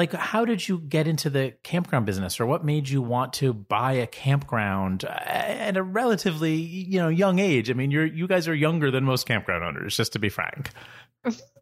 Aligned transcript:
like 0.00 0.14
how 0.14 0.46
did 0.46 0.66
you 0.66 0.78
get 0.78 1.06
into 1.06 1.28
the 1.28 1.52
campground 1.62 2.06
business 2.06 2.40
or 2.40 2.46
what 2.46 2.64
made 2.64 2.88
you 2.88 3.02
want 3.02 3.34
to 3.34 3.52
buy 3.52 3.92
a 3.92 4.06
campground 4.06 5.04
at 5.04 5.76
a 5.76 5.82
relatively 5.82 6.54
you 6.54 6.98
know 6.98 7.08
young 7.08 7.38
age? 7.38 7.70
I 7.70 7.74
mean 7.74 7.90
you're 7.90 8.06
you 8.06 8.26
guys 8.26 8.48
are 8.48 8.54
younger 8.54 8.90
than 8.90 9.04
most 9.04 9.26
campground 9.26 9.62
owners 9.62 9.94
just 9.94 10.14
to 10.14 10.18
be 10.18 10.30
frank. 10.30 10.70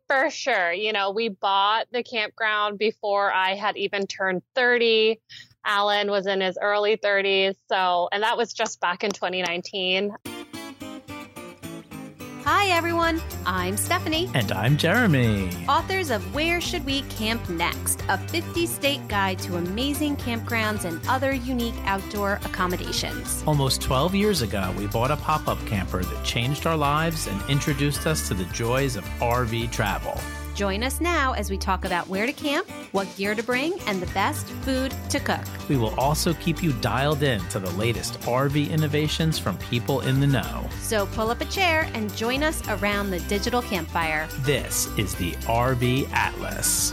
For 0.07 0.31
sure. 0.31 0.73
You 0.73 0.93
know 0.93 1.11
we 1.11 1.31
bought 1.31 1.89
the 1.91 2.05
campground 2.05 2.79
before 2.79 3.33
i 3.33 3.57
had 3.57 3.77
even 3.77 4.07
turned 4.07 4.43
30 4.55 5.21
alan 5.65 6.09
was 6.09 6.29
in 6.29 6.41
his 6.41 6.57
early 6.63 6.97
30s 6.97 7.57
so 7.69 8.09
and 8.13 8.23
that 8.23 8.37
was 8.37 8.53
just 8.53 8.81
back 8.81 9.03
in 9.03 9.11
2019 9.11 10.15
Hi, 12.51 12.69
everyone. 12.69 13.21
I'm 13.45 13.77
Stephanie. 13.77 14.31
And 14.33 14.51
I'm 14.53 14.79
Jeremy. 14.79 15.51
Authors 15.69 16.09
of 16.09 16.35
Where 16.35 16.63
Should 16.63 16.87
We 16.87 17.03
Camp 17.03 17.47
Next? 17.51 18.03
A 18.09 18.17
50 18.17 18.65
state 18.65 19.07
guide 19.07 19.39
to 19.41 19.59
amazing 19.59 20.17
campgrounds 20.17 20.87
and 20.87 20.99
other 21.09 21.35
unique 21.35 21.75
outdoor 21.85 22.41
accommodations. 22.47 23.45
Almost 23.47 23.83
12 23.83 24.15
years 24.15 24.41
ago, 24.41 24.75
we 24.79 24.87
bought 24.87 25.11
a 25.11 25.17
pop 25.19 25.47
up 25.47 25.59
camper 25.67 26.03
that 26.03 26.25
changed 26.25 26.67
our 26.67 26.75
lives 26.75 27.27
and 27.27 27.51
introduced 27.51 28.07
us 28.07 28.27
to 28.29 28.33
the 28.33 28.47
joys 28.47 28.97
of 28.97 29.05
RV 29.21 29.71
travel. 29.71 30.19
Join 30.59 30.83
us 30.83 31.01
now 31.01 31.35
as 31.35 31.51
we 31.51 31.57
talk 31.57 31.85
about 31.85 32.09
where 32.09 32.27
to 32.27 32.33
camp, 32.33 32.69
what 32.91 33.07
gear 33.17 33.37
to 33.37 33.45
bring, 33.45 33.79
and 33.87 34.03
the 34.03 34.13
best 34.13 34.45
food 34.45 34.93
to 35.09 35.21
cook. 35.21 35.45
We 35.69 35.77
will 35.77 35.95
also 35.95 36.35
keep 36.35 36.65
you 36.65 36.73
dialed 36.73 37.23
in 37.23 37.41
to 37.51 37.61
the 37.61 37.71
latest 37.77 38.19
RV 38.23 38.69
innovations 38.69 39.39
from 39.39 39.57
people 39.59 40.01
in 40.01 40.19
the 40.19 40.27
know. 40.27 40.69
So 40.81 41.07
pull 41.07 41.31
up 41.31 41.41
a 41.41 41.45
chair 41.45 41.89
and 41.95 42.13
join 42.17 42.43
us 42.43 42.61
around 42.71 43.11
the 43.11 43.21
digital 43.29 43.63
campfire. 43.63 44.27
This 44.41 44.89
is 44.99 45.15
the 45.15 45.31
RV 45.47 46.11
Atlas. 46.11 46.93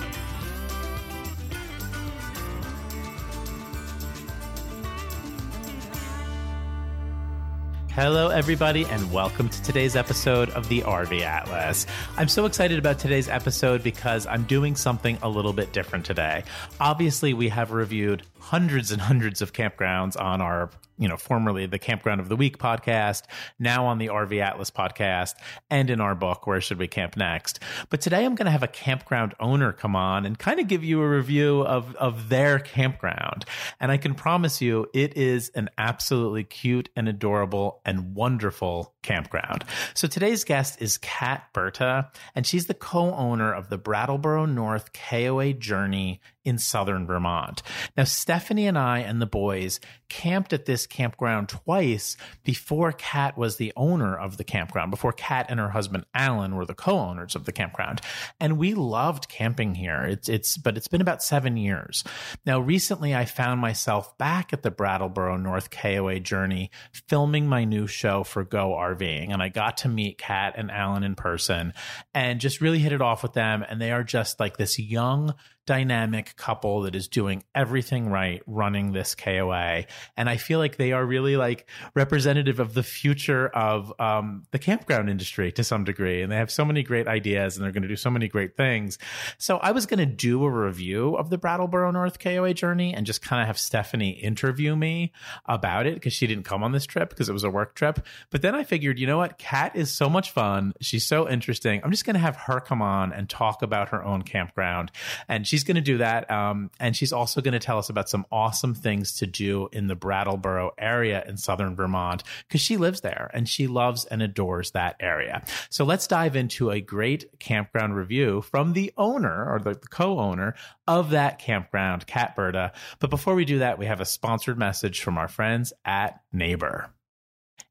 Hello, 7.96 8.28
everybody, 8.28 8.84
and 8.84 9.10
welcome 9.14 9.48
to 9.48 9.64
today's 9.64 9.96
episode 9.96 10.50
of 10.50 10.68
the 10.68 10.82
RV 10.82 11.22
Atlas. 11.22 11.86
I'm 12.18 12.28
so 12.28 12.46
excited 12.46 12.78
about 12.78 13.00
today's 13.00 13.30
episode 13.30 13.84
because 13.84 14.28
I'm 14.28 14.44
doing 14.44 14.76
something 14.76 15.18
a 15.22 15.30
little 15.30 15.54
bit 15.54 15.72
different 15.72 16.04
today. 16.04 16.44
Obviously, 16.82 17.34
we 17.34 17.48
have 17.48 17.72
reviewed 17.72 18.24
hundreds 18.38 18.92
and 18.92 19.02
hundreds 19.02 19.42
of 19.42 19.54
campgrounds 19.54 20.20
on 20.20 20.42
our, 20.42 20.72
you 20.98 21.08
know, 21.08 21.18
formerly 21.18 21.66
the 21.66 21.80
Campground 21.80 22.22
of 22.22 22.30
the 22.30 22.36
Week 22.36 22.58
podcast, 22.58 23.24
now 23.60 23.86
on 23.86 23.98
the 23.98 24.08
RV 24.08 24.40
Atlas 24.42 24.72
podcast, 24.72 25.34
and 25.70 25.90
in 25.90 26.00
our 26.00 26.16
book, 26.16 26.48
Where 26.48 26.62
Should 26.62 26.80
We 26.80 26.88
Camp 26.88 27.18
Next? 27.18 27.60
But 27.90 28.02
today 28.02 28.26
I'm 28.26 28.36
going 28.36 28.46
to 28.46 28.52
have 28.52 28.64
a 28.64 28.68
campground 28.68 29.34
owner 29.40 29.74
come 29.74 29.96
on 29.96 30.26
and 30.26 30.38
kind 30.38 30.60
of 30.60 30.68
give 30.68 30.84
you 30.84 31.02
a 31.02 31.10
review 31.10 31.62
of, 31.62 31.96
of 31.96 32.30
their 32.30 32.60
campground. 32.60 33.46
And 33.80 33.92
I 33.92 33.98
can 33.98 34.16
promise 34.16 34.62
you 34.62 34.88
it 34.94 35.18
is 35.18 35.50
an 35.50 35.70
absolutely 35.78 36.44
cute 36.44 36.90
and 36.96 37.10
adorable 37.10 37.82
and 37.86 38.16
wonderful 38.16 38.94
campground. 39.02 39.66
So 39.94 40.08
today's 40.08 40.44
guest 40.44 40.82
is 40.82 40.98
Kat 40.98 41.44
Berta, 41.54 42.10
and 42.34 42.46
she's 42.46 42.66
the 42.66 42.74
co-owner 42.74 43.54
of 43.54 43.70
the 43.70 43.78
Brattleboro 43.78 44.46
North 44.46 44.92
KOA 44.94 45.54
Journey 45.54 46.22
in 46.46 46.58
southern 46.60 47.06
Vermont. 47.08 47.62
Now, 47.98 48.04
Stephanie 48.06 48.68
and 48.68 48.78
I 48.78 49.00
and 49.00 49.22
the 49.22 49.26
boys 49.26 49.80
camped 50.08 50.54
at 50.54 50.66
this 50.66 50.86
campground 50.86 51.50
twice 51.50 52.16
before 52.44 52.92
Kat 52.92 53.38
was 53.38 53.58
the 53.58 53.74
owner 53.76 54.18
of 54.18 54.38
the 54.38 54.44
campground, 54.44 54.92
before 54.92 55.12
Kat 55.12 55.48
and 55.50 55.60
her 55.60 55.72
husband 55.72 56.06
Alan 56.14 56.56
were 56.56 56.66
the 56.66 56.76
co-owners 56.76 57.36
of 57.36 57.46
the 57.46 57.52
campground. 57.52 58.02
And 58.40 58.58
we 58.58 58.76
loved 58.76 59.28
camping 59.28 59.76
here. 59.76 60.04
It's 60.04 60.30
it's 60.30 60.58
but 60.58 60.78
it's 60.78 60.88
been 60.88 61.02
about 61.02 61.24
7 61.24 61.58
years. 61.58 62.04
Now, 62.46 62.60
recently 62.60 63.16
I 63.16 63.26
found 63.26 63.60
myself 63.60 64.18
back 64.18 64.54
at 64.54 64.62
the 64.62 64.72
Brattleboro 64.72 65.38
North 65.38 65.72
KOA 65.72 66.20
Journey 66.20 66.70
filming 67.08 67.48
my 67.48 67.66
new 67.66 67.88
show 67.88 68.24
for 68.24 68.44
Go 68.44 68.72
RVing 68.72 69.32
and 69.32 69.42
I 69.42 69.50
got 69.50 69.78
to 69.78 69.90
meet 69.90 70.20
Kat 70.20 70.54
and 70.56 70.70
Alan 70.70 71.04
in 71.04 71.16
person 71.16 71.74
and 72.14 72.40
just 72.40 72.62
really 72.62 72.80
hit 72.80 72.94
it 72.94 73.02
off 73.02 73.24
with 73.24 73.34
them 73.34 73.66
and 73.68 73.82
they 73.82 73.92
are 73.92 74.04
just 74.04 74.40
like 74.40 74.58
this 74.58 74.78
young 74.78 75.34
dynamic 75.66 76.36
couple 76.38 76.82
that 76.82 76.96
is 76.96 77.08
doing 77.08 77.44
everything 77.54 78.10
right 78.10 78.42
running 78.46 78.92
this 78.92 79.16
KOA. 79.16 79.86
And 80.16 80.30
I 80.30 80.38
feel 80.38 80.60
like 80.60 80.78
they 80.78 80.92
are 80.92 81.06
really 81.06 81.38
like 81.38 81.68
representative 81.96 82.60
of 82.60 82.74
the 82.74 82.84
future 82.84 83.48
of 83.48 83.92
um, 84.00 84.44
the 84.52 84.60
campground 84.60 85.10
industry 85.10 85.52
to 85.54 85.64
some 85.64 85.84
degree. 85.84 86.22
And 86.22 86.32
they 86.32 86.38
have 86.38 86.52
so 86.52 86.66
many 86.66 86.84
great 86.84 87.08
ideas 87.08 87.56
and 87.56 87.66
they're 87.66 87.72
going 87.72 87.84
to 87.84 87.90
do 87.90 87.96
so 87.96 88.10
many 88.10 88.28
great 88.28 88.56
things. 88.56 88.98
So 89.38 89.58
I 89.58 89.72
was 89.72 89.86
going 89.86 90.00
to 90.00 90.06
do 90.06 90.44
a 90.44 90.50
review 90.50 91.16
of 91.16 91.30
the 91.30 91.38
Brattleboro 91.38 91.92
North 91.92 92.20
KOA 92.20 92.54
journey 92.54 92.94
and 92.94 93.06
just 93.06 93.22
kind 93.22 93.42
of 93.42 93.48
have 93.48 93.58
Stephanie 93.58 94.12
interview 94.12 94.76
me 94.76 95.12
about 95.46 95.88
it 95.88 95.96
because 95.96 96.14
she 96.14 96.28
didn't 96.28 96.46
come 96.46 96.64
on 96.64 96.72
this 96.72 96.86
trip 96.86 97.10
because 97.10 97.30
it 97.30 97.34
was 97.34 97.44
a 97.44 97.50
work 97.50 97.76
trip. 97.76 98.06
But 98.30 98.42
then 98.42 98.54
I 98.54 98.64
figured, 98.64 99.00
you 99.00 99.08
know 99.08 99.18
what? 99.18 99.38
Kat 99.38 99.76
is 99.76 99.92
so 99.92 100.10
much 100.10 100.32
fun. 100.32 100.74
She's 100.82 101.06
so 101.06 101.28
interesting. 101.28 101.82
I'm 101.84 101.92
just 101.92 102.06
going 102.06 102.14
to 102.14 102.20
have 102.20 102.36
her 102.36 102.60
come 102.60 102.82
on 102.82 103.12
and 103.12 103.28
talk 103.28 103.62
about 103.62 103.90
her 103.90 104.04
own 104.04 104.22
campground. 104.22 104.92
And 105.28 105.48
she 105.48 105.55
she's 105.56 105.64
going 105.64 105.76
to 105.76 105.82
do 105.82 106.00
that. 106.00 106.30
Um, 106.30 106.70
and 106.82 106.98
she's 106.98 107.14
also 107.14 107.40
going 107.40 107.54
to 107.54 107.60
tell 107.60 107.78
us 107.78 107.88
about 107.88 108.10
some 108.10 108.26
awesome 108.30 108.74
things 108.74 109.14
to 109.20 109.26
do 109.26 109.70
in 109.72 109.88
the 109.88 109.96
Brattleboro 109.96 110.72
area 110.78 111.24
in 111.26 111.38
southern 111.38 111.78
Vermont 111.78 112.24
because 112.46 112.60
she 112.60 112.76
lives 112.76 113.00
there 113.00 113.32
and 113.34 113.48
she 113.48 113.66
loves 113.66 114.04
and 114.04 114.22
adores 114.22 114.72
that 114.72 114.98
area. 115.00 115.46
So 115.70 115.86
let's 115.86 116.08
dive 116.08 116.36
into 116.36 116.72
a 116.72 116.82
great 116.82 117.40
campground 117.40 117.96
review 117.96 118.42
from 118.42 118.74
the 118.74 118.92
owner 118.98 119.50
or 119.50 119.60
the, 119.60 119.76
co 119.76 120.20
owner 120.20 120.56
of 120.88 121.12
that 121.12 121.40
campground, 121.40 122.06
Kat 122.06 122.36
Berta. 122.36 122.74
But 123.00 123.10
before 123.10 123.36
we 123.36 123.46
do 123.46 123.60
that, 123.60 123.80
we 123.80 123.86
have 123.86 124.02
a 124.02 124.06
sponsored 124.06 124.58
message 124.58 125.02
from 125.02 125.18
our 125.18 125.30
friends 125.30 125.72
at 125.86 126.20
Neighbor. 126.34 126.90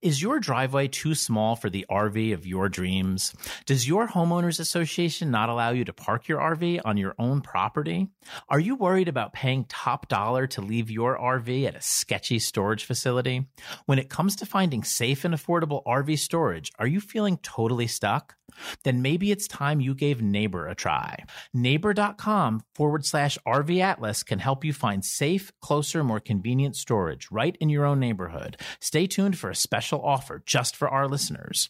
Is 0.04 0.20
your 0.20 0.38
driveway 0.38 0.88
too 0.88 1.15
small 1.15 1.56
for 1.56 1.70
the 1.70 1.87
RV 1.91 2.34
of 2.34 2.44
your 2.44 2.69
dreams? 2.69 3.34
Does 3.65 3.88
your 3.88 4.06
homeowners 4.06 4.60
association 4.60 5.31
not 5.31 5.48
allow 5.48 5.70
you 5.70 5.82
to 5.87 5.94
park 5.94 6.28
your 6.28 6.41
RV 6.41 6.82
on 6.84 6.98
your 6.98 7.15
own 7.19 7.41
property? 7.41 8.09
Are 8.50 8.60
you 8.60 8.75
worried 8.76 9.09
about 9.09 9.32
paying 9.32 9.65
top 9.65 10.09
dollar 10.09 10.47
to 10.48 10.60
leave 10.60 10.91
your 10.91 11.16
RV 11.16 11.66
at 11.66 11.75
a 11.75 11.81
sketchy 11.81 12.38
storage 12.38 12.84
facility? 12.84 13.47
When 13.87 13.98
it 13.98 14.10
comes 14.10 14.37
to 14.37 14.44
finding 14.44 14.84
safe 14.84 15.25
and 15.25 15.32
affordable 15.32 15.82
RV 15.87 16.19
storage, 16.19 16.71
are 16.78 16.86
you 16.86 17.00
feeling 17.00 17.38
totally 17.38 17.86
stuck? 17.86 18.36
Then 18.84 19.03
maybe 19.03 19.31
it's 19.31 19.48
time 19.48 19.81
you 19.81 19.94
gave 19.94 20.22
Neighbor 20.22 20.69
a 20.69 20.75
try. 20.75 21.25
Neighbor.com 21.53 22.62
forward 22.75 23.04
slash 23.04 23.38
RV 23.47 23.81
Atlas 23.81 24.22
can 24.22 24.38
help 24.38 24.65
you 24.65 24.72
find 24.72 25.04
safe, 25.04 25.53
closer, 25.60 26.04
more 26.04 26.21
convenient 26.21 26.76
storage 26.76 27.28
right 27.31 27.56
in 27.60 27.69
your 27.69 27.84
own 27.84 28.00
neighborhood. 28.00 28.56
Stay 28.81 29.06
tuned 29.06 29.38
for 29.38 29.50
a 29.50 29.56
special 29.56 29.94
offer 30.00 30.43
just 30.44 30.77
for 30.77 30.88
our 30.88 31.09
listeners. 31.09 31.69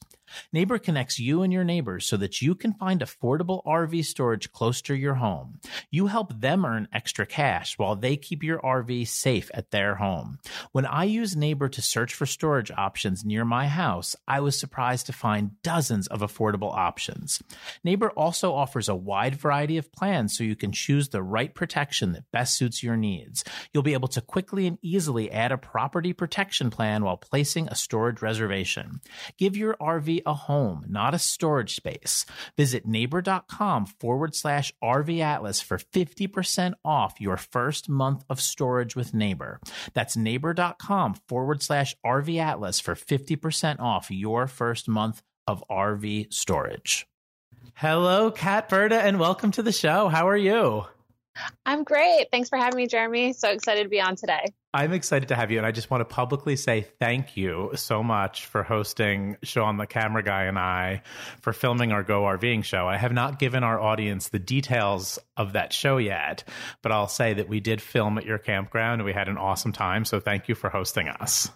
Neighbor 0.53 0.79
connects 0.79 1.19
you 1.19 1.43
and 1.43 1.53
your 1.53 1.65
neighbors 1.65 2.07
so 2.07 2.17
that 2.17 2.43
you 2.43 2.55
can 2.55 2.75
find 2.75 3.01
affordable 3.01 3.65
RV 3.65 4.05
storage 4.05 4.53
close 4.53 4.83
to 4.83 4.95
your 4.95 5.15
home. 5.15 5.61
You 5.91 6.07
help 6.07 6.41
them 6.41 6.65
earn 6.65 6.89
extra 6.93 7.27
cash 7.27 7.79
while 7.79 7.97
they 7.97 8.17
keep 8.17 8.43
your 8.43 8.59
RV 8.61 9.07
safe 9.09 9.51
at 9.55 9.71
their 9.71 9.97
home. 9.97 10.39
When 10.73 10.87
I 10.87 11.05
use 11.05 11.37
Neighbor 11.37 11.69
to 11.69 11.83
search 11.83 12.15
for 12.15 12.27
storage 12.27 12.71
options 12.71 13.25
near 13.25 13.45
my 13.45 13.69
house, 13.69 14.17
I 14.27 14.41
was 14.41 14.59
surprised 14.59 15.07
to 15.07 15.13
find 15.13 15.63
dozens 15.63 16.07
of 16.09 16.21
affordable 16.21 16.75
options. 16.75 17.43
Neighbor 17.83 18.11
also 18.11 18.55
offers 18.55 18.89
a 18.89 18.95
wide 18.95 19.37
variety 19.37 19.77
of 19.77 19.93
plans 19.93 20.37
so 20.37 20.45
you 20.45 20.57
can 20.57 20.73
choose 20.73 21.09
the 21.09 21.23
right 21.23 21.55
protection 21.55 22.13
that 22.13 22.31
best 22.33 22.57
suits 22.57 22.83
your 22.83 22.97
needs. 22.97 23.45
You'll 23.73 23.83
be 23.83 23.95
able 23.95 24.09
to 24.09 24.21
quickly 24.21 24.67
and 24.67 24.79
easily 24.83 25.31
add 25.31 25.53
a 25.53 25.59
property 25.59 26.13
protection 26.13 26.71
plan 26.71 27.05
while 27.05 27.17
placing 27.17 27.69
a 27.69 27.75
storage 27.75 28.23
reservation. 28.23 29.01
Give 29.39 29.57
your 29.57 29.75
RV 29.75 30.23
a 30.27 30.35
home, 30.35 30.85
not 30.89 31.15
a 31.15 31.19
storage 31.19 31.75
space. 31.75 32.27
Visit 32.57 32.87
neighbor.com 32.87 33.87
forward 33.87 34.35
slash 34.35 34.73
RV 34.83 35.21
Atlas 35.21 35.61
for 35.61 35.79
50% 35.79 36.75
off 36.85 37.21
your 37.21 37.37
first 37.37 37.89
month 37.89 38.25
of 38.29 38.41
storage 38.41 38.97
with 38.97 39.15
Neighbor. 39.15 39.61
That's 39.93 40.17
neighbor.com 40.17 41.15
forward 41.29 41.63
slash 41.63 41.95
RV 42.05 42.39
Atlas 42.39 42.81
for 42.81 42.95
50% 42.95 43.81
off 43.81 44.11
your 44.11 44.47
first 44.47 44.89
month 44.89 45.23
of 45.47 45.65
RV 45.71 46.33
storage. 46.33 47.07
Hello, 47.75 48.31
Kat 48.31 48.69
Berta, 48.69 49.01
and 49.01 49.19
welcome 49.19 49.51
to 49.53 49.63
the 49.63 49.73
show. 49.73 50.09
How 50.09 50.29
are 50.29 50.37
you? 50.37 50.85
I'm 51.67 51.85
great. 51.85 52.29
Thanks 52.31 52.49
for 52.49 52.57
having 52.57 52.77
me, 52.77 52.87
Jeremy. 52.87 53.33
So 53.33 53.49
excited 53.51 53.83
to 53.85 53.89
be 53.89 54.01
on 54.01 54.17
today. 54.17 54.45
I'm 54.73 54.93
excited 54.93 55.29
to 55.29 55.37
have 55.37 55.51
you, 55.51 55.59
and 55.59 55.67
I 55.67 55.71
just 55.71 55.91
want 55.91 56.01
to 56.01 56.05
publicly 56.05 56.57
say 56.57 56.87
thank 56.99 57.37
you 57.37 57.71
so 57.75 58.03
much 58.03 58.47
for 58.47 58.63
hosting 58.63 59.37
Sean, 59.43 59.77
the 59.77 59.87
camera 59.87 60.23
guy, 60.23 60.45
and 60.45 60.59
I 60.59 61.03
for 61.41 61.53
filming 61.53 61.93
our 61.93 62.03
Go 62.03 62.23
RVing 62.23 62.65
show. 62.65 62.89
I 62.89 62.97
have 62.97 63.13
not 63.13 63.39
given 63.39 63.63
our 63.63 63.81
audience 63.81 64.29
the 64.29 64.39
details 64.39 65.19
of 65.37 65.53
that 65.53 65.73
show 65.73 65.97
yet, 65.97 66.45
but 66.83 66.91
I'll 66.91 67.09
say 67.09 67.35
that 67.35 67.49
we 67.49 67.61
did 67.61 67.81
film 67.81 68.19
at 68.19 68.25
your 68.25 68.39
campground 68.39 69.01
and 69.01 69.07
we 69.07 69.13
had 69.13 69.29
an 69.29 69.39
awesome 69.39 69.73
time. 69.73 70.05
So 70.05 70.19
thank 70.19 70.49
you 70.49 70.55
for 70.55 70.71
hosting 70.71 71.09
us. 71.09 71.51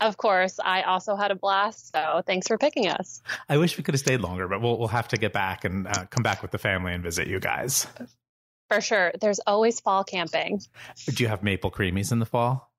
Of 0.00 0.16
course, 0.16 0.58
I 0.62 0.82
also 0.82 1.16
had 1.16 1.30
a 1.30 1.36
blast. 1.36 1.92
So 1.92 2.22
thanks 2.26 2.48
for 2.48 2.58
picking 2.58 2.88
us. 2.88 3.22
I 3.48 3.56
wish 3.56 3.78
we 3.78 3.84
could 3.84 3.94
have 3.94 4.00
stayed 4.00 4.20
longer, 4.20 4.48
but 4.48 4.60
we'll 4.60 4.78
we'll 4.78 4.88
have 4.88 5.08
to 5.08 5.16
get 5.16 5.32
back 5.32 5.64
and 5.64 5.86
uh, 5.86 6.06
come 6.10 6.22
back 6.22 6.42
with 6.42 6.50
the 6.50 6.58
family 6.58 6.92
and 6.92 7.02
visit 7.02 7.28
you 7.28 7.40
guys 7.40 7.86
For 8.72 8.80
sure. 8.80 9.12
There's 9.20 9.38
always 9.46 9.80
fall 9.80 10.02
camping. 10.02 10.62
Do 11.06 11.22
you 11.22 11.28
have 11.28 11.42
maple 11.42 11.70
creamies 11.70 12.10
in 12.10 12.20
the 12.20 12.24
fall? 12.24 12.72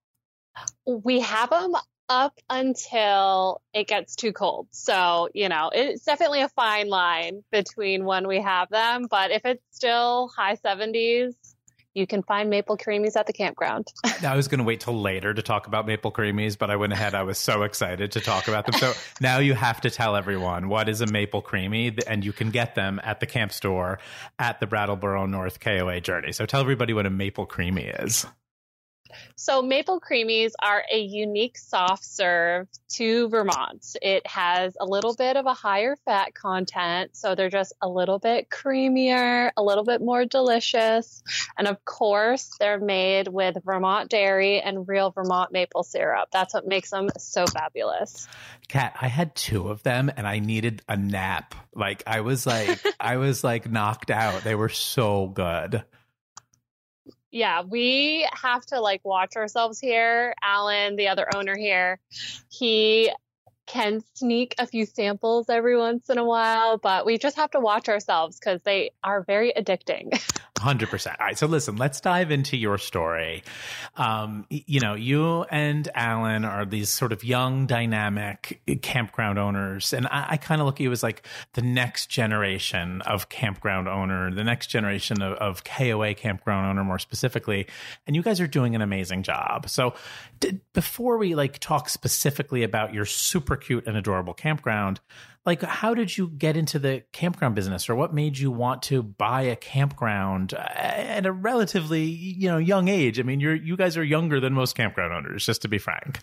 We 0.88 1.20
have 1.20 1.52
them 1.52 1.76
up 2.10 2.34
until 2.50 3.62
it 3.76 3.88
gets 3.88 4.16
too 4.16 4.34
cold. 4.34 4.70
So, 4.72 5.30
you 5.36 5.50
know, 5.50 5.70
it's 5.72 6.04
definitely 6.04 6.42
a 6.42 6.50
fine 6.50 6.90
line 6.90 7.44
between 7.52 8.06
when 8.06 8.28
we 8.28 8.42
have 8.42 8.70
them. 8.70 9.06
But 9.08 9.30
if 9.30 9.46
it's 9.46 9.62
still 9.70 10.32
high 10.36 10.56
70s, 10.56 11.36
you 11.94 12.08
can 12.08 12.24
find 12.24 12.50
maple 12.50 12.78
creamies 12.78 13.16
at 13.16 13.28
the 13.28 13.34
campground. 13.34 13.88
I 14.24 14.36
was 14.36 14.48
going 14.48 14.60
to 14.60 14.64
wait 14.64 14.80
till 14.80 15.00
later 15.00 15.34
to 15.34 15.42
talk 15.42 15.68
about 15.68 15.86
maple 15.86 16.12
creamies, 16.12 16.58
but 16.58 16.70
I 16.70 16.76
went 16.76 16.94
ahead. 16.94 17.14
I 17.14 17.24
was 17.24 17.38
so 17.38 17.64
excited 17.64 18.12
to 18.14 18.22
talk 18.22 18.48
about 18.48 18.66
them. 18.66 18.74
So 18.80 18.94
now 19.22 19.40
you 19.40 19.54
have 19.54 19.82
to 19.82 19.90
tell 19.90 20.16
everyone 20.16 20.70
what 20.70 20.90
is 20.90 21.02
a 21.02 21.08
maple 21.08 21.42
creamy, 21.42 21.96
and 22.08 22.26
you 22.26 22.34
can 22.34 22.50
get 22.50 22.76
them 22.76 23.00
at 23.04 23.20
the 23.20 23.26
camp 23.26 23.52
store 23.52 24.00
at 24.40 24.60
the 24.60 24.68
Brattleboro 24.68 25.26
North 25.26 25.60
KOA 25.60 26.02
Journey. 26.02 26.32
So 26.32 26.46
tell 26.46 26.62
everybody 26.62 26.94
what 26.94 27.06
a 27.06 27.12
maple 27.12 27.46
creamy 27.46 27.86
is. 27.86 28.26
So 29.36 29.62
maple 29.62 30.00
creamies 30.00 30.52
are 30.62 30.84
a 30.92 31.00
unique 31.00 31.58
soft 31.58 32.06
serve 32.06 32.68
to 32.94 33.30
Vermont. 33.30 33.96
It 34.02 34.26
has 34.28 34.76
a 34.80 34.86
little 34.86 35.16
bit 35.16 35.38
of 35.38 35.46
a 35.46 35.54
higher 35.54 35.96
fat 36.06 36.34
content, 36.34 37.16
so 37.16 37.36
they're 37.36 37.50
just 37.50 37.74
a 37.82 37.90
little 37.90 38.20
bit 38.20 38.50
creamier, 38.50 39.52
a 39.58 39.64
little 39.64 39.84
bit 39.84 40.02
more 40.02 40.26
delicious. 40.26 41.24
And 41.58 41.68
of 41.68 41.84
course, 41.86 42.52
they're 42.60 42.80
made 42.80 43.28
with 43.28 43.58
Vermont 43.64 44.10
dairy 44.10 44.62
and 44.62 44.88
real 44.88 45.12
Vermont 45.12 45.52
maple 45.52 45.84
syrup. 45.84 46.30
That's 46.32 46.54
what 46.54 46.68
makes 46.68 46.90
them 46.90 47.10
so 47.18 47.46
fabulous. 47.46 48.28
Kat, 48.68 48.96
I 49.00 49.08
had 49.08 49.36
two 49.36 49.70
of 49.70 49.84
them 49.84 50.12
and 50.16 50.28
I 50.28 50.40
needed 50.40 50.82
a 50.88 50.98
nap. 50.98 51.56
Like 51.74 52.04
I 52.08 52.22
was 52.22 52.46
like 52.46 52.80
I 53.00 53.18
was 53.18 53.44
like 53.44 53.70
knocked 53.70 54.12
out. 54.12 54.44
They 54.44 54.56
were 54.56 54.70
so 54.70 55.28
good 55.28 55.84
yeah, 57.34 57.64
we 57.64 58.28
have 58.32 58.64
to 58.68 58.80
like 58.80 59.02
watch 59.04 59.36
ourselves 59.36 59.80
here. 59.80 60.36
Alan, 60.42 60.96
the 60.96 61.08
other 61.08 61.36
owner 61.36 61.58
here, 61.58 62.00
he 62.50 63.12
can 63.66 64.04
sneak 64.14 64.54
a 64.60 64.68
few 64.68 64.86
samples 64.86 65.50
every 65.50 65.76
once 65.76 66.10
in 66.12 66.20
a 66.20 66.24
while, 66.24 66.78
but 66.78 67.08
we 67.08 67.18
just 67.18 67.38
have 67.38 67.50
to 67.52 67.60
watch 67.60 67.90
ourselves 67.90 68.38
because 68.40 68.62
they 68.62 68.92
are 69.04 69.24
very 69.24 69.52
addicting. 69.52 70.12
100%. 70.64 71.08
All 71.20 71.26
right. 71.26 71.38
So 71.38 71.48
listen, 71.48 71.76
let's 71.76 72.00
dive 72.00 72.32
into 72.32 72.58
your 72.58 72.78
story. 72.78 73.44
Um, 73.96 74.46
you 74.50 74.80
know, 74.80 74.94
you 74.94 75.44
and 75.44 75.88
Alan 75.94 76.46
are 76.46 76.66
these 76.66 76.90
sort 76.90 77.12
of 77.12 77.24
young, 77.24 77.68
dynamic 77.68 78.62
campground 78.82 79.38
owners. 79.38 79.94
And 79.94 80.08
I, 80.08 80.28
I 80.32 80.38
kind 80.38 80.62
of 80.62 80.66
look 80.66 80.76
at 80.76 80.82
you 80.82 80.92
as 80.92 81.04
like 81.04 81.28
the 81.54 81.62
next 81.62 82.08
generation 82.08 83.02
of 83.02 83.30
campground 83.30 83.88
owner, 83.88 84.34
the 84.34 84.44
next 84.44 84.68
generation 84.68 85.22
of, 85.22 85.38
of 85.38 85.64
KOA 85.64 86.14
campground 86.14 86.68
owner, 86.68 86.84
more 86.84 87.00
specifically. 87.00 87.68
And 88.08 88.16
you 88.16 88.24
guys 88.24 88.40
are 88.40 88.48
doing 88.48 88.76
an 88.76 88.82
amazing 88.82 89.24
job. 89.24 89.70
So 89.70 89.94
before 90.74 91.18
we 91.18 91.36
like 91.36 91.60
talk 91.60 91.90
specifically 91.90 92.64
about 92.64 92.94
your 92.94 93.06
super 93.06 93.56
cute 93.56 93.86
and 93.88 93.98
adorable 93.98 94.34
campground, 94.34 95.00
like 95.46 95.62
how 95.62 95.94
did 95.94 96.18
you 96.18 96.30
get 96.30 96.56
into 96.56 96.80
the 96.80 97.04
campground 97.12 97.56
business 97.56 97.90
or 97.90 97.96
what 97.96 98.14
made 98.14 98.38
you 98.38 98.52
want 98.52 98.82
to 98.84 99.04
buy 99.04 99.42
a 99.42 99.56
campground 99.56 100.54
at 100.54 101.26
a 101.26 101.32
relatively 101.32 102.04
you 102.04 102.50
know 102.50 102.58
young 102.58 102.88
age? 102.88 103.20
I 103.20 103.24
mean 103.24 103.40
you're 103.40 103.56
you 103.56 103.76
guys 103.76 103.98
are 103.98 104.04
younger 104.04 104.40
than 104.40 104.54
most 104.54 104.76
campground 104.76 105.14
owners 105.14 105.46
just 105.46 105.62
to 105.64 105.68
be 105.68 105.78
frank. 105.78 106.20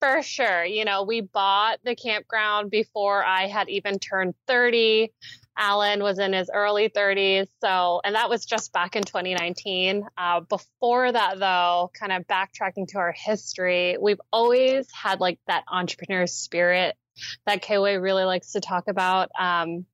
For 0.00 0.22
sure. 0.22 0.64
You 0.64 0.84
know 0.84 1.04
we 1.04 1.20
bought 1.20 1.78
the 1.84 1.94
campground 1.94 2.70
before 2.70 3.24
i 3.24 3.46
had 3.46 3.68
even 3.68 3.98
turned 3.98 4.34
30 4.46 5.12
alan 5.56 6.02
was 6.02 6.18
in 6.18 6.32
his 6.32 6.50
early 6.52 6.88
30s 6.88 7.46
so 7.60 8.00
and 8.04 8.16
that 8.16 8.28
was 8.28 8.44
just 8.44 8.72
back 8.72 8.96
in 8.96 9.02
2019 9.04 10.04
uh, 10.16 10.40
before 10.40 11.12
that 11.12 11.38
though 11.38 11.90
kind 11.98 12.12
of 12.12 12.26
backtracking 12.26 12.88
to 12.88 12.98
our 12.98 13.12
history 13.12 13.96
we've 14.00 14.20
always 14.32 14.90
had 14.90 15.20
like 15.20 15.38
that 15.46 15.62
entrepreneur 15.70 16.26
spirit 16.26 16.96
that 17.46 17.62
KOA 17.62 18.00
really 18.00 18.24
likes 18.24 18.52
to 18.52 18.60
talk 18.60 18.88
about. 18.88 19.30
Um, 19.38 19.86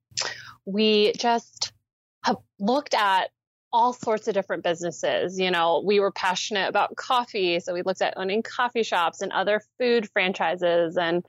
we 0.65 1.13
just 1.13 1.73
have 2.23 2.37
looked 2.59 2.93
at 2.93 3.29
all 3.73 3.93
sorts 3.93 4.27
of 4.27 4.33
different 4.33 4.63
businesses. 4.63 5.39
You 5.39 5.51
know, 5.51 5.81
we 5.85 5.99
were 5.99 6.11
passionate 6.11 6.67
about 6.67 6.95
coffee, 6.95 7.59
so 7.59 7.73
we 7.73 7.83
looked 7.83 8.01
at 8.01 8.15
owning 8.17 8.43
coffee 8.43 8.83
shops 8.83 9.21
and 9.21 9.31
other 9.31 9.61
food 9.79 10.09
franchises 10.11 10.97
and 10.97 11.25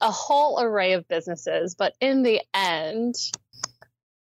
a 0.00 0.10
whole 0.10 0.60
array 0.60 0.92
of 0.92 1.08
businesses. 1.08 1.74
But 1.74 1.94
in 2.00 2.22
the 2.22 2.40
end, 2.52 3.14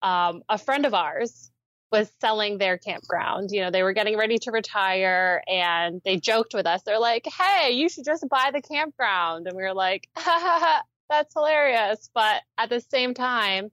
um, 0.02 0.43
a 0.49 0.58
friend 0.58 0.84
of 0.84 0.94
ours 0.94 1.51
was 1.93 2.11
selling 2.21 2.59
their 2.59 2.79
campground. 2.79 3.50
You 3.53 3.61
know, 3.61 3.71
they 3.71 3.83
were 3.83 3.93
getting 3.93 4.17
ready 4.17 4.39
to 4.39 4.50
retire 4.50 5.43
and 5.47 6.00
they 6.05 6.17
joked 6.17 6.55
with 6.55 6.67
us. 6.67 6.83
They're 6.83 6.99
like, 6.99 7.27
hey, 7.27 7.73
you 7.73 7.89
should 7.91 8.06
just 8.06 8.27
buy 8.29 8.50
the 8.53 8.62
campground. 8.62 9.47
And 9.47 9.55
we 9.55 9.62
were 9.62 9.75
like, 9.75 10.09
ha 10.17 10.39
ha 10.41 10.59
ha, 10.59 10.83
that's 11.11 11.35
hilarious. 11.35 12.11
But 12.15 12.43
at 12.56 12.71
the 12.71 12.81
same 12.81 13.12
time, 13.12 13.71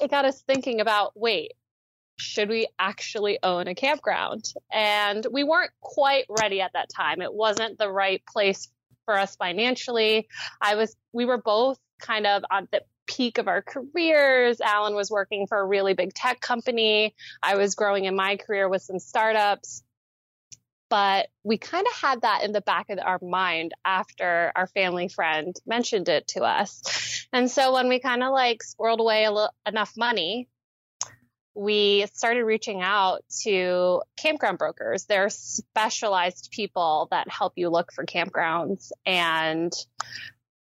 it 0.00 0.10
got 0.10 0.24
us 0.24 0.42
thinking 0.42 0.80
about 0.80 1.12
wait, 1.14 1.52
should 2.16 2.48
we 2.48 2.66
actually 2.78 3.38
own 3.42 3.68
a 3.68 3.74
campground? 3.74 4.52
And 4.72 5.24
we 5.30 5.44
weren't 5.44 5.70
quite 5.80 6.24
ready 6.40 6.60
at 6.62 6.72
that 6.72 6.88
time. 6.88 7.20
It 7.20 7.32
wasn't 7.32 7.78
the 7.78 7.90
right 7.90 8.22
place 8.26 8.68
for 9.04 9.16
us 9.16 9.36
financially. 9.36 10.26
I 10.60 10.74
was, 10.74 10.96
we 11.12 11.26
were 11.26 11.38
both 11.38 11.78
kind 12.00 12.26
of 12.26 12.42
on 12.50 12.66
the 12.72 12.82
peak 13.08 13.38
of 13.38 13.48
our 13.48 13.62
careers. 13.62 14.60
Alan 14.60 14.94
was 14.94 15.10
working 15.10 15.46
for 15.46 15.58
a 15.58 15.66
really 15.66 15.94
big 15.94 16.14
tech 16.14 16.40
company. 16.40 17.14
I 17.42 17.56
was 17.56 17.74
growing 17.74 18.04
in 18.04 18.14
my 18.14 18.36
career 18.36 18.68
with 18.68 18.82
some 18.82 18.98
startups. 18.98 19.82
But 20.90 21.28
we 21.44 21.58
kind 21.58 21.86
of 21.86 21.92
had 21.92 22.22
that 22.22 22.44
in 22.44 22.52
the 22.52 22.62
back 22.62 22.88
of 22.88 22.98
our 22.98 23.18
mind 23.20 23.72
after 23.84 24.52
our 24.56 24.66
family 24.68 25.08
friend 25.08 25.54
mentioned 25.66 26.08
it 26.08 26.28
to 26.28 26.44
us. 26.44 27.26
And 27.32 27.50
so 27.50 27.74
when 27.74 27.88
we 27.88 27.98
kind 27.98 28.22
of 28.22 28.32
like 28.32 28.62
squirreled 28.62 29.00
away 29.00 29.28
enough 29.66 29.92
money, 29.98 30.48
we 31.54 32.06
started 32.14 32.44
reaching 32.44 32.80
out 32.80 33.22
to 33.42 34.00
campground 34.16 34.56
brokers. 34.58 35.04
They're 35.04 35.28
specialized 35.28 36.50
people 36.52 37.08
that 37.10 37.28
help 37.28 37.54
you 37.56 37.68
look 37.68 37.92
for 37.92 38.06
campgrounds. 38.06 38.90
And 39.04 39.72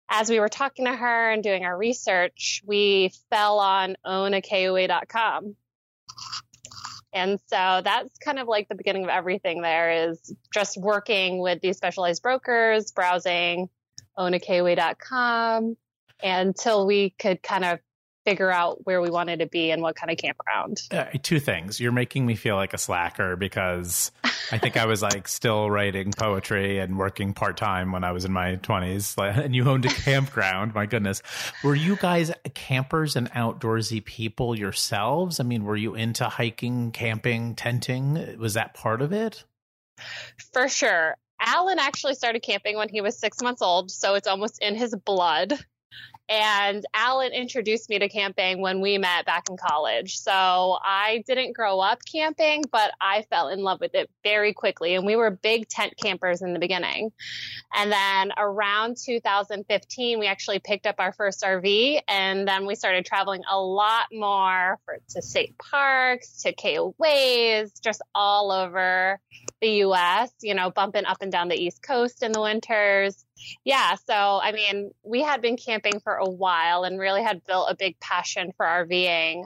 as 0.09 0.31
we 0.31 0.41
were 0.41 0.49
talking 0.49 0.85
to 0.85 0.95
her 0.95 1.31
and 1.31 1.43
doing 1.43 1.65
our 1.65 1.77
research, 1.77 2.63
we 2.65 3.11
fell 3.31 3.59
on 3.59 3.97
ownakoa.com. 4.07 5.57
And 7.13 7.41
so 7.47 7.81
that's 7.83 8.19
kind 8.19 8.39
of 8.39 8.47
like 8.47 8.69
the 8.69 8.75
beginning 8.75 9.05
of 9.05 9.09
everything 9.09 9.63
there 9.63 10.11
is 10.11 10.35
just 10.53 10.77
working 10.77 11.41
with 11.41 11.61
these 11.61 11.77
specialized 11.77 12.23
brokers, 12.23 12.93
browsing 12.93 13.69
ownakoa.com 14.19 15.77
until 16.23 16.87
we 16.87 17.11
could 17.11 17.43
kind 17.43 17.65
of 17.65 17.79
figure 18.27 18.51
out 18.51 18.85
where 18.85 19.01
we 19.01 19.09
wanted 19.09 19.39
to 19.39 19.47
be 19.47 19.71
and 19.71 19.81
what 19.81 19.95
kind 19.95 20.11
of 20.11 20.19
campground. 20.19 20.83
Uh, 20.91 21.05
two 21.23 21.39
things. 21.39 21.79
You're 21.79 21.93
making 21.93 22.27
me 22.27 22.35
feel 22.35 22.57
like 22.57 22.75
a 22.75 22.79
slacker 22.79 23.37
because 23.37 24.11
I 24.51 24.59
think 24.59 24.77
I 24.77 24.87
was 24.87 25.01
like 25.01 25.29
still 25.29 25.71
writing 25.71 26.13
poetry 26.13 26.81
and 26.81 26.99
working 26.99 27.35
part 27.35 27.57
time 27.57 27.93
when 27.93 28.03
I 28.03 28.11
was 28.11 28.25
in 28.25 28.33
my 28.33 28.57
20s. 28.57 29.17
And 29.47 29.55
you 29.55 29.69
owned 29.69 29.85
a 29.85 29.89
campground. 29.89 30.75
My 30.75 30.87
goodness. 30.87 31.23
Were 31.63 31.75
you 31.75 31.95
guys 31.97 32.33
campers 32.55 33.15
and 33.15 33.31
outdoorsy 33.31 34.05
people 34.05 34.59
yourselves? 34.59 35.39
I 35.39 35.45
mean, 35.45 35.65
were 35.65 35.77
you 35.77 35.95
into 35.95 36.25
hiking, 36.25 36.91
camping, 36.91 37.55
tenting? 37.55 38.39
Was 38.39 38.55
that 38.55 38.75
part 38.75 39.03
of 39.03 39.13
it? 39.13 39.45
For 40.53 40.69
sure. 40.69 41.17
Alan 41.41 41.79
actually 41.79 42.15
started 42.15 42.43
camping 42.43 42.77
when 42.77 42.89
he 42.89 43.01
was 43.01 43.19
six 43.19 43.43
months 43.43 43.63
old, 43.63 43.91
so 43.91 44.15
it's 44.15 44.27
almost 44.27 44.61
in 44.63 44.75
his 44.75 44.95
blood. 44.95 45.53
And 46.29 46.85
Alan 46.93 47.33
introduced 47.33 47.89
me 47.89 48.01
to 48.01 48.09
camping 48.09 48.61
when 48.61 48.81
we 48.81 48.99
met 48.99 49.27
back 49.27 49.45
in 49.49 49.57
college. 49.57 50.19
So 50.19 50.33
I 50.33 51.23
didn't 51.27 51.53
grow 51.53 51.79
up 51.79 52.01
camping, 52.05 52.65
but 52.73 52.91
I 53.01 53.25
fell 53.31 53.49
in 53.49 53.63
love 53.63 53.81
with 53.81 53.95
it 53.95 54.11
very 54.25 54.53
quickly. 54.53 54.95
And 54.97 55.07
we 55.07 55.15
were 55.15 55.31
big 55.31 55.69
tent 55.69 55.95
campers 56.03 56.43
in 56.43 56.53
the 56.53 56.59
beginning. 56.59 57.13
And 57.73 57.93
then 57.93 58.33
around 58.37 58.97
2015, 59.05 60.19
we 60.19 60.27
actually 60.27 60.59
picked 60.59 60.87
up 60.87 60.97
our 60.99 61.13
first 61.13 61.43
RV 61.43 62.01
and 62.09 62.49
then 62.49 62.67
we 62.67 62.75
started 62.75 63.07
traveling 63.07 63.43
a 63.49 63.61
lot 63.61 64.07
more 64.13 64.81
for, 64.85 64.99
to 65.11 65.23
state 65.23 65.57
parks, 65.59 66.43
to 66.43 66.53
KOAs, 66.53 67.81
just 67.81 68.03
all 68.15 68.51
over 68.51 69.21
the 69.61 69.69
US, 69.85 70.31
you 70.43 70.55
know, 70.55 70.71
bumping 70.71 71.05
up 71.05 71.19
and 71.21 71.31
down 71.31 71.49
the 71.49 71.57
East 71.57 71.83
Coast 71.83 72.23
in 72.25 72.33
the 72.33 72.41
winters 72.41 73.26
yeah, 73.65 73.95
so 73.95 74.41
I 74.43 74.53
mean, 74.53 74.91
we 75.03 75.23
had 75.23 75.43
been 75.43 75.57
camping 75.57 76.01
for 76.01 76.15
a 76.15 76.29
while 76.29 76.85
and 76.85 76.99
really 76.99 77.23
had 77.23 77.45
built 77.45 77.69
a 77.71 77.77
big 77.77 77.99
passion 78.01 78.53
for 78.57 78.67
RVing. 78.67 79.45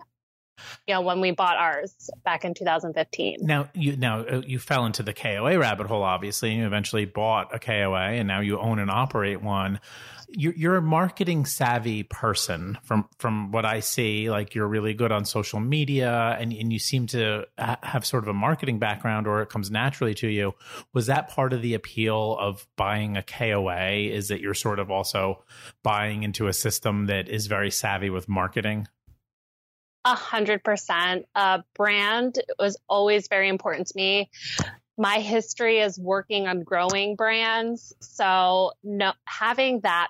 You 0.87 0.95
know, 0.95 1.01
when 1.01 1.21
we 1.21 1.31
bought 1.31 1.57
ours 1.57 2.11
back 2.25 2.45
in 2.45 2.55
2015. 2.55 3.39
Now 3.43 3.69
you 3.75 3.97
now 3.97 4.21
uh, 4.21 4.43
you 4.47 4.59
fell 4.59 4.87
into 4.87 5.03
the 5.03 5.13
KOA 5.13 5.59
rabbit 5.59 5.87
hole, 5.87 6.03
obviously, 6.03 6.51
and 6.51 6.61
you 6.61 6.67
eventually 6.67 7.05
bought 7.05 7.55
a 7.55 7.59
KOA, 7.59 8.13
and 8.13 8.29
now 8.29 8.41
you 8.41 8.59
own 8.59 8.79
and 8.79 8.91
operate 8.91 9.43
one. 9.43 9.81
You're, 10.33 10.55
you're 10.55 10.77
a 10.77 10.83
marketing 10.83 11.45
savvy 11.45 12.05
person, 12.05 12.79
from 12.85 13.09
from 13.19 13.51
what 13.51 13.65
I 13.65 13.81
see. 13.81 14.31
Like 14.31 14.55
you're 14.55 14.69
really 14.69 14.95
good 14.95 15.11
on 15.11 15.25
social 15.25 15.59
media, 15.59 16.37
and 16.39 16.53
and 16.53 16.73
you 16.73 16.79
seem 16.79 17.07
to 17.09 17.47
have 17.59 18.07
sort 18.07 18.25
of 18.25 18.29
a 18.29 18.35
marketing 18.35 18.79
background, 18.79 19.27
or 19.27 19.43
it 19.43 19.49
comes 19.49 19.71
naturally 19.71 20.15
to 20.15 20.29
you. 20.29 20.55
Was 20.93 21.07
that 21.07 21.29
part 21.29 21.53
of 21.53 21.63
the 21.63 21.75
appeal 21.75 22.37
of 22.39 22.67
buying 22.77 23.17
a 23.17 23.23
KOA? 23.23 24.11
Is 24.11 24.29
that 24.29 24.41
you're 24.41 24.55
sort 24.55 24.79
of 24.79 24.91
also 24.91 25.45
buying 25.83 26.23
into 26.23 26.47
a 26.47 26.53
system 26.53 27.07
that 27.07 27.29
is 27.29 27.47
very 27.47 27.71
savvy 27.71 28.11
with 28.11 28.29
marketing? 28.29 28.87
A 30.05 30.15
hundred 30.15 30.65
percent. 30.65 31.27
Brand 31.75 32.39
was 32.59 32.77
always 32.89 33.29
very 33.29 33.49
important 33.49 33.89
to 33.89 33.97
me. 33.97 34.31
My 34.97 35.21
history 35.21 35.81
is 35.81 35.99
working 35.99 36.47
on 36.47 36.63
growing 36.63 37.17
brands, 37.17 37.95
so 38.01 38.73
no, 38.83 39.13
having 39.25 39.81
that 39.81 40.09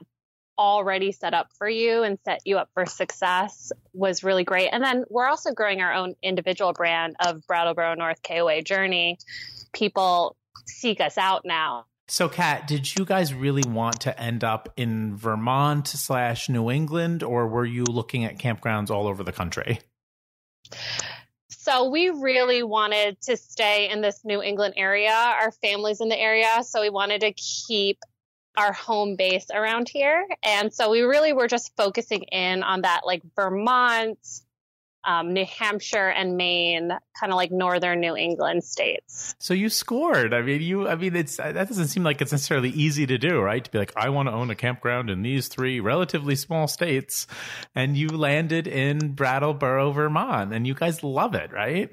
already 0.59 1.11
set 1.11 1.33
up 1.33 1.49
for 1.57 1.69
you 1.69 2.03
and 2.03 2.19
set 2.25 2.43
you 2.45 2.59
up 2.59 2.69
for 2.75 2.85
success 2.87 3.73
was 3.93 4.23
really 4.23 4.45
great. 4.45 4.69
And 4.69 4.83
then 4.85 5.05
we're 5.09 5.29
also 5.29 5.53
growing 5.53 5.81
our 5.81 5.93
own 5.93 6.15
individual 6.23 6.73
brand 6.73 7.17
of 7.25 7.47
Brattleboro 7.47 7.95
North 7.95 8.23
KOA 8.23 8.63
Journey. 8.63 9.19
People 9.73 10.37
seek 10.67 11.01
us 11.01 11.17
out 11.17 11.43
now. 11.45 11.87
So, 12.11 12.29
Kat, 12.29 12.67
did 12.67 12.97
you 12.97 13.05
guys 13.05 13.33
really 13.33 13.63
want 13.65 14.01
to 14.01 14.21
end 14.21 14.43
up 14.43 14.69
in 14.77 15.17
Vermont 15.17 15.87
slash 15.87 16.49
New 16.49 16.69
England, 16.69 17.23
or 17.23 17.47
were 17.47 17.65
you 17.65 17.85
looking 17.85 18.25
at 18.25 18.37
campgrounds 18.37 18.91
all 18.91 19.07
over 19.07 19.23
the 19.23 19.31
country? 19.31 19.79
So 21.51 21.89
we 21.89 22.09
really 22.09 22.65
wanted 22.65 23.21
to 23.23 23.37
stay 23.37 23.89
in 23.89 24.01
this 24.01 24.25
New 24.25 24.43
England 24.43 24.75
area. 24.77 25.13
Our 25.13 25.53
family's 25.53 26.01
in 26.01 26.09
the 26.09 26.19
area, 26.19 26.65
so 26.65 26.81
we 26.81 26.91
wanted 26.91 27.21
to 27.21 27.33
keep 27.33 28.01
our 28.57 28.73
home 28.73 29.15
base 29.15 29.47
around 29.55 29.89
here. 29.89 30.27
And 30.43 30.75
so 30.75 30.91
we 30.91 31.03
really 31.03 31.33
were 31.33 31.47
just 31.47 31.77
focusing 31.77 32.23
in 32.23 32.65
on 32.65 32.83
that 32.83 33.03
like 33.07 33.23
Vermont, 33.37 34.19
um, 35.05 35.33
New 35.33 35.45
Hampshire 35.45 36.09
and 36.09 36.37
Maine, 36.37 36.91
kind 37.19 37.33
of 37.33 37.37
like 37.37 37.51
northern 37.51 38.01
New 38.01 38.17
England 38.17 38.65
states. 38.65 39.35
So 39.39 39.55
you 39.55 39.69
scored. 39.69 40.35
I 40.35 40.43
mean, 40.43 40.63
you. 40.63 40.89
I 40.89 40.97
mean, 40.97 41.17
it's 41.17 41.37
that 41.37 41.55
doesn't 41.55 41.89
seem 41.89 42.03
like 42.03 42.21
it's 42.21 42.33
necessarily 42.33 42.71
easy 42.71 43.07
to 43.07 43.19
do, 43.19 43.41
right? 43.41 43.65
To 43.65 43.71
be 43.71 43.79
like, 43.79 43.93
I 43.97 44.09
want 44.11 44.29
to 44.29 44.33
own 44.33 44.51
a 44.51 44.55
campground 44.55 45.11
in 45.11 45.23
these 45.23 45.49
three 45.49 45.81
relatively 45.81 46.37
small 46.37 46.69
states, 46.69 47.27
and 47.75 47.97
you 47.97 48.09
landed 48.09 48.67
in 48.67 49.13
Brattleboro, 49.13 49.93
Vermont, 49.93 50.53
and 50.53 50.67
you 50.67 50.75
guys 50.75 51.03
love 51.03 51.35
it, 51.35 51.53
right? 51.53 51.91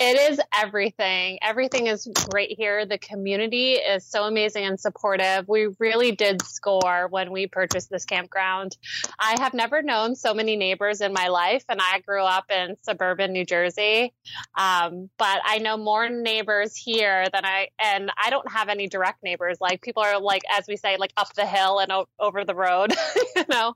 It 0.00 0.30
is 0.30 0.40
everything. 0.54 1.40
Everything 1.42 1.88
is 1.88 2.06
great 2.30 2.54
here. 2.56 2.86
The 2.86 2.98
community 2.98 3.72
is 3.72 4.06
so 4.06 4.22
amazing 4.24 4.64
and 4.64 4.78
supportive. 4.78 5.48
We 5.48 5.70
really 5.80 6.12
did 6.12 6.40
score 6.42 7.08
when 7.10 7.32
we 7.32 7.48
purchased 7.48 7.90
this 7.90 8.04
campground. 8.04 8.76
I 9.18 9.40
have 9.40 9.54
never 9.54 9.82
known 9.82 10.14
so 10.14 10.34
many 10.34 10.54
neighbors 10.54 11.00
in 11.00 11.12
my 11.12 11.26
life, 11.26 11.64
and 11.68 11.80
I 11.82 11.98
grew 11.98 12.22
up 12.22 12.44
in 12.48 12.76
suburban 12.82 13.32
New 13.32 13.44
Jersey. 13.44 14.14
Um, 14.56 15.10
but 15.18 15.40
I 15.44 15.58
know 15.58 15.76
more 15.76 16.08
neighbors 16.08 16.76
here 16.76 17.26
than 17.32 17.44
I, 17.44 17.70
and 17.82 18.12
I 18.22 18.30
don't 18.30 18.52
have 18.52 18.68
any 18.68 18.86
direct 18.86 19.24
neighbors. 19.24 19.58
Like 19.60 19.82
people 19.82 20.04
are 20.04 20.20
like, 20.20 20.42
as 20.56 20.66
we 20.68 20.76
say, 20.76 20.96
like 20.96 21.12
up 21.16 21.34
the 21.34 21.44
hill 21.44 21.80
and 21.80 21.90
o- 21.90 22.08
over 22.20 22.44
the 22.44 22.54
road, 22.54 22.94
you 23.36 23.44
know? 23.50 23.74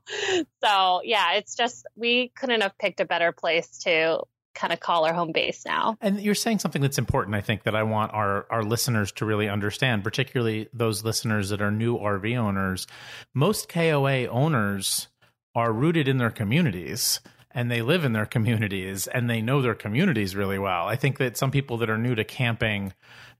So 0.63 1.01
yeah, 1.03 1.33
it's 1.33 1.57
just, 1.57 1.85
we 1.97 2.31
couldn't 2.33 2.61
have 2.61 2.77
picked 2.77 3.01
a 3.01 3.05
better 3.05 3.33
place 3.33 3.79
to 3.79 4.21
kind 4.53 4.73
of 4.73 4.79
call 4.79 5.05
our 5.05 5.13
home 5.13 5.31
base 5.31 5.65
now. 5.65 5.97
And 6.01 6.19
you're 6.21 6.35
saying 6.35 6.59
something 6.59 6.81
that's 6.81 6.97
important, 6.97 7.35
I 7.35 7.41
think, 7.41 7.63
that 7.63 7.75
I 7.75 7.83
want 7.83 8.13
our, 8.13 8.45
our 8.49 8.63
listeners 8.63 9.11
to 9.13 9.25
really 9.25 9.49
understand, 9.49 10.03
particularly 10.03 10.69
those 10.73 11.03
listeners 11.03 11.49
that 11.49 11.61
are 11.61 11.71
new 11.71 11.97
RV 11.97 12.37
owners. 12.37 12.87
Most 13.33 13.69
KOA 13.69 14.27
owners 14.27 15.07
are 15.55 15.71
rooted 15.71 16.07
in 16.07 16.17
their 16.17 16.31
communities 16.31 17.19
and 17.51 17.69
they 17.69 17.81
live 17.81 18.03
in 18.03 18.13
their 18.13 18.25
communities 18.25 19.07
and 19.07 19.29
they 19.29 19.41
know 19.41 19.61
their 19.61 19.75
communities 19.75 20.35
really 20.35 20.57
well. 20.57 20.87
I 20.87 20.95
think 20.95 21.19
that 21.19 21.37
some 21.37 21.51
people 21.51 21.77
that 21.77 21.89
are 21.89 21.97
new 21.97 22.15
to 22.15 22.23
camping 22.23 22.93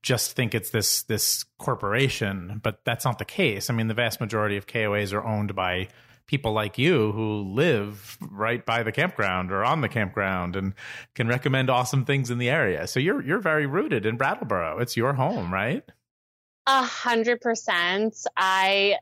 just 0.03 0.33
think 0.33 0.53
it's 0.53 0.69
this 0.69 1.03
this 1.03 1.45
corporation, 1.57 2.59
but 2.61 2.81
that's 2.83 3.05
not 3.05 3.19
the 3.19 3.25
case. 3.25 3.69
I 3.69 3.73
mean, 3.73 3.87
the 3.87 3.93
vast 3.93 4.19
majority 4.19 4.57
of 4.57 4.67
KOAs 4.67 5.13
are 5.13 5.23
owned 5.23 5.55
by 5.55 5.87
people 6.27 6.53
like 6.53 6.77
you 6.77 7.11
who 7.11 7.41
live 7.41 8.17
right 8.31 8.65
by 8.65 8.83
the 8.83 8.91
campground 8.91 9.51
or 9.51 9.63
on 9.63 9.81
the 9.81 9.89
campground 9.89 10.55
and 10.55 10.73
can 11.15 11.27
recommend 11.27 11.69
awesome 11.69 12.05
things 12.05 12.29
in 12.29 12.37
the 12.37 12.49
area. 12.49 12.87
So 12.87 12.99
you're 12.99 13.21
you're 13.23 13.39
very 13.39 13.65
rooted 13.65 14.05
in 14.05 14.17
Brattleboro. 14.17 14.79
It's 14.79 14.95
your 14.95 15.13
home, 15.13 15.53
right? 15.53 15.83
A 16.65 16.83
hundred 16.83 17.41
percent. 17.41 18.15
I 18.37 18.97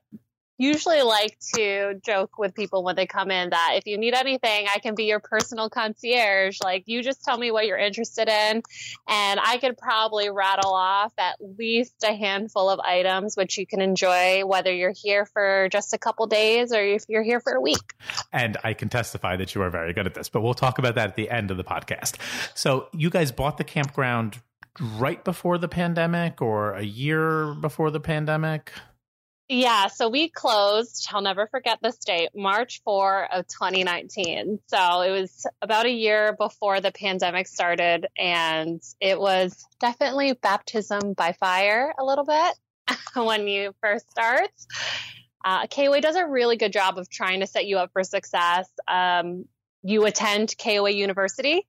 usually 0.62 1.02
like 1.02 1.38
to 1.56 1.96
joke 2.06 2.38
with 2.38 2.54
people 2.54 2.84
when 2.84 2.96
they 2.96 3.08
come 3.08 3.32
in 3.32 3.50
that 3.50 3.74
if 3.76 3.88
you 3.88 3.98
need 3.98 4.14
anything, 4.14 4.68
I 4.74 4.80
can 4.80 4.94
be 4.94 5.06
your 5.06 5.20
personal 5.20 5.70
concierge. 5.70 6.60
Like 6.64 6.84
you 6.86 7.02
just 7.02 7.24
tell 7.24 7.38
me 7.38 7.52
what 7.52 7.66
you're 7.66 7.78
interested 7.78 8.30
in 8.30 8.62
and 9.08 9.40
I 9.44 9.58
could 9.58 9.78
probably 9.78 10.30
rattle 10.30 10.74
off 10.74 11.14
at 11.18 11.38
least 11.40 12.04
a 12.04 12.14
handful 12.14 12.70
of 12.70 12.80
items 12.80 13.36
which 13.36 13.58
you 13.58 13.66
can 13.66 13.82
enjoy 13.82 14.46
whether 14.46 14.72
you're 14.72 14.94
here 14.96 15.26
for 15.26 15.68
just 15.72 15.94
a 15.94 15.98
couple 15.98 16.28
days 16.28 16.72
or 16.72 16.84
if 16.84 17.06
you're 17.10 17.24
here 17.24 17.40
for 17.40 17.54
a 17.54 17.62
week. 17.62 17.94
And 18.32 18.58
I 18.64 18.74
can 18.74 18.90
testify 18.90 19.38
that 19.38 19.56
you 19.56 19.64
are 19.64 19.70
very 19.72 19.94
good 19.94 20.06
at 20.06 20.14
this, 20.14 20.30
but 20.30 20.42
we'll 20.42 20.54
talk 20.54 20.78
about 20.78 20.96
that 20.96 21.10
at 21.10 21.16
the 21.16 21.30
end 21.30 21.50
of 21.50 21.58
the 21.58 21.64
podcast. 21.64 22.18
So 22.54 22.88
you 22.94 23.10
guys 23.10 23.32
bought 23.32 23.58
the 23.58 23.64
campground 23.64 24.40
right 24.80 25.24
before 25.24 25.58
the 25.58 25.68
pandemic 25.68 26.42
or 26.42 26.74
a 26.74 26.84
year 26.84 27.54
before 27.56 27.92
the 27.92 28.00
pandemic? 28.00 28.72
Yeah, 29.54 29.88
so 29.88 30.08
we 30.08 30.30
closed, 30.30 31.10
I'll 31.12 31.22
never 31.22 31.46
forget 31.46 31.80
this 31.82 31.98
date, 31.98 32.30
March 32.34 32.82
4 32.86 33.34
of 33.34 33.48
2019. 33.50 34.60
So 34.68 35.02
it 35.02 35.12
was 35.12 35.46
about 35.62 35.86
a 35.86 35.92
year 35.92 36.34
before 36.40 36.80
the 36.80 36.94
pandemic 36.94 37.48
started, 37.48 38.08
and 38.18 38.82
it 39.02 39.20
was 39.20 39.66
definitely 39.82 40.32
baptism 40.32 41.12
by 41.12 41.34
fire 41.34 41.94
a 42.00 42.06
little 42.06 42.24
bit 42.24 42.98
when 43.14 43.50
you 43.50 43.76
first 43.82 44.10
start. 44.10 44.52
Uh, 45.44 45.68
KOA 45.68 46.00
does 46.00 46.16
a 46.16 46.26
really 46.26 46.56
good 46.56 46.72
job 46.72 46.98
of 46.98 47.10
trying 47.10 47.42
to 47.42 47.46
set 47.46 47.66
you 47.66 47.78
up 47.78 47.90
for 47.92 48.06
success. 48.06 48.70
Um, 48.88 49.44
you 49.84 50.06
attend 50.06 50.56
KOA 50.64 50.92
University, 50.92 51.68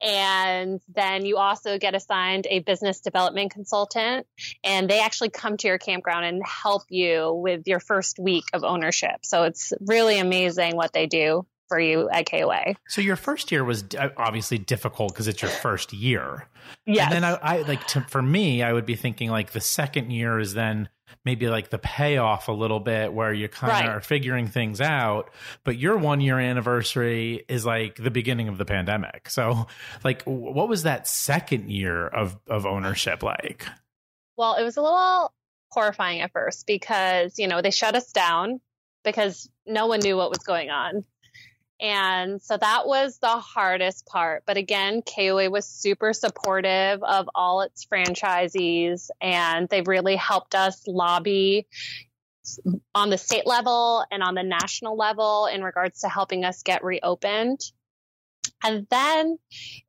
and 0.00 0.80
then 0.94 1.24
you 1.24 1.38
also 1.38 1.78
get 1.78 1.94
assigned 1.94 2.46
a 2.48 2.60
business 2.60 3.00
development 3.00 3.52
consultant, 3.52 4.26
and 4.62 4.88
they 4.88 5.00
actually 5.00 5.30
come 5.30 5.56
to 5.58 5.68
your 5.68 5.78
campground 5.78 6.24
and 6.24 6.42
help 6.44 6.82
you 6.88 7.32
with 7.32 7.66
your 7.66 7.80
first 7.80 8.18
week 8.18 8.44
of 8.52 8.64
ownership. 8.64 9.24
So 9.24 9.44
it's 9.44 9.72
really 9.80 10.18
amazing 10.18 10.76
what 10.76 10.92
they 10.92 11.06
do 11.06 11.46
for 11.68 11.78
you 11.78 12.08
at 12.08 12.30
KOA. 12.30 12.74
So 12.88 13.00
your 13.00 13.16
first 13.16 13.52
year 13.52 13.62
was 13.62 13.84
uh, 13.96 14.08
obviously 14.16 14.58
difficult 14.58 15.12
because 15.12 15.28
it's 15.28 15.42
your 15.42 15.50
first 15.62 15.92
year. 15.92 16.48
Yeah. 16.86 17.04
And 17.04 17.12
then 17.12 17.24
I, 17.24 17.34
I 17.34 17.62
like 17.62 17.86
to, 17.88 18.00
for 18.02 18.22
me, 18.22 18.62
I 18.62 18.72
would 18.72 18.86
be 18.86 18.96
thinking 18.96 19.30
like 19.30 19.52
the 19.52 19.60
second 19.60 20.10
year 20.10 20.38
is 20.38 20.54
then 20.54 20.88
maybe 21.24 21.48
like 21.48 21.70
the 21.70 21.78
payoff 21.78 22.48
a 22.48 22.52
little 22.52 22.80
bit 22.80 23.12
where 23.12 23.32
you 23.32 23.48
kind 23.48 23.72
of 23.72 23.78
right. 23.78 23.88
are 23.88 24.00
figuring 24.00 24.48
things 24.48 24.80
out. 24.80 25.30
But 25.64 25.78
your 25.78 25.96
one 25.96 26.20
year 26.20 26.38
anniversary 26.38 27.44
is 27.48 27.64
like 27.64 27.96
the 27.96 28.10
beginning 28.10 28.48
of 28.48 28.58
the 28.58 28.64
pandemic. 28.64 29.30
So, 29.30 29.66
like, 30.04 30.22
what 30.24 30.68
was 30.68 30.84
that 30.84 31.06
second 31.06 31.70
year 31.70 32.06
of, 32.06 32.38
of 32.48 32.66
ownership 32.66 33.22
like? 33.22 33.66
Well, 34.36 34.54
it 34.54 34.62
was 34.62 34.76
a 34.76 34.82
little 34.82 35.32
horrifying 35.70 36.20
at 36.20 36.32
first 36.32 36.66
because, 36.66 37.38
you 37.38 37.48
know, 37.48 37.60
they 37.60 37.70
shut 37.70 37.94
us 37.94 38.10
down 38.12 38.60
because 39.04 39.48
no 39.66 39.86
one 39.86 40.00
knew 40.00 40.16
what 40.16 40.30
was 40.30 40.38
going 40.38 40.70
on. 40.70 41.04
And 41.80 42.42
so 42.42 42.56
that 42.56 42.86
was 42.86 43.18
the 43.18 43.28
hardest 43.28 44.06
part. 44.06 44.42
But 44.46 44.56
again, 44.56 45.02
KOA 45.02 45.48
was 45.48 45.64
super 45.64 46.12
supportive 46.12 47.02
of 47.02 47.28
all 47.34 47.60
its 47.60 47.86
franchisees 47.86 49.10
and 49.20 49.68
they 49.68 49.82
really 49.82 50.16
helped 50.16 50.54
us 50.54 50.82
lobby 50.88 51.68
on 52.94 53.10
the 53.10 53.18
state 53.18 53.46
level 53.46 54.04
and 54.10 54.22
on 54.22 54.34
the 54.34 54.42
national 54.42 54.96
level 54.96 55.46
in 55.46 55.62
regards 55.62 56.00
to 56.00 56.08
helping 56.08 56.44
us 56.44 56.62
get 56.62 56.82
reopened. 56.82 57.60
And 58.64 58.86
then 58.90 59.38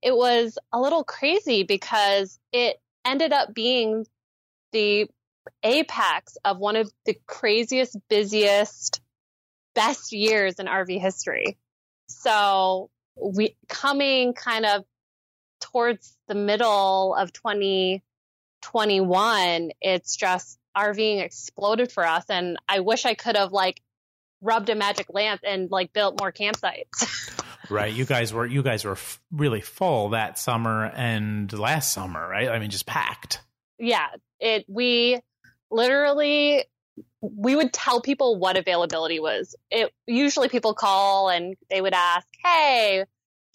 it 0.01 0.15
was 0.15 0.57
a 0.71 0.79
little 0.79 1.03
crazy 1.03 1.63
because 1.63 2.39
it 2.51 2.79
ended 3.03 3.33
up 3.33 3.53
being 3.53 4.05
the 4.73 5.09
apex 5.63 6.37
of 6.45 6.59
one 6.59 6.75
of 6.75 6.91
the 7.05 7.17
craziest, 7.25 7.97
busiest, 8.09 9.01
best 9.73 10.11
years 10.11 10.55
in 10.55 10.67
RV 10.67 10.99
history. 11.01 11.57
So 12.09 12.89
we 13.15 13.55
coming 13.67 14.33
kind 14.33 14.65
of 14.65 14.83
towards 15.61 16.17
the 16.27 16.35
middle 16.35 17.15
of 17.15 17.33
2021, 17.33 19.71
it's 19.81 20.15
just 20.15 20.59
RVing 20.75 21.23
exploded 21.23 21.91
for 21.91 22.05
us. 22.05 22.25
And 22.29 22.57
I 22.67 22.81
wish 22.81 23.05
I 23.05 23.13
could 23.13 23.37
have 23.37 23.51
like 23.51 23.81
rubbed 24.41 24.69
a 24.69 24.75
magic 24.75 25.13
lamp 25.13 25.41
and 25.45 25.69
like 25.69 25.93
built 25.93 26.19
more 26.19 26.31
campsites. 26.31 27.35
Right. 27.69 27.93
You 27.93 28.05
guys 28.05 28.33
were 28.33 28.47
you 28.47 28.63
guys 28.63 28.83
were 28.83 28.93
f- 28.93 29.21
really 29.31 29.61
full 29.61 30.09
that 30.09 30.39
summer 30.39 30.85
and 30.85 31.53
last 31.53 31.93
summer, 31.93 32.27
right? 32.27 32.49
I 32.49 32.57
mean, 32.57 32.71
just 32.71 32.87
packed. 32.87 33.43
Yeah. 33.77 34.07
It 34.39 34.65
we 34.67 35.19
literally 35.69 36.63
we 37.21 37.55
would 37.55 37.73
tell 37.73 38.01
people 38.01 38.37
what 38.37 38.57
availability 38.57 39.19
was. 39.19 39.55
It 39.71 39.93
usually 40.07 40.49
people 40.49 40.73
call 40.73 41.29
and 41.29 41.55
they 41.69 41.81
would 41.81 41.93
ask, 41.93 42.27
"Hey, 42.43 43.05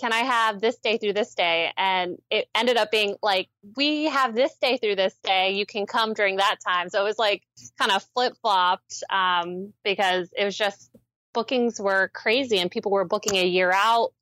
can 0.01 0.13
I 0.13 0.19
have 0.19 0.61
this 0.61 0.77
day 0.79 0.99
through 0.99 1.15
this 1.15 1.35
day?" 1.35 1.73
And 1.77 2.19
it 2.31 2.49
ended 2.55 2.77
up 2.77 2.91
being 2.91 3.17
like, 3.23 3.49
"We 3.77 4.05
have 4.07 4.35
this 4.35 4.55
day 4.57 4.77
through 4.79 4.97
this 4.97 5.15
day. 5.23 5.53
You 5.53 5.67
can 5.67 5.87
come 5.87 6.15
during 6.15 6.37
that 6.37 6.57
time." 6.67 6.91
So 6.91 7.01
it 7.01 7.05
was 7.05 7.19
like 7.19 7.43
kind 7.79 7.93
of 7.93 8.03
flip 8.15 8.35
flopped 8.43 9.03
um, 9.11 9.73
because 9.85 10.31
it 10.37 10.45
was 10.45 10.57
just 10.57 10.91
bookings 11.33 11.81
were 11.81 12.09
crazy 12.15 12.59
and 12.59 12.71
people 12.71 12.93
were 12.93 13.05
booking 13.05 13.37
a 13.37 13.45
year 13.45 13.71
out. 13.73 14.13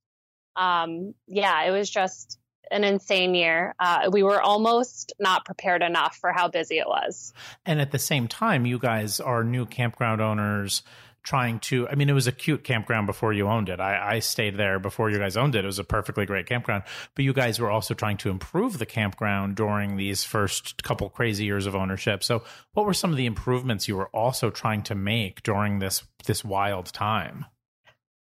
Um, 0.56 1.14
yeah, 1.26 1.62
it 1.64 1.70
was 1.70 1.88
just 1.88 2.38
an 2.72 2.84
insane 2.84 3.34
year. 3.34 3.74
Uh, 3.78 4.10
we 4.12 4.22
were 4.22 4.40
almost 4.40 5.12
not 5.20 5.44
prepared 5.44 5.82
enough 5.82 6.16
for 6.16 6.32
how 6.32 6.48
busy 6.48 6.78
it 6.78 6.88
was. 6.88 7.32
And 7.64 7.80
at 7.80 7.92
the 7.92 7.98
same 7.98 8.28
time, 8.28 8.66
you 8.66 8.78
guys 8.78 9.20
are 9.20 9.44
new 9.44 9.66
campground 9.66 10.20
owners 10.20 10.82
trying 11.22 11.60
to 11.60 11.88
i 11.88 11.94
mean 11.94 12.08
it 12.08 12.14
was 12.14 12.26
a 12.26 12.32
cute 12.32 12.64
campground 12.64 13.06
before 13.06 13.32
you 13.32 13.46
owned 13.46 13.68
it. 13.68 13.80
I, 13.80 14.14
I 14.14 14.18
stayed 14.18 14.56
there 14.56 14.78
before 14.78 15.10
you 15.10 15.18
guys 15.18 15.36
owned 15.36 15.54
it. 15.54 15.64
It 15.64 15.66
was 15.66 15.78
a 15.78 15.84
perfectly 15.84 16.26
great 16.26 16.46
campground. 16.46 16.82
But 17.14 17.24
you 17.24 17.32
guys 17.32 17.60
were 17.60 17.70
also 17.70 17.94
trying 17.94 18.16
to 18.18 18.30
improve 18.30 18.78
the 18.78 18.86
campground 18.86 19.56
during 19.56 19.96
these 19.96 20.24
first 20.24 20.82
couple 20.82 21.08
crazy 21.10 21.44
years 21.44 21.66
of 21.66 21.76
ownership. 21.76 22.24
So 22.24 22.42
what 22.72 22.86
were 22.86 22.94
some 22.94 23.10
of 23.10 23.16
the 23.16 23.26
improvements 23.26 23.86
you 23.86 23.96
were 23.96 24.08
also 24.08 24.50
trying 24.50 24.82
to 24.84 24.94
make 24.94 25.42
during 25.42 25.78
this 25.78 26.02
this 26.26 26.44
wild 26.44 26.86
time 26.86 27.46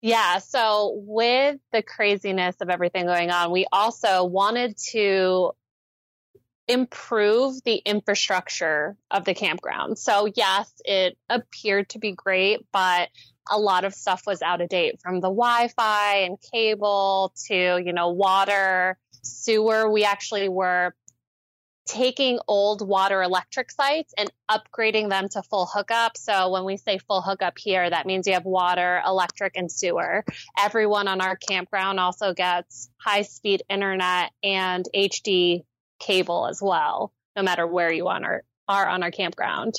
yeah. 0.01 0.39
So 0.39 1.03
with 1.05 1.59
the 1.73 1.83
craziness 1.83 2.57
of 2.61 2.71
everything 2.71 3.07
going 3.07 3.31
on, 3.31 3.51
we 3.51 3.67
also 3.73 4.25
wanted 4.25 4.77
to 4.93 5.53
improve 6.69 7.63
the 7.65 7.77
infrastructure 7.77 8.95
of 9.11 9.25
the 9.25 9.35
campground. 9.35 9.99
So 9.99 10.31
yes, 10.35 10.71
it 10.85 11.17
appeared 11.29 11.89
to 11.91 11.99
be 11.99 12.13
great, 12.13 12.67
but 12.73 13.09
a 13.51 13.59
lot 13.59 13.85
of 13.85 13.95
stuff 13.95 14.25
was 14.27 14.43
out 14.43 14.61
of 14.61 14.69
date 14.69 15.01
from 15.01 15.17
the 15.17 15.29
Wi-Fi 15.29 16.17
and 16.17 16.37
cable 16.53 17.33
to, 17.47 17.83
you 17.83 17.93
know, 17.95 18.11
water, 18.11 18.99
sewer. 19.23 19.91
We 19.91 20.05
actually 20.05 20.51
were 20.51 20.95
taking 21.89 22.39
old 22.47 22.87
water 22.87 23.23
electric 23.23 23.71
sites 23.71 24.13
and 24.17 24.31
upgrading 24.49 25.09
them 25.09 25.29
to 25.31 25.43
full 25.43 25.67
hookup. 25.67 26.17
So 26.17 26.51
when 26.51 26.65
we 26.65 26.77
say 26.77 26.99
full 26.99 27.23
hookup 27.23 27.55
here, 27.59 27.89
that 27.89 28.07
means 28.07 28.27
you 28.27 28.35
have 28.35 28.45
water, 28.45 29.03
electric, 29.05 29.57
and 29.57 29.73
sewer. 29.73 30.25
Everyone 30.59 31.09
on 31.09 31.21
our 31.21 31.37
campground 31.37 31.99
also 31.99 32.35
gets 32.35 32.91
high 33.01 33.23
speed 33.23 33.63
internet 33.69 34.31
and 34.43 34.85
HD 34.95 35.63
cable 35.99 36.47
as 36.47 36.61
well, 36.63 37.13
no 37.35 37.43
matter 37.43 37.67
where 37.67 37.91
you 37.91 38.07
on 38.09 38.25
our, 38.25 38.45
are 38.69 38.87
on 38.87 39.03
our 39.03 39.11
campground. 39.11 39.75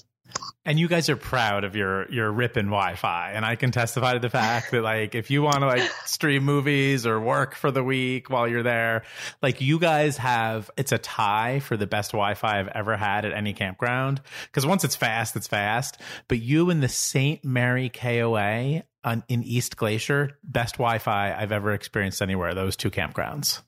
And 0.65 0.77
you 0.77 0.87
guys 0.87 1.09
are 1.09 1.15
proud 1.15 1.63
of 1.63 1.75
your 1.75 2.11
your 2.11 2.31
ripping 2.31 2.65
Wi-Fi, 2.65 3.31
and 3.31 3.45
I 3.45 3.55
can 3.55 3.71
testify 3.71 4.13
to 4.13 4.19
the 4.19 4.29
fact 4.29 4.71
that 4.71 4.83
like 4.83 5.15
if 5.15 5.31
you 5.31 5.41
want 5.41 5.61
to 5.61 5.65
like 5.65 5.89
stream 6.05 6.43
movies 6.43 7.07
or 7.07 7.19
work 7.19 7.55
for 7.55 7.71
the 7.71 7.83
week 7.83 8.29
while 8.29 8.47
you're 8.47 8.61
there, 8.61 9.03
like 9.41 9.61
you 9.61 9.79
guys 9.79 10.17
have 10.17 10.69
it's 10.77 10.91
a 10.91 10.97
tie 10.97 11.59
for 11.59 11.77
the 11.77 11.87
best 11.87 12.11
Wi-Fi 12.11 12.59
I've 12.59 12.67
ever 12.67 12.97
had 12.97 13.25
at 13.25 13.33
any 13.33 13.53
campground. 13.53 14.21
Because 14.43 14.65
once 14.65 14.83
it's 14.83 14.95
fast, 14.95 15.35
it's 15.35 15.47
fast. 15.47 15.99
But 16.27 16.39
you 16.39 16.69
and 16.69 16.83
the 16.83 16.89
Saint 16.89 17.43
Mary 17.43 17.89
KOA 17.89 18.83
on, 19.03 19.23
in 19.27 19.43
East 19.43 19.77
Glacier, 19.77 20.37
best 20.43 20.75
Wi-Fi 20.75 21.33
I've 21.33 21.51
ever 21.51 21.71
experienced 21.73 22.21
anywhere. 22.21 22.53
Those 22.53 22.75
two 22.75 22.91
campgrounds. 22.91 23.61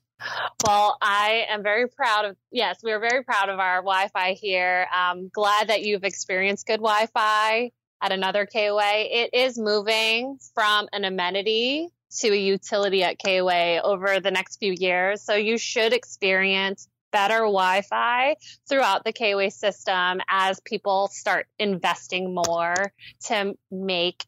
Well, 0.66 0.96
I 1.00 1.46
am 1.48 1.62
very 1.62 1.88
proud 1.88 2.24
of, 2.24 2.36
yes, 2.50 2.80
we 2.82 2.92
are 2.92 3.00
very 3.00 3.24
proud 3.24 3.48
of 3.48 3.58
our 3.58 3.76
Wi 3.76 4.08
Fi 4.08 4.32
here. 4.32 4.86
Um, 4.94 5.28
glad 5.32 5.68
that 5.68 5.82
you've 5.82 6.04
experienced 6.04 6.66
good 6.66 6.80
Wi 6.80 7.06
Fi 7.06 7.72
at 8.00 8.12
another 8.12 8.46
KOA. 8.46 9.06
It 9.10 9.30
is 9.32 9.58
moving 9.58 10.38
from 10.54 10.88
an 10.92 11.04
amenity 11.04 11.88
to 12.18 12.28
a 12.28 12.36
utility 12.36 13.02
at 13.02 13.18
KOA 13.18 13.80
over 13.80 14.20
the 14.20 14.30
next 14.30 14.58
few 14.58 14.74
years. 14.76 15.22
So 15.22 15.34
you 15.34 15.56
should 15.58 15.92
experience 15.92 16.88
better 17.12 17.38
Wi 17.38 17.82
Fi 17.82 18.36
throughout 18.68 19.04
the 19.04 19.12
KOA 19.12 19.50
system 19.50 20.20
as 20.28 20.60
people 20.60 21.08
start 21.08 21.46
investing 21.58 22.34
more 22.34 22.92
to 23.26 23.54
make 23.70 24.24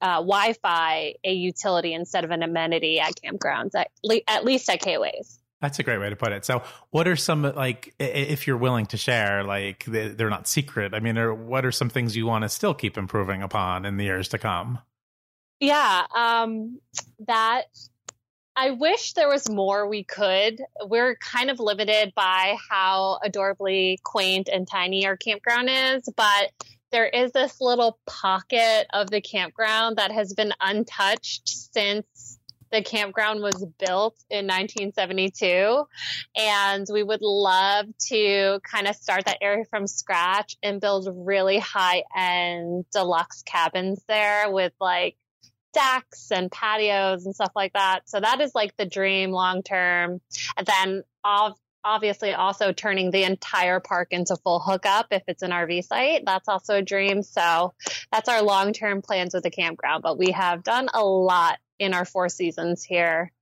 uh, 0.00 0.16
Wi-Fi 0.16 1.14
a 1.24 1.32
utility 1.32 1.94
instead 1.94 2.24
of 2.24 2.30
an 2.30 2.42
amenity 2.42 3.00
at 3.00 3.14
campgrounds, 3.16 3.74
at, 3.74 3.90
le- 4.04 4.20
at 4.28 4.44
least 4.44 4.68
at 4.68 4.80
KOAs. 4.80 5.38
That's 5.60 5.78
a 5.78 5.82
great 5.82 5.98
way 5.98 6.10
to 6.10 6.16
put 6.16 6.32
it. 6.32 6.44
So, 6.44 6.62
what 6.90 7.08
are 7.08 7.16
some 7.16 7.42
like, 7.42 7.94
if 7.98 8.46
you're 8.46 8.58
willing 8.58 8.86
to 8.86 8.96
share, 8.96 9.42
like 9.42 9.84
they're 9.86 10.28
not 10.30 10.46
secret? 10.46 10.92
I 10.92 11.00
mean, 11.00 11.16
what 11.46 11.64
are 11.64 11.72
some 11.72 11.88
things 11.88 12.14
you 12.14 12.26
want 12.26 12.42
to 12.42 12.48
still 12.48 12.74
keep 12.74 12.98
improving 12.98 13.42
upon 13.42 13.86
in 13.86 13.96
the 13.96 14.04
years 14.04 14.28
to 14.28 14.38
come? 14.38 14.80
Yeah, 15.58 16.04
um, 16.14 16.78
that 17.26 17.64
I 18.54 18.70
wish 18.70 19.12
there 19.12 19.28
was 19.28 19.50
more 19.50 19.86
we 19.86 20.04
could. 20.04 20.62
We're 20.86 21.16
kind 21.16 21.50
of 21.50 21.60
limited 21.60 22.12
by 22.14 22.56
how 22.70 23.18
adorably 23.22 23.98
quaint 24.02 24.48
and 24.52 24.66
tiny 24.66 25.06
our 25.06 25.16
campground 25.16 25.68
is, 25.70 26.08
but 26.16 26.52
there 26.90 27.06
is 27.06 27.32
this 27.32 27.60
little 27.60 27.98
pocket 28.06 28.86
of 28.92 29.10
the 29.10 29.20
campground 29.20 29.96
that 29.96 30.12
has 30.12 30.34
been 30.34 30.52
untouched 30.60 31.48
since 31.48 32.38
the 32.72 32.82
campground 32.82 33.40
was 33.40 33.64
built 33.78 34.16
in 34.28 34.46
1972 34.46 35.86
and 36.36 36.86
we 36.92 37.02
would 37.02 37.22
love 37.22 37.86
to 37.98 38.58
kind 38.64 38.88
of 38.88 38.96
start 38.96 39.24
that 39.26 39.38
area 39.40 39.64
from 39.70 39.86
scratch 39.86 40.56
and 40.62 40.80
build 40.80 41.08
really 41.12 41.58
high 41.58 42.02
end 42.16 42.84
deluxe 42.92 43.42
cabins 43.42 44.02
there 44.08 44.50
with 44.50 44.72
like 44.80 45.16
decks 45.72 46.32
and 46.32 46.50
patios 46.50 47.26
and 47.26 47.34
stuff 47.34 47.52
like 47.54 47.74
that. 47.74 48.08
So 48.08 48.18
that 48.18 48.40
is 48.40 48.54
like 48.54 48.76
the 48.76 48.86
dream 48.86 49.30
long 49.30 49.62
term. 49.62 50.20
And 50.56 50.66
then 50.66 51.02
obviously 51.86 52.34
also 52.34 52.72
turning 52.72 53.10
the 53.10 53.22
entire 53.22 53.80
park 53.80 54.08
into 54.10 54.36
full 54.36 54.58
hookup 54.58 55.06
if 55.12 55.22
it's 55.28 55.42
an 55.42 55.52
RV 55.52 55.84
site. 55.84 56.24
That's 56.26 56.48
also 56.48 56.76
a 56.76 56.82
dream. 56.82 57.22
So 57.22 57.72
that's 58.12 58.28
our 58.28 58.42
long 58.42 58.72
term 58.72 59.00
plans 59.00 59.32
with 59.32 59.44
the 59.44 59.50
campground. 59.50 60.02
But 60.02 60.18
we 60.18 60.32
have 60.32 60.64
done 60.64 60.88
a 60.92 61.04
lot 61.04 61.58
in 61.78 61.94
our 61.94 62.04
four 62.04 62.28
seasons 62.28 62.82
here. 62.82 63.32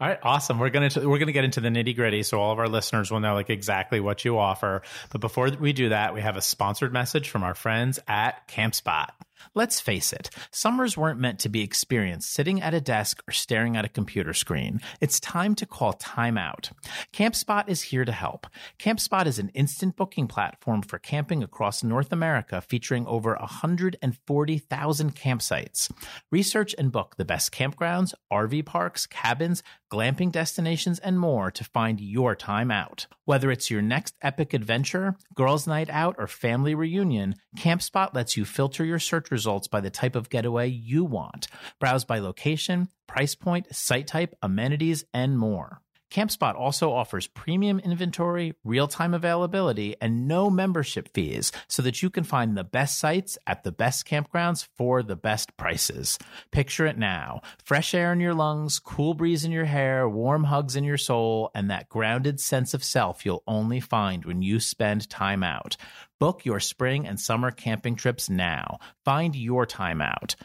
All 0.00 0.08
right, 0.08 0.18
awesome. 0.24 0.58
We're 0.58 0.70
gonna 0.70 0.90
we're 0.96 1.18
gonna 1.18 1.32
get 1.32 1.44
into 1.44 1.60
the 1.60 1.68
nitty 1.68 1.94
gritty, 1.94 2.24
so 2.24 2.40
all 2.40 2.52
of 2.52 2.58
our 2.58 2.68
listeners 2.68 3.12
will 3.12 3.20
know 3.20 3.34
like 3.34 3.48
exactly 3.48 4.00
what 4.00 4.24
you 4.24 4.38
offer. 4.38 4.82
But 5.10 5.20
before 5.20 5.50
we 5.50 5.72
do 5.72 5.90
that, 5.90 6.14
we 6.14 6.20
have 6.20 6.36
a 6.36 6.42
sponsored 6.42 6.92
message 6.92 7.28
from 7.28 7.44
our 7.44 7.54
friends 7.54 8.00
at 8.08 8.48
CampSpot. 8.48 9.10
Let's 9.54 9.80
face 9.80 10.12
it, 10.12 10.30
summers 10.50 10.96
weren't 10.96 11.20
meant 11.20 11.38
to 11.40 11.48
be 11.48 11.62
experienced 11.62 12.32
sitting 12.32 12.62
at 12.62 12.74
a 12.74 12.80
desk 12.80 13.22
or 13.28 13.32
staring 13.32 13.76
at 13.76 13.84
a 13.84 13.88
computer 13.88 14.32
screen. 14.32 14.80
It's 15.00 15.20
time 15.20 15.54
to 15.56 15.66
call 15.66 15.92
time 15.94 16.38
out. 16.38 16.70
CampSpot 17.12 17.68
is 17.68 17.82
here 17.82 18.04
to 18.04 18.12
help. 18.12 18.46
CampSpot 18.78 19.26
is 19.26 19.38
an 19.38 19.50
instant 19.50 19.96
booking 19.96 20.26
platform 20.26 20.82
for 20.82 20.98
camping 20.98 21.42
across 21.42 21.82
North 21.82 22.12
America 22.12 22.60
featuring 22.60 23.06
over 23.06 23.36
140,000 23.40 25.14
campsites. 25.14 25.90
Research 26.30 26.74
and 26.78 26.92
book 26.92 27.16
the 27.16 27.24
best 27.24 27.52
campgrounds, 27.52 28.14
RV 28.32 28.64
parks, 28.66 29.06
cabins, 29.06 29.62
glamping 29.90 30.32
destinations, 30.32 30.98
and 30.98 31.18
more 31.20 31.50
to 31.50 31.62
find 31.62 32.00
your 32.00 32.34
time 32.34 32.70
out. 32.70 33.06
Whether 33.26 33.50
it's 33.50 33.70
your 33.70 33.80
next 33.80 34.16
epic 34.22 34.52
adventure, 34.52 35.16
girls' 35.34 35.66
night 35.66 35.88
out, 35.88 36.16
or 36.18 36.26
family 36.26 36.74
reunion, 36.74 37.36
CampSpot 37.56 38.12
lets 38.12 38.36
you 38.36 38.44
filter 38.44 38.84
your 38.84 38.98
search 38.98 39.30
results 39.34 39.66
by 39.68 39.80
the 39.80 39.90
type 39.90 40.14
of 40.16 40.30
getaway 40.30 40.68
you 40.68 41.04
want. 41.04 41.48
Browse 41.80 42.04
by 42.04 42.20
location, 42.20 42.88
price 43.08 43.34
point, 43.34 43.66
site 43.74 44.06
type, 44.06 44.34
amenities, 44.40 45.04
and 45.12 45.36
more. 45.36 45.82
CampSpot 46.14 46.54
also 46.54 46.92
offers 46.92 47.26
premium 47.26 47.80
inventory, 47.80 48.54
real 48.62 48.86
time 48.86 49.14
availability, 49.14 49.96
and 50.00 50.28
no 50.28 50.48
membership 50.48 51.08
fees 51.12 51.50
so 51.66 51.82
that 51.82 52.04
you 52.04 52.08
can 52.08 52.22
find 52.22 52.56
the 52.56 52.62
best 52.62 53.00
sites 53.00 53.36
at 53.48 53.64
the 53.64 53.72
best 53.72 54.06
campgrounds 54.06 54.68
for 54.76 55.02
the 55.02 55.16
best 55.16 55.56
prices. 55.56 56.16
Picture 56.52 56.86
it 56.86 56.96
now 56.96 57.42
fresh 57.64 57.94
air 57.94 58.12
in 58.12 58.20
your 58.20 58.32
lungs, 58.32 58.78
cool 58.78 59.14
breeze 59.14 59.44
in 59.44 59.50
your 59.50 59.64
hair, 59.64 60.08
warm 60.08 60.44
hugs 60.44 60.76
in 60.76 60.84
your 60.84 60.98
soul, 60.98 61.50
and 61.52 61.68
that 61.68 61.88
grounded 61.88 62.38
sense 62.38 62.74
of 62.74 62.84
self 62.84 63.26
you'll 63.26 63.42
only 63.48 63.80
find 63.80 64.24
when 64.24 64.40
you 64.40 64.60
spend 64.60 65.10
time 65.10 65.42
out. 65.42 65.76
Book 66.20 66.44
your 66.44 66.60
spring 66.60 67.08
and 67.08 67.18
summer 67.18 67.50
camping 67.50 67.96
trips 67.96 68.30
now. 68.30 68.78
Find 69.04 69.34
your 69.34 69.66
time 69.66 70.00
out. 70.00 70.36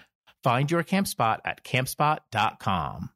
Find 0.43 0.71
your 0.71 0.81
camp 0.81 1.07
spot 1.07 1.41
at 1.45 1.63
campspot.com. 1.63 3.11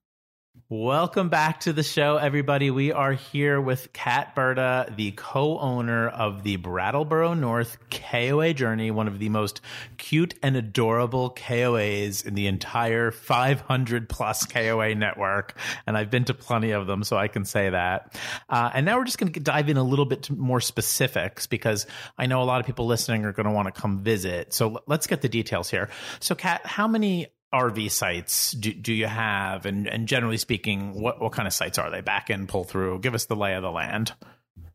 Welcome 0.76 1.30
back 1.30 1.60
to 1.62 1.72
the 1.72 1.84
show, 1.84 2.18
everybody. 2.18 2.72
We 2.72 2.92
are 2.92 3.14
here 3.14 3.62
with 3.62 3.94
Kat 3.94 4.34
Berta, 4.34 4.92
the 4.98 5.12
co 5.12 5.60
owner 5.60 6.10
of 6.10 6.42
the 6.42 6.56
Brattleboro 6.56 7.36
North 7.36 7.78
KOA 7.92 8.56
Journey, 8.56 8.90
one 8.90 9.08
of 9.08 9.20
the 9.20 9.30
most 9.30 9.62
cute 9.98 10.34
and 10.42 10.58
adorable 10.58 11.30
KOAs 11.30 12.26
in 12.26 12.34
the 12.34 12.48
entire 12.48 13.12
500 13.12 14.10
plus 14.10 14.48
KOA 14.48 14.96
network. 14.96 15.56
And 15.86 15.96
I've 15.96 16.10
been 16.10 16.26
to 16.26 16.34
plenty 16.34 16.72
of 16.72 16.88
them, 16.88 17.04
so 17.04 17.18
I 17.18 17.28
can 17.28 17.46
say 17.46 17.70
that. 17.70 18.20
Uh, 18.50 18.72
and 18.74 18.84
now 18.84 18.98
we're 18.98 19.06
just 19.06 19.20
going 19.20 19.32
to 19.32 19.40
dive 19.40 19.70
in 19.70 19.78
a 19.78 19.84
little 19.84 20.06
bit 20.06 20.32
more 20.32 20.60
specifics 20.60 21.46
because 21.46 21.86
I 22.18 22.26
know 22.26 22.42
a 22.42 22.46
lot 22.46 22.62
of 22.62 22.66
people 22.66 22.88
listening 22.88 23.26
are 23.26 23.32
going 23.32 23.46
to 23.46 23.52
want 23.52 23.68
to 23.68 23.80
come 23.80 24.00
visit. 24.00 24.56
So 24.56 24.82
let's 24.88 25.06
get 25.06 25.22
the 25.22 25.30
details 25.30 25.70
here. 25.70 25.92
So, 26.20 26.34
Kat, 26.34 26.66
how 26.66 26.88
many 26.88 27.28
RV 27.54 27.92
sites 27.92 28.52
do, 28.52 28.74
do 28.74 28.94
you 28.94 29.08
have? 29.08 29.66
And, 29.66 29.88
and 29.88 30.08
generally 30.08 30.38
speaking, 30.38 31.00
what, 31.00 31.22
what 31.22 31.32
kind 31.32 31.48
of 31.48 31.54
sites 31.54 31.78
are 31.78 31.92
they? 31.92 32.02
Back 32.02 32.30
in, 32.30 32.48
pull 32.48 32.64
through. 32.64 33.00
Give 33.00 33.14
us 33.14 33.26
the 33.26 33.36
lay 33.36 33.54
of 33.54 33.62
the 33.62 33.72
land. 33.72 34.14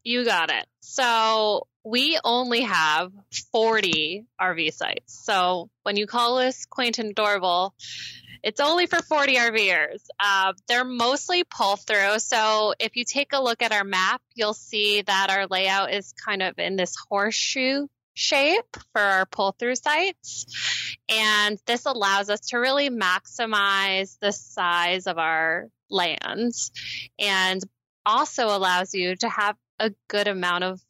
You 0.05 0.25
got 0.25 0.51
it. 0.51 0.65
So 0.81 1.67
we 1.85 2.19
only 2.25 2.63
have 2.63 3.11
40 3.53 4.25
RV 4.41 4.73
sites. 4.73 5.25
So 5.25 5.69
when 5.83 5.97
you 5.97 6.07
call 6.07 6.39
us 6.39 6.65
quaint 6.67 6.99
and 6.99 7.11
adorable, 7.11 7.75
it's 8.43 8.61
only 8.61 8.87
for 8.87 9.03
40 9.03 9.35
RVers. 9.35 10.05
Uh, 10.21 10.53
they're 10.69 10.85
mostly 10.85 11.45
pull 11.45 11.77
through. 11.77 12.19
So 12.21 12.75
if 12.79 12.97
you 12.97 13.05
take 13.05 13.33
a 13.33 13.43
look 13.43 13.63
at 13.63 13.73
our 13.73 13.85
map, 13.85 14.23
you'll 14.35 14.55
see 14.55 15.03
that 15.03 15.31
our 15.31 15.47
layout 15.47 15.93
is 15.93 16.13
kind 16.13 16.43
of 16.43 16.59
in 16.59 16.77
this 16.77 16.95
horseshoe 17.09 17.89
shape 18.19 18.77
for 18.93 19.01
our 19.01 19.27
pull 19.27 19.53
through 19.53 19.77
sites. 19.77 20.47
And 21.09 21.59
this 21.67 21.87
allows 21.87 22.31
us 22.31 22.41
to 22.49 22.59
really 22.59 22.91
maximize 22.91 24.19
the 24.21 24.33
size 24.33 25.07
of 25.07 25.19
our 25.19 25.69
lands 25.89 26.73
and 27.19 27.63
also 28.05 28.47
allows 28.49 28.93
you 28.93 29.15
to 29.17 29.29
have 29.29 29.57
a 29.79 29.93
good 30.09 30.27
amount 30.27 30.65
of 30.65 30.81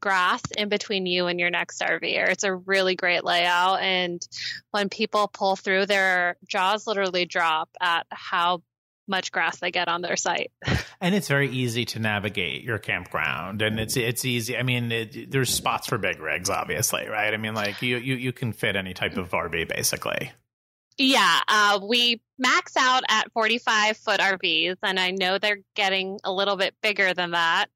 grass 0.00 0.42
in 0.56 0.68
between 0.68 1.06
you 1.06 1.26
and 1.26 1.38
your 1.38 1.50
next 1.50 1.80
RVer. 1.82 2.30
It's 2.30 2.44
a 2.44 2.54
really 2.54 2.96
great 2.96 3.22
layout. 3.22 3.80
And 3.80 4.26
when 4.72 4.88
people 4.88 5.28
pull 5.28 5.56
through, 5.56 5.86
their 5.86 6.36
jaws 6.48 6.86
literally 6.86 7.26
drop 7.26 7.68
at 7.80 8.06
how 8.10 8.62
much 9.10 9.32
grass 9.32 9.58
they 9.58 9.70
get 9.70 9.88
on 9.88 10.00
their 10.00 10.16
site. 10.16 10.52
And 11.02 11.14
it's 11.14 11.28
very 11.28 11.48
easy 11.48 11.86
to 11.86 11.98
navigate 11.98 12.62
your 12.62 12.78
campground, 12.78 13.62
and 13.62 13.80
it's 13.80 13.96
it's 13.96 14.26
easy. 14.26 14.54
I 14.58 14.62
mean, 14.62 14.92
it, 14.92 15.30
there's 15.30 15.48
spots 15.48 15.86
for 15.86 15.96
big 15.96 16.20
rigs, 16.20 16.50
obviously, 16.50 17.08
right? 17.08 17.32
I 17.32 17.38
mean, 17.38 17.54
like 17.54 17.80
you 17.80 17.96
you 17.96 18.16
you 18.16 18.34
can 18.34 18.52
fit 18.52 18.76
any 18.76 18.92
type 18.92 19.16
of 19.16 19.30
RV 19.30 19.66
basically. 19.66 20.30
Yeah, 20.98 21.40
uh, 21.48 21.80
we 21.82 22.20
max 22.38 22.76
out 22.76 23.04
at 23.08 23.32
45 23.32 23.96
foot 23.96 24.20
RVs, 24.20 24.76
and 24.82 25.00
I 25.00 25.12
know 25.12 25.38
they're 25.38 25.62
getting 25.74 26.20
a 26.22 26.30
little 26.30 26.56
bit 26.56 26.74
bigger 26.82 27.14
than 27.14 27.30
that. 27.30 27.68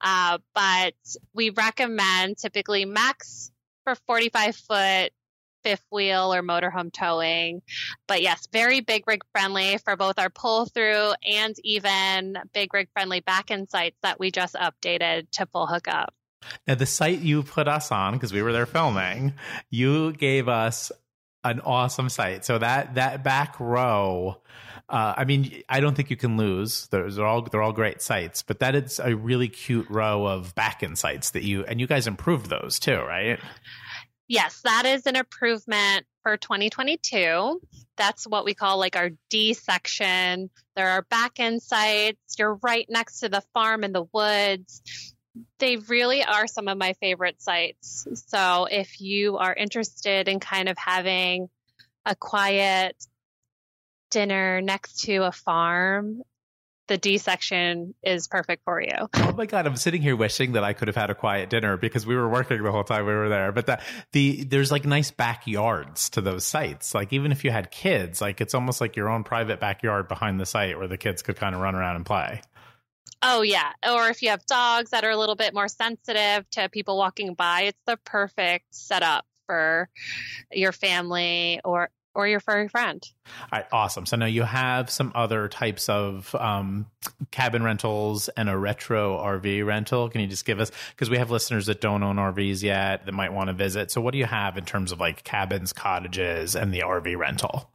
Uh, 0.00 0.38
but 0.54 0.94
we 1.34 1.50
recommend 1.50 2.38
typically 2.38 2.86
max 2.86 3.52
for 3.84 3.94
45 4.06 4.56
foot 4.56 5.12
fifth 5.62 5.84
wheel 5.90 6.32
or 6.32 6.42
motorhome 6.42 6.92
towing. 6.92 7.62
But 8.06 8.22
yes, 8.22 8.48
very 8.52 8.80
big 8.80 9.06
rig 9.06 9.22
friendly 9.32 9.78
for 9.78 9.96
both 9.96 10.18
our 10.18 10.30
pull 10.30 10.66
through 10.66 11.12
and 11.26 11.54
even 11.64 12.38
big 12.52 12.72
rig 12.74 12.88
friendly 12.92 13.20
back 13.20 13.50
end 13.50 13.68
sites 13.70 13.96
that 14.02 14.18
we 14.18 14.30
just 14.30 14.54
updated 14.54 15.30
to 15.32 15.46
full 15.46 15.66
hookup. 15.66 16.14
Now, 16.66 16.74
the 16.74 16.86
site 16.86 17.20
you 17.20 17.42
put 17.42 17.68
us 17.68 17.92
on, 17.92 18.14
because 18.14 18.32
we 18.32 18.42
were 18.42 18.52
there 18.52 18.66
filming, 18.66 19.34
you 19.68 20.12
gave 20.12 20.48
us 20.48 20.90
an 21.44 21.60
awesome 21.60 22.08
site. 22.08 22.44
So 22.44 22.58
that 22.58 22.94
that 22.94 23.22
back 23.22 23.58
row, 23.58 24.40
uh, 24.88 25.14
I 25.16 25.24
mean, 25.24 25.62
I 25.68 25.80
don't 25.80 25.94
think 25.94 26.10
you 26.10 26.16
can 26.16 26.36
lose. 26.36 26.86
Those 26.88 27.18
are 27.18 27.26
all 27.26 27.42
they're 27.42 27.62
all 27.62 27.72
great 27.72 28.02
sites, 28.02 28.42
but 28.42 28.60
that 28.60 28.74
is 28.74 29.00
a 29.02 29.14
really 29.14 29.48
cute 29.48 29.88
row 29.88 30.26
of 30.26 30.54
back 30.54 30.82
end 30.82 30.98
sites 30.98 31.30
that 31.30 31.42
you 31.42 31.64
and 31.64 31.80
you 31.80 31.86
guys 31.86 32.06
improved 32.06 32.50
those 32.50 32.78
too, 32.78 32.96
right? 32.96 33.38
Yes, 34.30 34.60
that 34.62 34.86
is 34.86 35.06
an 35.06 35.16
improvement 35.16 36.06
for 36.22 36.36
2022. 36.36 37.60
That's 37.96 38.28
what 38.28 38.44
we 38.44 38.54
call 38.54 38.78
like 38.78 38.94
our 38.94 39.10
D 39.28 39.54
section. 39.54 40.50
There 40.76 40.88
are 40.88 41.02
back 41.10 41.40
end 41.40 41.60
sites. 41.60 42.36
You're 42.38 42.54
right 42.62 42.86
next 42.88 43.18
to 43.20 43.28
the 43.28 43.42
farm 43.54 43.82
in 43.82 43.90
the 43.90 44.04
woods. 44.12 44.82
They 45.58 45.78
really 45.78 46.22
are 46.22 46.46
some 46.46 46.68
of 46.68 46.78
my 46.78 46.92
favorite 47.00 47.42
sites. 47.42 48.06
So 48.28 48.68
if 48.70 49.00
you 49.00 49.36
are 49.38 49.52
interested 49.52 50.28
in 50.28 50.38
kind 50.38 50.68
of 50.68 50.78
having 50.78 51.48
a 52.06 52.14
quiet 52.14 52.94
dinner 54.12 54.60
next 54.60 55.00
to 55.06 55.24
a 55.24 55.32
farm 55.32 56.22
the 56.90 56.98
D 56.98 57.18
section 57.18 57.94
is 58.02 58.26
perfect 58.26 58.64
for 58.64 58.82
you. 58.82 59.08
Oh 59.14 59.32
my 59.32 59.46
god, 59.46 59.64
I'm 59.64 59.76
sitting 59.76 60.02
here 60.02 60.16
wishing 60.16 60.52
that 60.52 60.64
I 60.64 60.72
could 60.72 60.88
have 60.88 60.96
had 60.96 61.08
a 61.08 61.14
quiet 61.14 61.48
dinner 61.48 61.76
because 61.76 62.04
we 62.04 62.16
were 62.16 62.28
working 62.28 62.60
the 62.64 62.72
whole 62.72 62.82
time 62.82 63.06
we 63.06 63.14
were 63.14 63.28
there. 63.28 63.52
But 63.52 63.66
the 63.66 63.80
the 64.10 64.42
there's 64.42 64.72
like 64.72 64.84
nice 64.84 65.12
backyards 65.12 66.10
to 66.10 66.20
those 66.20 66.44
sites. 66.44 66.92
Like 66.92 67.12
even 67.12 67.30
if 67.30 67.44
you 67.44 67.52
had 67.52 67.70
kids, 67.70 68.20
like 68.20 68.40
it's 68.40 68.54
almost 68.54 68.80
like 68.80 68.96
your 68.96 69.08
own 69.08 69.22
private 69.22 69.60
backyard 69.60 70.08
behind 70.08 70.40
the 70.40 70.46
site 70.46 70.76
where 70.76 70.88
the 70.88 70.98
kids 70.98 71.22
could 71.22 71.36
kind 71.36 71.54
of 71.54 71.60
run 71.60 71.76
around 71.76 71.94
and 71.94 72.04
play. 72.04 72.42
Oh 73.22 73.42
yeah, 73.42 73.70
or 73.88 74.08
if 74.08 74.20
you 74.20 74.30
have 74.30 74.44
dogs 74.46 74.90
that 74.90 75.04
are 75.04 75.10
a 75.10 75.16
little 75.16 75.36
bit 75.36 75.54
more 75.54 75.68
sensitive 75.68 76.50
to 76.50 76.68
people 76.70 76.98
walking 76.98 77.34
by, 77.34 77.62
it's 77.62 77.80
the 77.86 77.98
perfect 77.98 78.74
setup 78.74 79.24
for 79.46 79.88
your 80.50 80.72
family 80.72 81.60
or 81.64 81.90
or 82.14 82.26
your 82.26 82.40
furry 82.40 82.68
friend. 82.68 83.02
All 83.26 83.58
right, 83.58 83.66
awesome. 83.72 84.06
So 84.06 84.16
now 84.16 84.26
you 84.26 84.42
have 84.42 84.90
some 84.90 85.12
other 85.14 85.48
types 85.48 85.88
of 85.88 86.34
um, 86.34 86.86
cabin 87.30 87.62
rentals 87.62 88.28
and 88.30 88.48
a 88.48 88.56
retro 88.56 89.16
RV 89.18 89.64
rental. 89.66 90.08
Can 90.08 90.20
you 90.20 90.26
just 90.26 90.44
give 90.44 90.60
us 90.60 90.70
because 90.90 91.10
we 91.10 91.18
have 91.18 91.30
listeners 91.30 91.66
that 91.66 91.80
don't 91.80 92.02
own 92.02 92.16
RVs 92.16 92.62
yet 92.62 93.06
that 93.06 93.12
might 93.12 93.32
want 93.32 93.48
to 93.48 93.54
visit. 93.54 93.90
So 93.90 94.00
what 94.00 94.12
do 94.12 94.18
you 94.18 94.26
have 94.26 94.56
in 94.56 94.64
terms 94.64 94.92
of 94.92 95.00
like 95.00 95.24
cabins, 95.24 95.72
cottages, 95.72 96.56
and 96.56 96.72
the 96.74 96.80
RV 96.80 97.16
rental? 97.16 97.70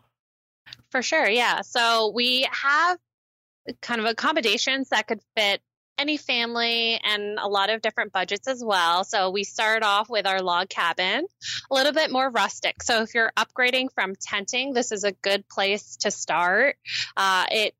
For 0.89 1.01
sure, 1.01 1.27
yeah. 1.27 1.61
So 1.61 2.11
we 2.13 2.47
have 2.51 2.97
kind 3.81 3.99
of 3.99 4.05
accommodations 4.05 4.89
that 4.89 5.07
could 5.07 5.21
fit 5.35 5.61
any 5.97 6.17
family 6.17 6.99
and 7.03 7.39
a 7.39 7.47
lot 7.47 7.69
of 7.69 7.81
different 7.81 8.11
budgets 8.11 8.47
as 8.47 8.63
well. 8.63 9.03
So 9.03 9.29
we 9.29 9.43
start 9.43 9.83
off 9.83 10.09
with 10.09 10.27
our 10.27 10.41
log 10.41 10.69
cabin, 10.69 11.25
a 11.69 11.73
little 11.73 11.93
bit 11.93 12.11
more 12.11 12.29
rustic. 12.29 12.83
So 12.83 13.01
if 13.01 13.13
you're 13.13 13.31
upgrading 13.37 13.87
from 13.93 14.13
tenting, 14.15 14.73
this 14.73 14.91
is 14.91 15.03
a 15.03 15.11
good 15.11 15.47
place 15.47 15.97
to 15.97 16.11
start. 16.11 16.77
Uh, 17.15 17.45
it 17.51 17.75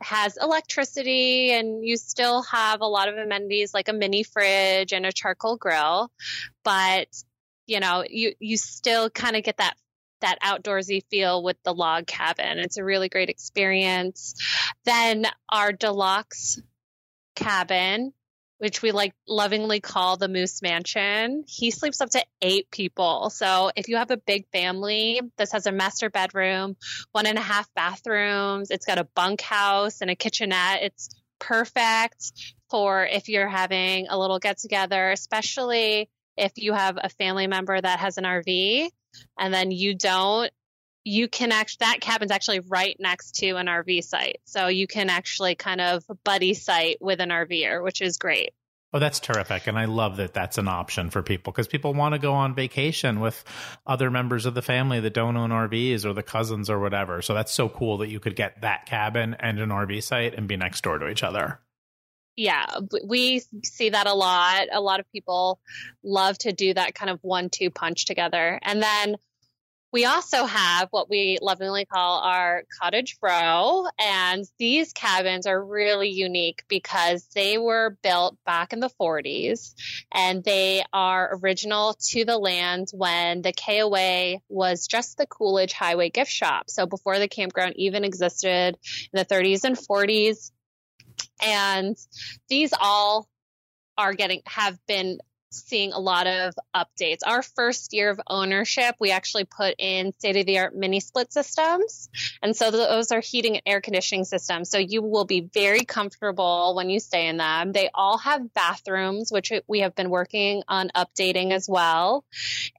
has 0.00 0.36
electricity 0.36 1.52
and 1.52 1.84
you 1.84 1.96
still 1.96 2.42
have 2.42 2.80
a 2.80 2.86
lot 2.86 3.08
of 3.08 3.16
amenities 3.16 3.74
like 3.74 3.88
a 3.88 3.92
mini 3.92 4.22
fridge 4.22 4.92
and 4.92 5.04
a 5.04 5.12
charcoal 5.12 5.56
grill, 5.56 6.10
but 6.64 7.08
you 7.66 7.80
know, 7.80 8.04
you, 8.08 8.34
you 8.40 8.56
still 8.56 9.08
kind 9.10 9.36
of 9.36 9.42
get 9.42 9.56
that 9.58 9.74
that 10.20 10.40
outdoorsy 10.42 11.02
feel 11.10 11.42
with 11.42 11.56
the 11.64 11.74
log 11.74 12.06
cabin. 12.06 12.58
It's 12.58 12.78
a 12.78 12.84
really 12.84 13.10
great 13.10 13.28
experience. 13.28 14.34
Then 14.86 15.26
our 15.50 15.70
deluxe 15.70 16.58
cabin, 17.34 18.12
which 18.58 18.82
we 18.82 18.92
like 18.92 19.14
lovingly 19.28 19.80
call 19.80 20.16
the 20.16 20.28
Moose 20.28 20.62
Mansion. 20.62 21.44
He 21.46 21.70
sleeps 21.70 22.00
up 22.00 22.10
to 22.10 22.24
eight 22.40 22.70
people. 22.70 23.30
So 23.30 23.70
if 23.76 23.88
you 23.88 23.96
have 23.96 24.10
a 24.10 24.16
big 24.16 24.46
family, 24.52 25.20
this 25.36 25.52
has 25.52 25.66
a 25.66 25.72
master 25.72 26.10
bedroom, 26.10 26.76
one 27.12 27.26
and 27.26 27.38
a 27.38 27.42
half 27.42 27.72
bathrooms. 27.74 28.70
It's 28.70 28.86
got 28.86 28.98
a 28.98 29.08
bunkhouse 29.14 30.00
and 30.00 30.10
a 30.10 30.16
kitchenette. 30.16 30.82
It's 30.82 31.08
perfect 31.38 32.32
for 32.70 33.04
if 33.04 33.28
you're 33.28 33.48
having 33.48 34.06
a 34.08 34.18
little 34.18 34.38
get 34.38 34.58
together, 34.58 35.10
especially 35.10 36.08
if 36.36 36.52
you 36.56 36.72
have 36.72 36.98
a 37.00 37.08
family 37.08 37.46
member 37.46 37.80
that 37.80 38.00
has 38.00 38.18
an 38.18 38.24
RV 38.24 38.88
and 39.38 39.54
then 39.54 39.70
you 39.70 39.94
don't 39.94 40.50
you 41.04 41.28
can 41.28 41.52
actually 41.52 41.84
that 41.84 42.00
cabin's 42.00 42.30
actually 42.30 42.60
right 42.60 42.96
next 42.98 43.36
to 43.36 43.56
an 43.56 43.66
RV 43.66 44.04
site. 44.04 44.40
So 44.44 44.68
you 44.68 44.86
can 44.86 45.10
actually 45.10 45.54
kind 45.54 45.80
of 45.80 46.04
buddy 46.24 46.54
site 46.54 46.98
with 47.00 47.20
an 47.20 47.28
RVer, 47.28 47.82
which 47.82 48.00
is 48.00 48.16
great. 48.16 48.52
Oh, 48.94 49.00
that's 49.00 49.18
terrific. 49.18 49.66
And 49.66 49.76
I 49.76 49.86
love 49.86 50.18
that 50.18 50.34
that's 50.34 50.56
an 50.56 50.68
option 50.68 51.10
for 51.10 51.20
people 51.20 51.52
because 51.52 51.66
people 51.66 51.92
want 51.94 52.14
to 52.14 52.20
go 52.20 52.32
on 52.32 52.54
vacation 52.54 53.18
with 53.18 53.42
other 53.84 54.08
members 54.08 54.46
of 54.46 54.54
the 54.54 54.62
family 54.62 55.00
that 55.00 55.12
don't 55.12 55.36
own 55.36 55.50
RVs 55.50 56.04
or 56.04 56.12
the 56.12 56.22
cousins 56.22 56.70
or 56.70 56.78
whatever. 56.78 57.20
So 57.20 57.34
that's 57.34 57.52
so 57.52 57.68
cool 57.68 57.98
that 57.98 58.08
you 58.08 58.20
could 58.20 58.36
get 58.36 58.60
that 58.60 58.86
cabin 58.86 59.34
and 59.40 59.58
an 59.58 59.70
RV 59.70 60.00
site 60.04 60.34
and 60.34 60.46
be 60.46 60.56
next 60.56 60.84
door 60.84 60.98
to 60.98 61.08
each 61.08 61.24
other. 61.24 61.58
Yeah, 62.36 62.66
we 63.04 63.42
see 63.64 63.90
that 63.90 64.06
a 64.06 64.14
lot. 64.14 64.68
A 64.72 64.80
lot 64.80 65.00
of 65.00 65.10
people 65.10 65.58
love 66.04 66.38
to 66.38 66.52
do 66.52 66.72
that 66.74 66.94
kind 66.94 67.10
of 67.10 67.18
one 67.22 67.50
two 67.50 67.70
punch 67.70 68.06
together. 68.06 68.60
And 68.62 68.80
then 68.80 69.16
We 69.94 70.06
also 70.06 70.44
have 70.44 70.88
what 70.90 71.08
we 71.08 71.38
lovingly 71.40 71.84
call 71.84 72.18
our 72.18 72.64
cottage 72.82 73.16
row. 73.22 73.86
And 73.96 74.44
these 74.58 74.92
cabins 74.92 75.46
are 75.46 75.64
really 75.64 76.08
unique 76.08 76.64
because 76.66 77.28
they 77.32 77.58
were 77.58 77.96
built 78.02 78.36
back 78.44 78.72
in 78.72 78.80
the 78.80 78.90
40s 79.00 79.72
and 80.10 80.42
they 80.42 80.82
are 80.92 81.38
original 81.40 81.94
to 82.08 82.24
the 82.24 82.36
land 82.36 82.88
when 82.92 83.42
the 83.42 83.52
KOA 83.52 84.40
was 84.48 84.88
just 84.88 85.16
the 85.16 85.28
Coolidge 85.28 85.74
Highway 85.74 86.10
gift 86.10 86.32
shop. 86.32 86.70
So 86.70 86.86
before 86.86 87.20
the 87.20 87.28
campground 87.28 87.74
even 87.76 88.02
existed 88.02 88.76
in 88.76 88.76
the 89.12 89.24
30s 89.24 89.62
and 89.62 89.76
40s. 89.76 90.50
And 91.40 91.96
these 92.48 92.72
all 92.80 93.28
are 93.96 94.14
getting 94.14 94.42
have 94.46 94.76
been 94.88 95.20
seeing 95.54 95.92
a 95.92 95.98
lot 95.98 96.26
of 96.26 96.54
updates. 96.74 97.20
Our 97.26 97.42
first 97.42 97.92
year 97.92 98.10
of 98.10 98.20
ownership, 98.26 98.96
we 99.00 99.10
actually 99.10 99.44
put 99.44 99.74
in 99.78 100.12
state 100.12 100.36
of 100.36 100.46
the 100.46 100.58
art 100.58 100.74
mini 100.74 101.00
split 101.00 101.32
systems. 101.32 102.08
And 102.42 102.56
so 102.56 102.70
those 102.70 103.12
are 103.12 103.20
heating 103.20 103.54
and 103.54 103.62
air 103.66 103.80
conditioning 103.80 104.24
systems. 104.24 104.70
So 104.70 104.78
you 104.78 105.02
will 105.02 105.24
be 105.24 105.48
very 105.52 105.84
comfortable 105.84 106.74
when 106.74 106.90
you 106.90 107.00
stay 107.00 107.26
in 107.28 107.36
them. 107.36 107.72
They 107.72 107.90
all 107.94 108.18
have 108.18 108.52
bathrooms, 108.54 109.30
which 109.30 109.52
we 109.66 109.80
have 109.80 109.94
been 109.94 110.10
working 110.10 110.62
on 110.68 110.90
updating 110.94 111.52
as 111.52 111.68
well. 111.68 112.24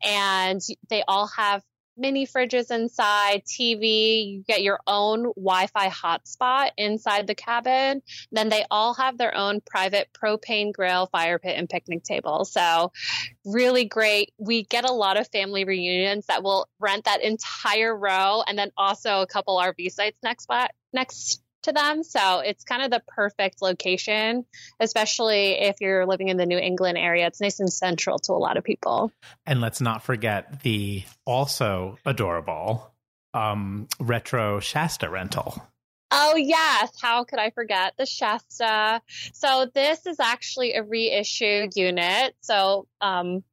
And 0.04 0.62
they 0.90 1.04
all 1.08 1.28
have 1.28 1.64
mini 1.98 2.26
fridges 2.26 2.72
inside, 2.72 3.44
TV. 3.46 4.26
You 4.28 4.44
get 4.44 4.64
your 4.64 4.80
own 4.88 5.24
Wi 5.36 5.68
Fi 5.68 5.90
hotspot 5.90 6.72
inside 6.78 7.28
the 7.28 7.36
cabin. 7.36 8.02
Then 8.32 8.50
they 8.50 8.66
all 8.70 8.94
have 8.96 9.18
their 9.18 9.36
own 9.36 9.62
private 9.66 10.10
propane 10.14 10.74
grill, 10.74 11.08
fire 11.08 11.40
pit, 11.40 11.56
and 11.58 11.70
picnic 11.70 12.04
table. 12.04 12.46
So, 12.46 12.92
really 13.46 13.86
great. 13.86 14.34
We 14.38 14.64
get 14.64 14.90
a 14.90 14.94
lot 14.94 15.18
of 15.18 15.28
family 15.30 15.66
reunions 15.66 16.26
that 16.28 16.44
will 16.44 16.68
rent 16.80 17.06
that 17.06 17.22
entire 17.22 17.96
row 17.96 18.44
and 18.48 18.58
then 18.58 18.72
also 18.78 19.22
a 19.22 19.28
couple 19.28 19.58
RV 19.58 19.92
sites 19.92 20.20
next 20.24 20.44
spot 20.44 20.72
next 20.96 21.42
to 21.66 21.72
them. 21.72 22.04
So 22.04 22.40
it's 22.40 22.64
kind 22.64 22.84
of 22.84 22.92
the 22.92 23.02
perfect 23.08 23.62
location, 23.62 24.46
especially 24.80 25.54
if 25.54 25.76
you're 25.82 26.06
living 26.06 26.30
in 26.30 26.38
the 26.38 26.46
New 26.46 26.58
England 26.58 26.98
area. 26.98 27.28
It's 27.28 27.42
nice 27.42 27.60
and 27.60 27.72
central 27.72 28.18
to 28.20 28.34
a 28.34 28.34
lot 28.34 28.58
of 28.58 28.64
people. 28.64 29.12
And 29.46 29.62
let's 29.62 29.82
not 29.82 30.04
forget 30.04 30.62
the 30.62 31.04
also 31.26 31.98
adorable 32.06 32.92
um, 33.34 33.88
retro 34.00 34.60
Shasta 34.60 35.10
rental. 35.10 35.62
Oh, 36.12 36.36
yes. 36.38 36.92
How 37.02 37.24
could 37.24 37.40
I 37.40 37.50
forget 37.50 37.94
the 37.98 38.06
Shasta? 38.06 39.02
So, 39.34 39.70
this 39.74 40.06
is 40.06 40.20
actually 40.20 40.76
a 40.76 40.84
reissue 40.84 41.68
unit. 41.76 42.36
So, 42.42 42.88
um, 43.02 43.44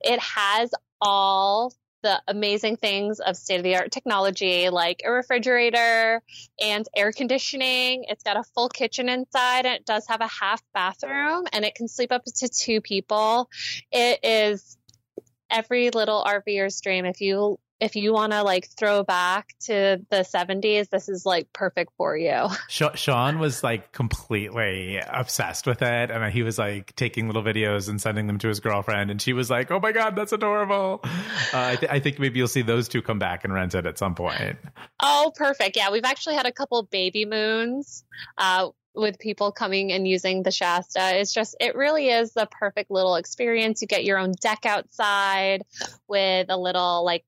it 0.00 0.20
has 0.20 0.70
all 1.00 1.72
the 2.02 2.20
amazing 2.28 2.76
things 2.76 3.20
of 3.20 3.36
state 3.36 3.56
of 3.56 3.62
the 3.62 3.76
art 3.76 3.90
technology 3.90 4.68
like 4.70 5.02
a 5.04 5.10
refrigerator 5.10 6.22
and 6.60 6.86
air 6.96 7.12
conditioning. 7.12 8.04
It's 8.08 8.22
got 8.22 8.36
a 8.36 8.44
full 8.54 8.68
kitchen 8.68 9.08
inside 9.08 9.66
and 9.66 9.74
it 9.74 9.84
does 9.84 10.06
have 10.08 10.20
a 10.20 10.28
half 10.28 10.62
bathroom 10.72 11.44
and 11.52 11.64
it 11.64 11.74
can 11.74 11.88
sleep 11.88 12.12
up 12.12 12.24
to 12.24 12.48
two 12.48 12.80
people. 12.80 13.48
It 13.90 14.20
is 14.22 14.76
every 15.50 15.90
little 15.90 16.24
RVer's 16.24 16.80
dream. 16.80 17.04
If 17.04 17.20
you 17.20 17.58
if 17.80 17.96
you 17.96 18.12
want 18.12 18.32
to 18.32 18.42
like 18.42 18.68
throw 18.68 19.02
back 19.02 19.54
to 19.60 20.04
the 20.10 20.16
70s, 20.16 20.90
this 20.90 21.08
is 21.08 21.24
like 21.24 21.50
perfect 21.52 21.92
for 21.96 22.16
you. 22.16 22.48
Sean 22.68 23.38
was 23.38 23.64
like 23.64 23.92
completely 23.92 24.98
obsessed 24.98 25.66
with 25.66 25.80
it. 25.80 26.10
And 26.10 26.32
he 26.32 26.42
was 26.42 26.58
like 26.58 26.94
taking 26.96 27.26
little 27.26 27.42
videos 27.42 27.88
and 27.88 28.00
sending 28.00 28.26
them 28.26 28.38
to 28.38 28.48
his 28.48 28.60
girlfriend. 28.60 29.10
And 29.10 29.20
she 29.20 29.32
was 29.32 29.48
like, 29.48 29.70
oh 29.70 29.80
my 29.80 29.92
God, 29.92 30.14
that's 30.14 30.32
adorable. 30.32 31.00
Uh, 31.02 31.08
I, 31.52 31.76
th- 31.76 31.90
I, 31.90 32.00
think 32.00 32.18
maybe 32.18 32.38
you'll 32.38 32.48
see 32.48 32.62
those 32.62 32.88
two 32.88 33.00
come 33.00 33.18
back 33.18 33.44
and 33.44 33.52
rent 33.52 33.74
it 33.74 33.86
at 33.86 33.98
some 33.98 34.14
point. 34.14 34.58
Oh, 35.02 35.32
perfect. 35.34 35.76
Yeah, 35.76 35.90
we've 35.90 36.04
actually 36.04 36.34
had 36.34 36.46
a 36.46 36.52
couple 36.52 36.82
baby 36.82 37.24
moons. 37.24 38.04
Uh, 38.36 38.68
with 38.92 39.18
people 39.20 39.52
coming 39.52 39.92
and 39.92 40.06
using 40.06 40.42
the 40.42 40.50
Shasta. 40.50 41.16
It's 41.18 41.32
just, 41.32 41.54
it 41.60 41.76
really 41.76 42.08
is 42.08 42.32
the 42.32 42.48
perfect 42.50 42.90
little 42.90 43.14
experience. 43.14 43.80
You 43.80 43.88
get 43.88 44.04
your 44.04 44.18
own 44.18 44.32
deck 44.40 44.66
outside 44.66 45.62
with 46.08 46.46
a 46.50 46.56
little 46.56 47.04
like 47.04 47.24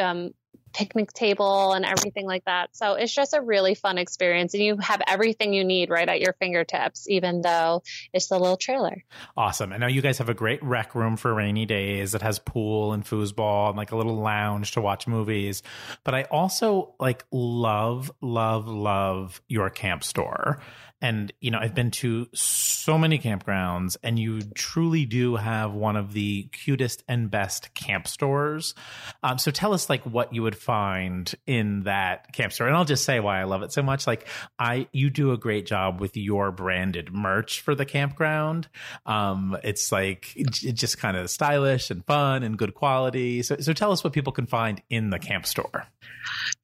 um, 0.00 0.32
picnic 0.72 1.12
table 1.12 1.72
and 1.72 1.84
everything 1.84 2.26
like 2.26 2.44
that. 2.44 2.74
So 2.76 2.94
it's 2.94 3.12
just 3.12 3.34
a 3.34 3.40
really 3.40 3.74
fun 3.74 3.98
experience 3.98 4.54
and 4.54 4.62
you 4.62 4.76
have 4.78 5.02
everything 5.06 5.52
you 5.52 5.64
need 5.64 5.90
right 5.90 6.08
at 6.08 6.20
your 6.20 6.34
fingertips, 6.34 7.08
even 7.08 7.40
though 7.42 7.82
it's 8.12 8.28
the 8.28 8.38
little 8.38 8.56
trailer. 8.56 9.04
Awesome. 9.36 9.72
I 9.72 9.78
know 9.78 9.86
you 9.86 10.02
guys 10.02 10.18
have 10.18 10.28
a 10.28 10.34
great 10.34 10.62
rec 10.62 10.94
room 10.94 11.16
for 11.16 11.34
rainy 11.34 11.66
days. 11.66 12.14
It 12.14 12.22
has 12.22 12.38
pool 12.38 12.92
and 12.92 13.04
foosball 13.04 13.68
and 13.68 13.76
like 13.76 13.92
a 13.92 13.96
little 13.96 14.16
lounge 14.16 14.72
to 14.72 14.80
watch 14.80 15.06
movies. 15.06 15.62
But 16.04 16.14
I 16.14 16.22
also 16.24 16.94
like 17.00 17.24
love, 17.30 18.10
love, 18.20 18.68
love 18.68 19.40
your 19.48 19.70
camp 19.70 20.04
store. 20.04 20.60
And, 21.00 21.32
you 21.40 21.50
know, 21.50 21.58
I've 21.58 21.74
been 21.74 21.90
to 21.92 22.28
so 22.34 22.98
many 22.98 23.18
campgrounds, 23.18 23.96
and 24.02 24.18
you 24.18 24.42
truly 24.54 25.06
do 25.06 25.36
have 25.36 25.72
one 25.72 25.96
of 25.96 26.12
the 26.12 26.44
cutest 26.52 27.02
and 27.08 27.30
best 27.30 27.72
camp 27.74 28.06
stores. 28.06 28.74
Um, 29.22 29.38
so 29.38 29.50
tell 29.50 29.72
us, 29.72 29.88
like, 29.88 30.02
what 30.02 30.34
you 30.34 30.42
would 30.42 30.56
find 30.56 31.34
in 31.46 31.84
that 31.84 32.32
camp 32.32 32.52
store. 32.52 32.66
And 32.66 32.76
I'll 32.76 32.84
just 32.84 33.04
say 33.04 33.18
why 33.18 33.40
I 33.40 33.44
love 33.44 33.62
it 33.62 33.72
so 33.72 33.82
much. 33.82 34.06
Like, 34.06 34.26
I, 34.58 34.88
you 34.92 35.08
do 35.08 35.32
a 35.32 35.38
great 35.38 35.64
job 35.66 36.00
with 36.00 36.16
your 36.16 36.52
branded 36.52 37.12
merch 37.12 37.60
for 37.60 37.74
the 37.74 37.86
campground. 37.86 38.68
Um, 39.06 39.56
it's 39.64 39.90
like, 39.90 40.32
it's 40.36 40.60
just 40.60 40.98
kind 40.98 41.16
of 41.16 41.30
stylish 41.30 41.90
and 41.90 42.04
fun 42.04 42.42
and 42.42 42.58
good 42.58 42.74
quality. 42.74 43.42
So, 43.42 43.56
so 43.56 43.72
tell 43.72 43.92
us 43.92 44.04
what 44.04 44.12
people 44.12 44.32
can 44.32 44.46
find 44.46 44.82
in 44.90 45.10
the 45.10 45.18
camp 45.18 45.46
store. 45.46 45.86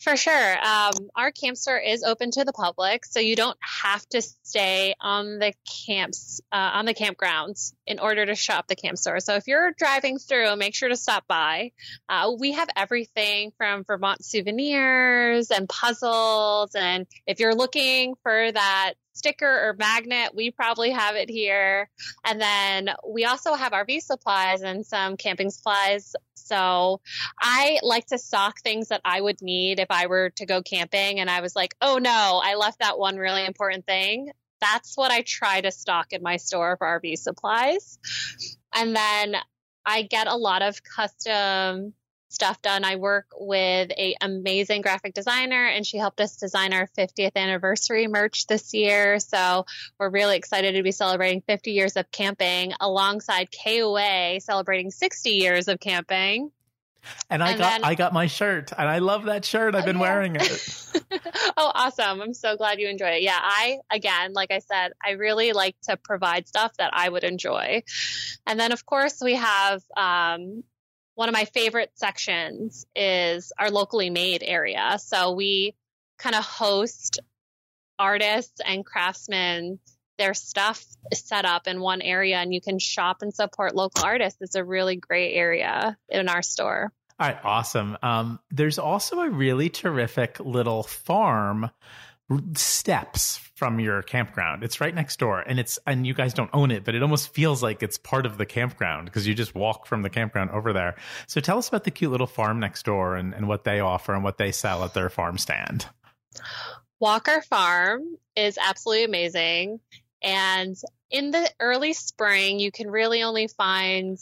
For 0.01 0.17
sure. 0.17 0.57
Um, 0.65 0.93
our 1.17 1.33
camp 1.33 1.57
store 1.57 1.79
is 1.79 2.03
open 2.03 2.31
to 2.33 2.45
the 2.45 2.53
public, 2.53 3.05
so 3.07 3.19
you 3.19 3.35
don't 3.35 3.57
have 3.61 4.07
to 4.11 4.23
stay 4.43 4.95
on 5.01 5.39
the 5.39 5.53
camps, 5.87 6.41
uh, 6.53 6.71
on 6.75 6.87
the 6.87 6.95
campgrounds 6.95 7.73
in 7.87 7.99
order 7.99 8.27
to 8.27 8.35
shop 8.35 8.67
the 8.69 8.77
camp 8.77 8.99
store. 8.99 9.21
So 9.21 9.35
if 9.35 9.47
you're 9.47 9.73
driving 9.73 10.19
through, 10.19 10.57
make 10.57 10.75
sure 10.75 10.89
to 10.89 10.97
stop 10.97 11.27
by. 11.27 11.73
Uh, 12.09 12.33
we 12.39 12.53
have 12.53 12.69
everything 12.77 13.53
from 13.57 13.85
Vermont 13.85 14.25
souvenirs 14.25 15.51
and 15.51 15.69
puzzles. 15.69 16.75
And 16.75 17.07
if 17.27 17.41
you're 17.41 17.55
looking 17.55 18.15
for 18.23 18.53
that 18.53 18.95
sticker 19.17 19.69
or 19.69 19.75
magnet, 19.79 20.35
we 20.35 20.51
probably 20.51 20.91
have 20.91 21.17
it 21.17 21.31
here. 21.31 21.89
And 22.25 22.41
then 22.41 22.91
we 23.09 23.25
also 23.25 23.55
have 23.55 23.73
RV 23.73 24.03
supplies 24.03 24.63
and 24.63 24.85
some 24.85 25.17
camping 25.17 25.51
supplies. 25.51 26.15
So 26.35 27.01
I 27.41 27.79
like 27.83 28.07
to 28.07 28.19
stock 28.19 28.61
things 28.61 28.89
that 28.89 29.01
I 29.05 29.21
would 29.21 29.43
need 29.43 29.81
if 29.81 29.89
I 29.91 30.07
were 30.07 30.31
to 30.37 30.47
go 30.47 30.63
camping 30.63 31.19
and 31.21 31.31
I 31.31 31.41
was 31.41 31.57
like, 31.57 31.75
oh 31.81 31.99
no, 31.99 32.41
I 32.45 32.55
left 32.55 32.81
that 32.81 32.99
one 32.99 33.17
really 33.17 33.45
important 33.45 33.87
thing. 33.87 34.31
That's 34.61 34.97
what 34.97 35.11
I 35.11 35.23
try 35.23 35.61
to 35.61 35.71
stock 35.71 36.13
in 36.13 36.23
my 36.23 36.37
store 36.37 36.77
for 36.77 36.87
RV 36.87 37.19
supplies. 37.19 37.99
And 38.75 38.95
then 38.95 39.37
I 39.85 40.03
get 40.03 40.27
a 40.27 40.37
lot 40.37 40.63
of 40.63 40.83
custom 40.83 41.95
stuff 42.29 42.61
done. 42.63 42.85
I 42.85 42.97
work 42.97 43.27
with 43.39 43.91
a 43.91 44.15
amazing 44.21 44.83
graphic 44.83 45.15
designer 45.15 45.67
and 45.67 45.87
she 45.87 45.99
helped 45.99 46.21
us 46.21 46.37
design 46.37 46.73
our 46.73 46.89
50th 46.99 47.37
anniversary 47.37 48.09
merch 48.09 48.47
this 48.47 48.75
year. 48.75 49.19
So 49.21 49.65
we're 49.99 50.11
really 50.11 50.37
excited 50.37 50.75
to 50.75 50.83
be 50.83 50.93
celebrating 50.93 51.43
50 51.43 51.73
years 51.73 51.97
of 51.97 52.11
camping 52.11 52.73
alongside 52.81 53.49
KOA 53.65 54.41
celebrating 54.41 54.91
60 54.91 55.31
years 55.31 55.69
of 55.69 55.81
camping. 55.81 56.51
And 57.31 57.43
I 57.43 57.51
and 57.51 57.59
got 57.59 57.71
then, 57.71 57.85
I 57.85 57.95
got 57.95 58.13
my 58.13 58.27
shirt 58.27 58.73
and 58.77 58.89
I 58.89 58.99
love 58.99 59.27
that 59.27 59.45
shirt. 59.45 59.77
I've 59.77 59.85
been 59.85 59.97
yeah. 59.97 60.03
wearing 60.03 60.37
it. 60.37 60.93
oh, 61.57 61.71
awesome. 61.75 62.21
I'm 62.21 62.35
so 62.35 62.57
glad 62.57 62.81
you 62.81 62.89
enjoy 62.89 63.11
it. 63.11 63.23
Yeah, 63.23 63.39
I 63.41 63.79
again, 63.93 64.33
like 64.33 64.51
I 64.51 64.59
said, 64.59 64.93
I 65.05 65.13
really 65.13 65.53
like 65.53 65.77
to 65.85 65.97
provide 65.97 66.49
stuff 66.49 66.73
that 66.79 66.91
I 66.93 67.09
would 67.09 67.23
enjoy. 67.23 67.85
And 68.45 68.59
then 68.59 68.73
of 68.73 68.85
course 68.85 69.21
we 69.23 69.35
have 69.35 69.83
um, 69.97 70.65
one 71.17 71.29
of 71.29 71.33
my 71.33 71.47
favorite 71.47 71.91
sections 71.95 72.87
is 72.95 73.53
our 73.59 73.71
locally 73.71 74.11
made 74.11 74.45
area. 74.45 74.99
So 75.01 75.33
we 75.33 75.75
kind 76.19 76.37
of 76.37 76.45
host 76.45 77.21
artists 77.99 78.61
and 78.65 78.85
craftsmen 78.85 79.81
their 80.19 80.35
stuff 80.35 80.85
is 81.13 81.21
set 81.21 81.45
up 81.45 81.67
in 81.67 81.81
one 81.81 82.01
area 82.01 82.37
and 82.37 82.53
you 82.53 82.61
can 82.61 82.79
shop 82.79 83.19
and 83.21 83.35
support 83.35 83.75
local 83.75 84.05
artists. 84.05 84.41
It's 84.41 84.55
a 84.55 84.65
really 84.65 84.97
great 84.97 85.35
area 85.35 85.97
in 86.09 86.29
our 86.29 86.43
store. 86.43 86.93
All 87.19 87.29
right, 87.29 87.39
awesome. 87.45 87.97
Um, 88.03 88.41
there's 88.51 88.79
also 88.79 89.21
a 89.21 89.31
really 89.31 89.69
terrific 89.69 90.39
little 90.41 90.83
farm 90.83 91.71
steps 92.55 93.39
from 93.55 93.81
your 93.81 94.03
campground. 94.03 94.63
It's 94.65 94.81
right 94.81 94.95
next 94.95 95.19
door 95.19 95.41
and 95.41 95.59
it's 95.59 95.79
and 95.87 96.07
you 96.07 96.13
guys 96.13 96.35
don't 96.35 96.51
own 96.53 96.71
it, 96.71 96.85
but 96.85 96.95
it 96.95 97.03
almost 97.03 97.33
feels 97.33 97.63
like 97.63 97.83
it's 97.83 97.99
part 97.99 98.27
of 98.27 98.37
the 98.37 98.47
campground 98.47 99.07
because 99.07 99.27
you 99.27 99.35
just 99.35 99.55
walk 99.55 99.87
from 99.87 100.03
the 100.03 100.11
campground 100.11 100.51
over 100.51 100.73
there. 100.73 100.97
So 101.27 101.41
tell 101.41 101.59
us 101.59 101.69
about 101.69 101.85
the 101.85 101.91
cute 101.91 102.11
little 102.11 102.27
farm 102.27 102.61
next 102.61 102.85
door 102.85 103.17
and, 103.17 103.33
and 103.33 103.49
what 103.49 103.65
they 103.65 103.81
offer 103.81 104.13
and 104.13 104.25
what 104.25 104.39
they 104.39 104.53
sell 104.53 104.85
at 104.85 104.95
their 104.95 105.09
farm 105.09 105.39
stand. 105.39 105.87
Walker 106.99 107.43
Farm 107.43 108.03
is 108.35 108.59
absolutely 108.59 109.05
amazing. 109.05 109.81
And 110.23 110.77
in 111.11 111.31
the 111.31 111.51
early 111.61 111.93
spring, 111.93 112.59
you 112.59 112.73
can 112.73 112.91
really 112.91 113.23
only 113.23 113.49
find 113.49 114.19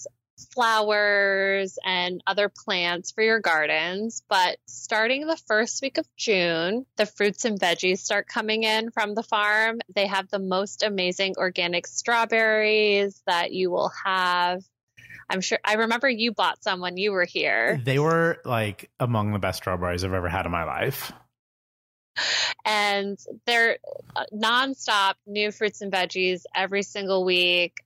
flowers 0.53 1.79
and 1.85 2.23
other 2.27 2.49
plants 2.49 3.13
for 3.13 3.23
your 3.23 3.41
gardens. 3.41 4.23
But 4.29 4.59
starting 4.67 5.27
the 5.27 5.37
first 5.49 5.83
week 5.83 5.99
of 5.99 6.07
June, 6.17 6.87
the 6.97 7.07
fruits 7.07 7.45
and 7.45 7.59
veggies 7.59 7.99
start 7.99 8.27
coming 8.29 8.63
in 8.63 8.91
from 8.91 9.15
the 9.15 9.23
farm. 9.23 9.81
They 9.95 10.07
have 10.07 10.29
the 10.29 10.39
most 10.39 10.83
amazing 10.83 11.35
organic 11.39 11.87
strawberries 11.87 13.21
that 13.27 13.53
you 13.53 13.71
will 13.71 13.93
have. 14.05 14.63
I'm 15.29 15.41
sure 15.41 15.59
I 15.65 15.75
remember 15.75 16.09
you 16.09 16.33
bought 16.33 16.63
some 16.63 16.81
when 16.81 16.97
you 16.97 17.13
were 17.13 17.25
here. 17.25 17.81
They 17.83 17.99
were 17.99 18.39
like 18.45 18.91
among 19.01 19.33
the 19.33 19.39
best 19.39 19.59
strawberries 19.59 20.05
I've 20.05 20.13
ever 20.13 20.29
had 20.29 20.47
in 20.47 20.53
my 20.53 20.65
life. 20.65 21.13
And 22.65 23.19
they're 23.47 23.79
uh, 24.15 24.25
nonstop 24.33 25.15
new 25.27 25.51
fruits 25.51 25.81
and 25.81 25.93
veggies 25.93 26.43
every 26.55 26.83
single 26.83 27.25
week 27.25 27.84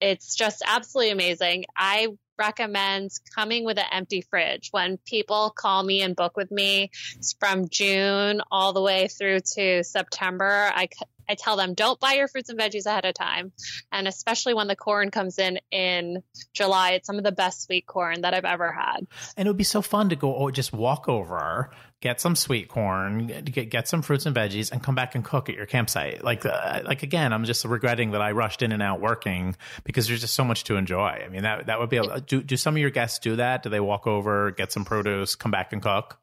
it's 0.00 0.34
just 0.34 0.62
absolutely 0.66 1.12
amazing. 1.12 1.64
I 1.76 2.08
recommend 2.38 3.10
coming 3.34 3.64
with 3.64 3.78
an 3.78 3.84
empty 3.92 4.22
fridge. 4.22 4.68
When 4.70 4.98
people 5.04 5.52
call 5.54 5.82
me 5.82 6.00
and 6.00 6.16
book 6.16 6.36
with 6.36 6.50
me 6.50 6.90
from 7.38 7.68
June 7.68 8.40
all 8.50 8.72
the 8.72 8.80
way 8.80 9.08
through 9.08 9.40
to 9.56 9.84
September, 9.84 10.70
I, 10.74 10.88
I 11.30 11.36
tell 11.36 11.56
them 11.56 11.74
don't 11.74 12.00
buy 12.00 12.14
your 12.14 12.28
fruits 12.28 12.48
and 12.48 12.58
veggies 12.58 12.86
ahead 12.86 13.04
of 13.04 13.14
time. 13.14 13.52
And 13.92 14.08
especially 14.08 14.52
when 14.52 14.66
the 14.66 14.76
corn 14.76 15.10
comes 15.10 15.38
in 15.38 15.60
in 15.70 16.22
July, 16.52 16.92
it's 16.92 17.06
some 17.06 17.18
of 17.18 17.24
the 17.24 17.32
best 17.32 17.62
sweet 17.62 17.86
corn 17.86 18.22
that 18.22 18.34
I've 18.34 18.44
ever 18.44 18.72
had. 18.72 19.06
And 19.36 19.46
it 19.46 19.50
would 19.50 19.56
be 19.56 19.64
so 19.64 19.80
fun 19.80 20.08
to 20.08 20.16
go 20.16 20.50
just 20.50 20.72
walk 20.72 21.08
over 21.08 21.70
get 22.00 22.20
some 22.20 22.34
sweet 22.34 22.68
corn, 22.68 23.26
get 23.44 23.68
get 23.70 23.88
some 23.88 24.02
fruits 24.02 24.26
and 24.26 24.34
veggies, 24.34 24.72
and 24.72 24.82
come 24.82 24.94
back 24.94 25.14
and 25.14 25.24
cook 25.24 25.48
at 25.48 25.54
your 25.54 25.66
campsite. 25.66 26.24
Like 26.24 26.44
uh, 26.46 26.80
like 26.84 27.02
again, 27.02 27.32
I'm 27.32 27.44
just 27.44 27.64
regretting 27.64 28.12
that 28.12 28.22
I 28.22 28.32
rushed 28.32 28.62
in 28.62 28.72
and 28.72 28.82
out 28.82 29.00
working 29.00 29.56
because 29.84 30.08
there's 30.08 30.22
just 30.22 30.34
so 30.34 30.44
much 30.44 30.64
to 30.64 30.76
enjoy. 30.76 31.22
I 31.24 31.28
mean 31.28 31.42
that 31.42 31.66
that 31.66 31.78
would 31.78 31.90
be 31.90 31.98
a, 31.98 32.20
do 32.20 32.42
do 32.42 32.56
some 32.56 32.74
of 32.74 32.80
your 32.80 32.90
guests 32.90 33.18
do 33.18 33.36
that? 33.36 33.62
Do 33.62 33.68
they 33.68 33.80
walk 33.80 34.06
over, 34.06 34.50
get 34.50 34.72
some 34.72 34.84
produce, 34.84 35.34
come 35.34 35.50
back 35.50 35.72
and 35.72 35.82
cook? 35.82 36.18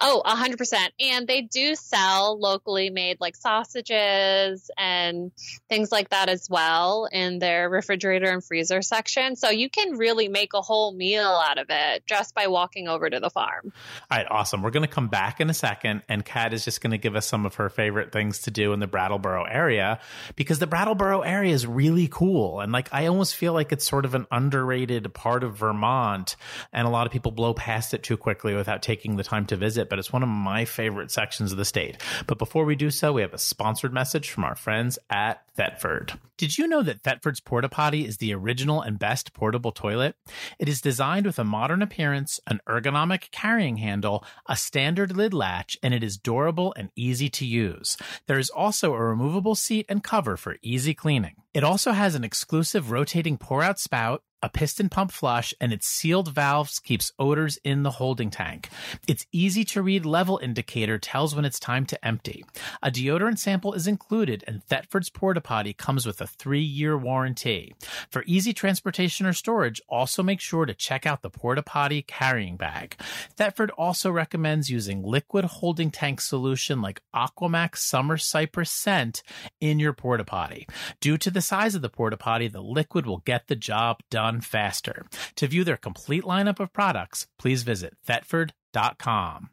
Oh, 0.00 0.22
a 0.24 0.34
hundred 0.34 0.58
percent. 0.58 0.92
And 0.98 1.26
they 1.26 1.42
do 1.42 1.74
sell 1.74 2.38
locally 2.38 2.88
made 2.88 3.18
like 3.20 3.36
sausages 3.36 4.70
and 4.78 5.30
things 5.68 5.92
like 5.92 6.10
that 6.10 6.28
as 6.28 6.48
well 6.48 7.08
in 7.10 7.38
their 7.38 7.68
refrigerator 7.68 8.30
and 8.30 8.42
freezer 8.42 8.80
section. 8.80 9.36
So 9.36 9.50
you 9.50 9.68
can 9.68 9.98
really 9.98 10.28
make 10.28 10.54
a 10.54 10.62
whole 10.62 10.92
meal 10.92 11.26
out 11.26 11.58
of 11.58 11.66
it 11.68 12.06
just 12.06 12.34
by 12.34 12.46
walking 12.46 12.88
over 12.88 13.10
to 13.10 13.20
the 13.20 13.28
farm. 13.28 13.72
All 14.10 14.18
right, 14.18 14.26
awesome. 14.30 14.62
We're 14.62 14.70
going 14.70 14.86
to 14.86 14.92
come 14.92 15.08
back 15.08 15.40
in 15.40 15.50
a 15.50 15.54
second, 15.54 16.02
and 16.08 16.24
Kat 16.24 16.52
is 16.54 16.64
just 16.64 16.80
going 16.80 16.92
to 16.92 16.98
give 16.98 17.14
us 17.14 17.26
some 17.26 17.44
of 17.44 17.56
her 17.56 17.68
favorite 17.68 18.12
things 18.12 18.40
to 18.42 18.50
do 18.50 18.72
in 18.72 18.80
the 18.80 18.86
Brattleboro 18.86 19.44
area 19.44 20.00
because 20.36 20.58
the 20.58 20.66
Brattleboro 20.66 21.20
area 21.20 21.52
is 21.52 21.66
really 21.66 22.08
cool. 22.08 22.60
And 22.60 22.72
like, 22.72 22.88
I 22.92 23.06
almost 23.06 23.36
feel 23.36 23.52
like 23.52 23.72
it's 23.72 23.86
sort 23.86 24.04
of 24.04 24.14
an 24.14 24.26
underrated 24.30 25.12
part 25.12 25.44
of 25.44 25.56
Vermont, 25.56 26.36
and 26.72 26.86
a 26.86 26.90
lot 26.90 27.06
of 27.06 27.12
people 27.12 27.32
blow 27.32 27.52
past 27.52 27.92
it 27.92 28.02
too 28.02 28.16
quickly 28.16 28.54
without 28.54 28.82
taking 28.82 29.16
the 29.16 29.24
time 29.24 29.44
to 29.46 29.57
visit, 29.58 29.88
but 29.88 29.98
it's 29.98 30.12
one 30.12 30.22
of 30.22 30.28
my 30.28 30.64
favorite 30.64 31.10
sections 31.10 31.52
of 31.52 31.58
the 31.58 31.64
state. 31.64 32.02
But 32.26 32.38
before 32.38 32.64
we 32.64 32.76
do 32.76 32.90
so, 32.90 33.12
we 33.12 33.22
have 33.22 33.34
a 33.34 33.38
sponsored 33.38 33.92
message 33.92 34.30
from 34.30 34.44
our 34.44 34.54
friends 34.54 34.98
at 35.10 35.42
Thetford. 35.58 36.12
Did 36.36 36.56
you 36.56 36.68
know 36.68 36.84
that 36.84 37.02
Thetford's 37.02 37.40
Porta 37.40 37.68
Potti 37.68 38.06
is 38.06 38.18
the 38.18 38.32
original 38.32 38.80
and 38.80 38.96
best 38.96 39.34
portable 39.34 39.72
toilet? 39.72 40.14
It 40.60 40.68
is 40.68 40.80
designed 40.80 41.26
with 41.26 41.36
a 41.36 41.42
modern 41.42 41.82
appearance, 41.82 42.38
an 42.46 42.60
ergonomic 42.68 43.32
carrying 43.32 43.78
handle, 43.78 44.24
a 44.48 44.54
standard 44.54 45.16
lid 45.16 45.34
latch, 45.34 45.76
and 45.82 45.92
it 45.92 46.04
is 46.04 46.16
durable 46.16 46.72
and 46.76 46.90
easy 46.94 47.28
to 47.30 47.44
use. 47.44 47.96
There 48.28 48.38
is 48.38 48.50
also 48.50 48.94
a 48.94 49.02
removable 49.02 49.56
seat 49.56 49.86
and 49.88 50.04
cover 50.04 50.36
for 50.36 50.58
easy 50.62 50.94
cleaning. 50.94 51.34
It 51.52 51.64
also 51.64 51.90
has 51.90 52.14
an 52.14 52.22
exclusive 52.22 52.92
rotating 52.92 53.36
pour 53.36 53.64
out 53.64 53.80
spout, 53.80 54.22
a 54.42 54.48
piston 54.48 54.88
pump 54.88 55.10
flush, 55.10 55.52
and 55.60 55.72
its 55.72 55.88
sealed 55.88 56.32
valves 56.32 56.78
keeps 56.78 57.12
odors 57.18 57.58
in 57.64 57.82
the 57.82 57.90
holding 57.90 58.30
tank. 58.30 58.68
Its 59.08 59.26
easy 59.32 59.64
to 59.64 59.82
read 59.82 60.06
level 60.06 60.38
indicator 60.40 60.98
tells 60.98 61.34
when 61.34 61.44
it's 61.44 61.58
time 61.58 61.84
to 61.86 62.06
empty. 62.06 62.44
A 62.80 62.90
deodorant 62.90 63.38
sample 63.38 63.72
is 63.72 63.88
included, 63.88 64.44
and 64.46 64.62
Thetford's 64.62 65.10
Porta 65.10 65.40
Potti 65.48 65.74
comes 65.74 66.06
with 66.06 66.20
a 66.20 66.26
three 66.26 66.62
year 66.62 66.98
warranty. 66.98 67.74
For 68.10 68.22
easy 68.26 68.52
transportation 68.52 69.24
or 69.24 69.32
storage, 69.32 69.80
also 69.88 70.22
make 70.22 70.40
sure 70.40 70.66
to 70.66 70.74
check 70.74 71.06
out 71.06 71.22
the 71.22 71.30
Porta 71.30 71.62
Potti 71.62 72.06
carrying 72.06 72.56
bag. 72.56 72.96
Thetford 73.36 73.70
also 73.70 74.10
recommends 74.10 74.68
using 74.68 75.02
liquid 75.02 75.46
holding 75.46 75.90
tank 75.90 76.20
solution 76.20 76.82
like 76.82 77.00
Aquamax 77.14 77.78
Summer 77.78 78.18
Cypress 78.18 78.70
Scent 78.70 79.22
in 79.60 79.78
your 79.78 79.94
Porta 79.94 80.24
Potti. 80.24 80.68
Due 81.00 81.16
to 81.18 81.30
the 81.30 81.40
size 81.40 81.74
of 81.74 81.82
the 81.82 81.88
Porta 81.88 82.16
Potti, 82.16 82.52
the 82.52 82.62
liquid 82.62 83.06
will 83.06 83.22
get 83.24 83.46
the 83.46 83.56
job 83.56 83.98
done 84.10 84.40
faster. 84.40 85.06
To 85.36 85.46
view 85.46 85.64
their 85.64 85.76
complete 85.76 86.24
lineup 86.24 86.60
of 86.60 86.72
products, 86.72 87.26
please 87.38 87.62
visit 87.62 87.96
thetford.com. 88.04 89.50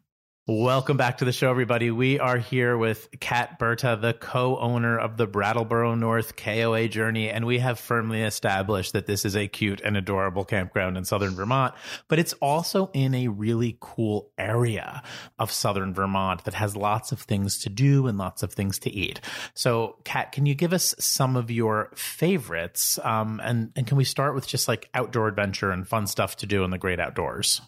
Welcome 0.48 0.96
back 0.96 1.18
to 1.18 1.24
the 1.24 1.32
show, 1.32 1.50
everybody. 1.50 1.90
We 1.90 2.20
are 2.20 2.38
here 2.38 2.78
with 2.78 3.08
Kat 3.18 3.58
Berta, 3.58 3.98
the 4.00 4.12
co-owner 4.12 4.96
of 4.96 5.16
the 5.16 5.26
Brattleboro 5.26 5.96
North 5.96 6.36
KOA 6.36 6.86
Journey, 6.86 7.28
and 7.28 7.44
we 7.46 7.58
have 7.58 7.80
firmly 7.80 8.22
established 8.22 8.92
that 8.92 9.06
this 9.06 9.24
is 9.24 9.34
a 9.34 9.48
cute 9.48 9.80
and 9.80 9.96
adorable 9.96 10.44
campground 10.44 10.96
in 10.96 11.04
southern 11.04 11.34
Vermont, 11.34 11.74
but 12.06 12.20
it's 12.20 12.32
also 12.34 12.92
in 12.94 13.12
a 13.12 13.26
really 13.26 13.76
cool 13.80 14.30
area 14.38 15.02
of 15.36 15.50
southern 15.50 15.92
Vermont 15.92 16.44
that 16.44 16.54
has 16.54 16.76
lots 16.76 17.10
of 17.10 17.22
things 17.22 17.58
to 17.64 17.68
do 17.68 18.06
and 18.06 18.16
lots 18.16 18.44
of 18.44 18.52
things 18.52 18.78
to 18.78 18.90
eat. 18.92 19.20
So, 19.54 19.96
Kat, 20.04 20.30
can 20.30 20.46
you 20.46 20.54
give 20.54 20.72
us 20.72 20.94
some 21.00 21.34
of 21.34 21.50
your 21.50 21.90
favorites? 21.96 23.00
Um, 23.02 23.40
and 23.42 23.72
and 23.74 23.84
can 23.84 23.96
we 23.96 24.04
start 24.04 24.36
with 24.36 24.46
just 24.46 24.68
like 24.68 24.88
outdoor 24.94 25.26
adventure 25.26 25.72
and 25.72 25.88
fun 25.88 26.06
stuff 26.06 26.36
to 26.36 26.46
do 26.46 26.62
in 26.62 26.70
the 26.70 26.78
great 26.78 27.00
outdoors? 27.00 27.62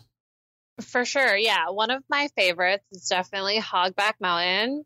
For 0.81 1.05
sure. 1.05 1.37
Yeah. 1.37 1.71
One 1.71 1.91
of 1.91 2.03
my 2.09 2.29
favorites 2.37 2.85
is 2.93 3.09
definitely 3.09 3.59
Hogback 3.59 4.15
Mountain. 4.21 4.85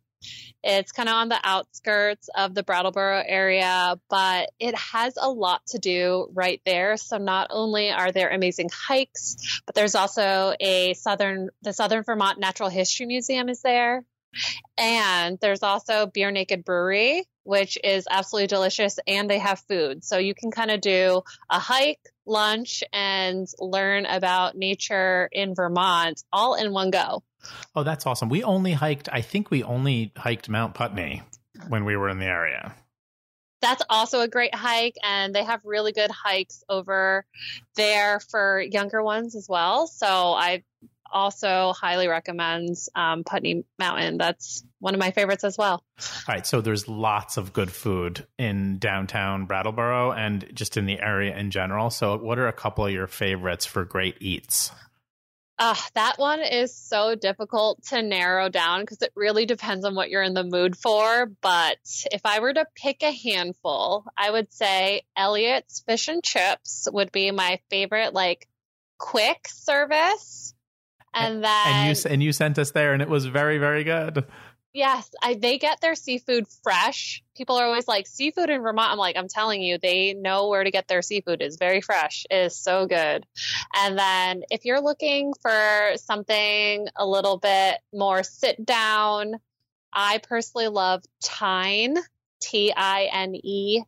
It's 0.63 0.93
kind 0.93 1.09
of 1.09 1.17
on 1.17 1.29
the 1.29 1.41
outskirts 1.43 2.29
of 2.37 2.55
the 2.55 2.63
Brattleboro 2.63 3.25
area, 3.27 3.99
but 4.09 4.51
it 4.61 4.77
has 4.77 5.15
a 5.21 5.29
lot 5.29 5.63
to 5.69 5.79
do 5.79 6.29
right 6.33 6.61
there. 6.65 6.97
So 6.97 7.19
not 7.19 7.49
only 7.51 7.91
are 7.91 8.13
there 8.13 8.29
amazing 8.31 8.71
hikes, 8.73 9.61
but 9.67 9.75
there's 9.75 9.97
also 9.97 10.55
a 10.61 10.95
southern, 10.95 11.49
the 11.63 11.73
Southern 11.73 12.05
Vermont 12.05 12.39
Natural 12.39 12.69
History 12.69 13.07
Museum 13.07 13.49
is 13.49 13.63
there. 13.63 14.05
And 14.79 15.39
there's 15.41 15.65
also 15.65 16.07
Beer 16.07 16.31
Naked 16.31 16.65
Brewery, 16.65 17.25
which 17.43 17.77
is 17.83 18.07
absolutely 18.09 18.47
delicious, 18.47 18.99
and 19.07 19.29
they 19.29 19.41
have 19.41 19.59
food. 19.69 20.05
So 20.05 20.19
you 20.19 20.35
can 20.35 20.53
kind 20.53 20.71
of 20.71 20.81
do 20.81 21.23
a 21.51 21.59
hike, 21.59 22.12
lunch, 22.27 22.83
and 22.93 23.47
learn 23.59 24.07
about 24.07 24.57
nature 24.57 25.29
in 25.33 25.55
Vermont 25.55 26.23
all 26.33 26.55
in 26.55 26.73
one 26.73 26.91
go. 26.91 27.23
Oh, 27.75 27.83
that's 27.83 28.07
awesome. 28.07 28.29
We 28.29 28.45
only 28.45 28.73
hiked, 28.73 29.09
I 29.11 29.21
think 29.21 29.51
we 29.51 29.63
only 29.63 30.13
hiked 30.17 30.49
Mount 30.49 30.75
Putney 30.75 31.23
when 31.69 31.85
we 31.85 31.97
were 31.97 32.09
in 32.09 32.19
the 32.19 32.27
area. 32.27 32.75
That's 33.61 33.83
also 33.89 34.21
a 34.21 34.29
great 34.29 34.55
hike, 34.55 34.97
and 35.05 35.33
they 35.33 35.45
have 35.45 35.61
really 35.65 35.93
good 35.93 36.11
hikes 36.11 36.65
over 36.69 37.25
there 37.77 38.19
for 38.19 38.61
younger 38.61 39.03
ones 39.03 39.37
as 39.37 39.49
well. 39.49 39.87
So 39.87 40.07
I 40.07 40.65
also 41.13 41.73
highly 41.73 42.09
recommends 42.09 42.89
um, 42.95 43.23
Putney 43.23 43.65
Mountain. 43.79 44.19
That's 44.19 44.65
one 44.83 44.95
of 44.95 45.01
my 45.01 45.13
favorites 45.13 45.45
as 45.45 45.57
well. 45.57 45.85
All 46.01 46.35
right, 46.35 46.45
so 46.45 46.61
there's 46.61 46.89
lots 46.89 47.37
of 47.37 47.53
good 47.53 47.71
food 47.71 48.27
in 48.37 48.79
downtown 48.79 49.47
Brattleboro 49.47 50.11
and 50.11 50.45
just 50.53 50.77
in 50.77 50.87
the 50.87 51.01
area 51.01 51.37
in 51.37 51.53
general. 51.53 51.89
So, 51.89 52.19
what 52.19 52.37
are 52.41 52.49
a 52.49 52.53
couple 52.53 52.85
of 52.85 52.93
your 52.93 53.07
favorites 53.07 53.65
for 53.65 53.85
great 53.85 54.17
eats? 54.21 54.73
Uh, 55.57 55.77
that 55.95 56.19
one 56.19 56.41
is 56.41 56.75
so 56.75 57.15
difficult 57.15 57.81
to 57.85 58.03
narrow 58.03 58.49
down 58.49 58.81
because 58.81 59.01
it 59.03 59.13
really 59.15 59.47
depends 59.47 59.85
on 59.85 59.95
what 59.95 60.11
you're 60.11 60.25
in 60.25 60.35
the 60.35 60.43
mood 60.43 60.77
for. 60.77 61.27
But 61.41 61.79
if 62.11 62.23
I 62.25 62.41
were 62.41 62.53
to 62.53 62.67
pick 62.75 63.05
a 63.05 63.13
handful, 63.13 64.05
I 64.17 64.33
would 64.33 64.53
say 64.53 65.03
Elliott's 65.17 65.79
Fish 65.87 66.09
and 66.09 66.25
Chips 66.25 66.89
would 66.93 67.13
be 67.13 67.31
my 67.31 67.61
favorite, 67.71 68.15
like 68.15 68.49
quick 68.99 69.47
service 69.47 70.55
and 71.15 71.45
then 71.45 71.67
and 71.67 71.97
you 71.97 72.11
and 72.11 72.23
you 72.23 72.33
sent 72.33 72.59
us 72.59 72.71
there, 72.71 72.93
and 72.93 73.03
it 73.03 73.09
was 73.09 73.27
very 73.27 73.59
very 73.59 73.85
good. 73.85 74.25
Yes, 74.75 75.11
I, 75.23 75.35
they 75.35 75.59
get 75.59 75.83
their 75.83 75.95
seafood 75.95 76.47
fresh. 76.63 77.23
People 77.37 77.57
are 77.57 77.67
always 77.67 77.87
like 77.87 78.07
seafood 78.07 78.49
in 78.49 78.63
Vermont. 78.63 78.91
I'm 78.91 78.99
like, 78.99 79.17
I'm 79.19 79.29
telling 79.29 79.63
you, 79.63 79.77
they 79.77 80.15
know 80.15 80.49
where 80.49 80.65
to 80.65 80.71
get 80.71 80.89
their 80.89 81.03
seafood. 81.03 81.43
It's 81.43 81.57
very 81.59 81.83
fresh. 81.83 82.25
It 82.31 82.37
is 82.47 82.57
so 82.57 82.87
good. 82.87 83.27
And 83.75 83.99
then 83.99 84.45
if 84.51 84.65
you're 84.65 84.81
looking 84.81 85.35
for 85.43 85.93
something 85.97 86.89
a 86.97 87.07
little 87.07 87.37
bit 87.37 87.79
more 87.93 88.23
sit 88.23 88.65
down, 88.65 89.35
I 89.93 90.19
personally 90.23 90.69
love 90.69 91.03
Tine, 91.23 91.97
T 92.41 92.73
I 92.75 93.11
N 93.13 93.35
E. 93.35 93.83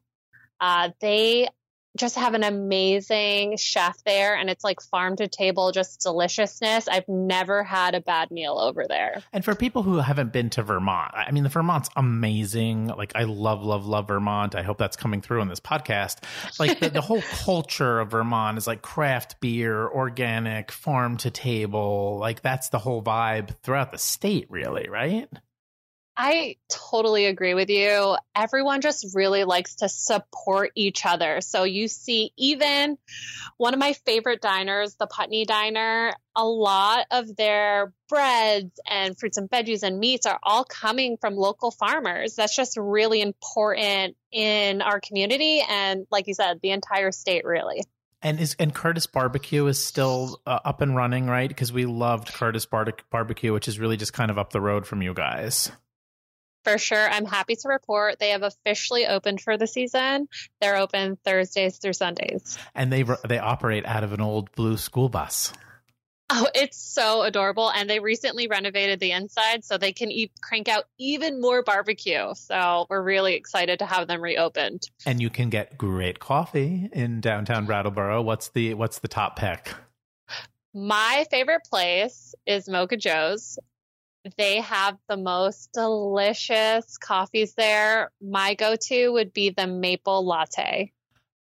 Uh, 0.61 0.91
they 1.01 1.49
just 1.97 2.17
have 2.17 2.35
an 2.35 2.43
amazing 2.43 3.57
chef 3.57 4.03
there 4.05 4.35
and 4.35 4.51
it's 4.51 4.65
like 4.65 4.81
farm 4.81 5.17
to 5.17 5.29
table 5.29 5.71
just 5.71 6.01
deliciousness. 6.01 6.89
I've 6.89 7.09
never 7.09 7.63
had 7.63 7.95
a 7.95 8.01
bad 8.01 8.31
meal 8.31 8.59
over 8.59 8.87
there. 8.89 9.23
And 9.33 9.45
for 9.45 9.55
people 9.55 9.83
who 9.83 9.99
haven't 9.99 10.33
been 10.33 10.51
to 10.51 10.63
Vermont, 10.63 11.13
I 11.15 11.31
mean 11.31 11.45
the 11.45 11.49
Vermont's 11.49 11.89
amazing. 11.95 12.89
Like 12.89 13.13
I 13.15 13.25
love 13.25 13.63
love 13.63 13.87
love 13.87 14.09
Vermont. 14.09 14.55
I 14.55 14.63
hope 14.63 14.79
that's 14.79 14.97
coming 14.97 15.21
through 15.21 15.43
in 15.43 15.49
this 15.49 15.61
podcast. 15.61 16.19
Like 16.59 16.81
the, 16.81 16.91
the 16.91 17.01
whole 17.01 17.23
culture 17.45 18.01
of 18.01 18.11
Vermont 18.11 18.59
is 18.59 18.67
like 18.67 18.83
craft 18.83 19.41
beer, 19.41 19.87
organic, 19.87 20.73
farm 20.73 21.17
to 21.19 21.31
table. 21.31 22.19
Like 22.19 22.43
that's 22.43 22.71
the 22.71 22.79
whole 22.79 23.03
vibe 23.03 23.55
throughout 23.63 23.93
the 23.93 23.99
state 23.99 24.51
really, 24.51 24.89
right? 24.89 25.29
I 26.17 26.57
totally 26.69 27.27
agree 27.27 27.55
with 27.55 27.71
you. 27.71 28.17
Everyone 28.37 28.81
just 28.81 29.15
really 29.15 29.43
likes 29.43 29.77
to 29.77 29.89
support 29.89 30.71
each 30.77 31.05
other. 31.05 31.41
So 31.41 31.65
you 31.65 31.89
see, 31.89 32.33
even 32.37 32.99
one 33.57 33.75
of 33.75 33.81
my 33.81 33.95
favorite 34.07 34.41
diners, 34.41 34.95
the 34.95 35.09
Putney 35.09 35.45
Diner, 35.45 36.15
a 36.37 36.45
lot 36.45 37.07
of 37.11 37.35
their 37.35 37.93
breads 38.09 38.79
and 38.89 39.19
fruits 39.19 39.39
and 39.39 39.51
veggies 39.51 39.83
and 39.83 39.99
meats 39.99 40.27
are 40.27 40.39
all 40.43 40.65
coming 40.65 41.17
from 41.21 41.35
local 41.35 41.73
farmers. 41.73 42.37
That's 42.37 42.55
just 42.55 42.77
really 42.77 43.21
important 43.21 44.17
in 44.31 44.83
our 44.83 45.01
community. 45.01 45.63
And 45.69 46.07
like 46.13 46.29
you 46.29 46.35
said, 46.35 46.61
the 46.63 46.71
entire 46.71 47.11
state, 47.11 47.45
really. 47.45 47.83
And 48.23 48.41
is 48.41 48.57
and 48.59 48.73
Curtis 48.73 49.07
Barbecue 49.07 49.67
is 49.67 49.85
still 49.85 50.41
uh, 50.47 50.61
up 50.65 50.81
and 50.81 50.97
running, 50.97 51.27
right? 51.27 51.49
Because 51.49 51.73
we 51.73 51.85
loved 51.85 52.33
Curtis 52.33 52.65
Bar- 52.65 52.95
Barbecue, 53.11 53.53
which 53.53 53.69
is 53.69 53.79
really 53.79 53.99
just 53.99 54.15
kind 54.15 54.31
of 54.31 54.39
up 54.39 54.51
the 54.51 54.63
road 54.63 54.87
from 54.87 55.03
you 55.03 55.13
guys 55.13 55.71
for 56.65 56.79
sure. 56.79 57.09
I'm 57.09 57.27
happy 57.27 57.57
to 57.57 57.69
report 57.69 58.19
they 58.19 58.31
have 58.31 58.43
officially 58.43 59.07
opened 59.07 59.41
for 59.41 59.57
the 59.57 59.67
season. 59.67 60.29
They're 60.61 60.77
open 60.77 61.17
Thursdays 61.25 61.79
through 61.79 61.93
Sundays. 61.93 62.59
And 62.75 62.93
they 62.93 63.05
they 63.29 63.39
operate 63.39 63.87
out 63.87 64.05
of 64.05 64.13
an 64.13 64.21
old 64.21 64.51
blue 64.53 64.77
school 64.77 65.09
bus. 65.09 65.53
Oh, 66.31 66.49
it's 66.55 66.79
so 66.79 67.23
adorable. 67.23 67.71
And 67.71 67.89
they 67.89 68.01
recently 68.01 68.49
renovated 68.49 68.99
the 68.99 69.13
inside 69.13 69.63
so 69.65 69.77
they 69.77 69.93
can 69.93 70.11
eat, 70.11 70.33
crank 70.41 70.69
out 70.69 70.85
even 70.99 71.41
more 71.41 71.63
barbecue. 71.63 72.35
So 72.35 72.87
we're 72.89 73.03
really 73.03 73.35
excited 73.35 73.79
to 73.81 73.87
have 73.87 74.09
them 74.09 74.23
reopened. 74.23 74.89
And 75.05 75.21
you 75.21 75.29
can 75.29 75.51
get 75.51 75.77
great 75.77 76.19
coffee 76.21 76.89
in 76.93 77.21
downtown 77.21 77.67
Brattleboro. 77.67 78.23
What's 78.23 78.49
the 78.49 78.75
what's 78.75 79.01
the 79.01 79.09
top 79.09 79.39
pick? 79.39 79.75
My 80.73 81.25
favorite 81.31 81.63
place 81.69 82.35
is 82.47 82.69
Mocha 82.69 82.97
Joe's. 82.97 83.59
They 84.37 84.61
have 84.61 84.97
the 85.09 85.17
most 85.17 85.73
delicious 85.73 86.97
coffees 86.97 87.55
there. 87.55 88.11
My 88.23 88.55
go 88.55 88.77
to 88.77 89.09
would 89.11 89.33
be 89.33 89.51
the 89.51 89.67
maple 89.67 90.25
latte. 90.25 90.93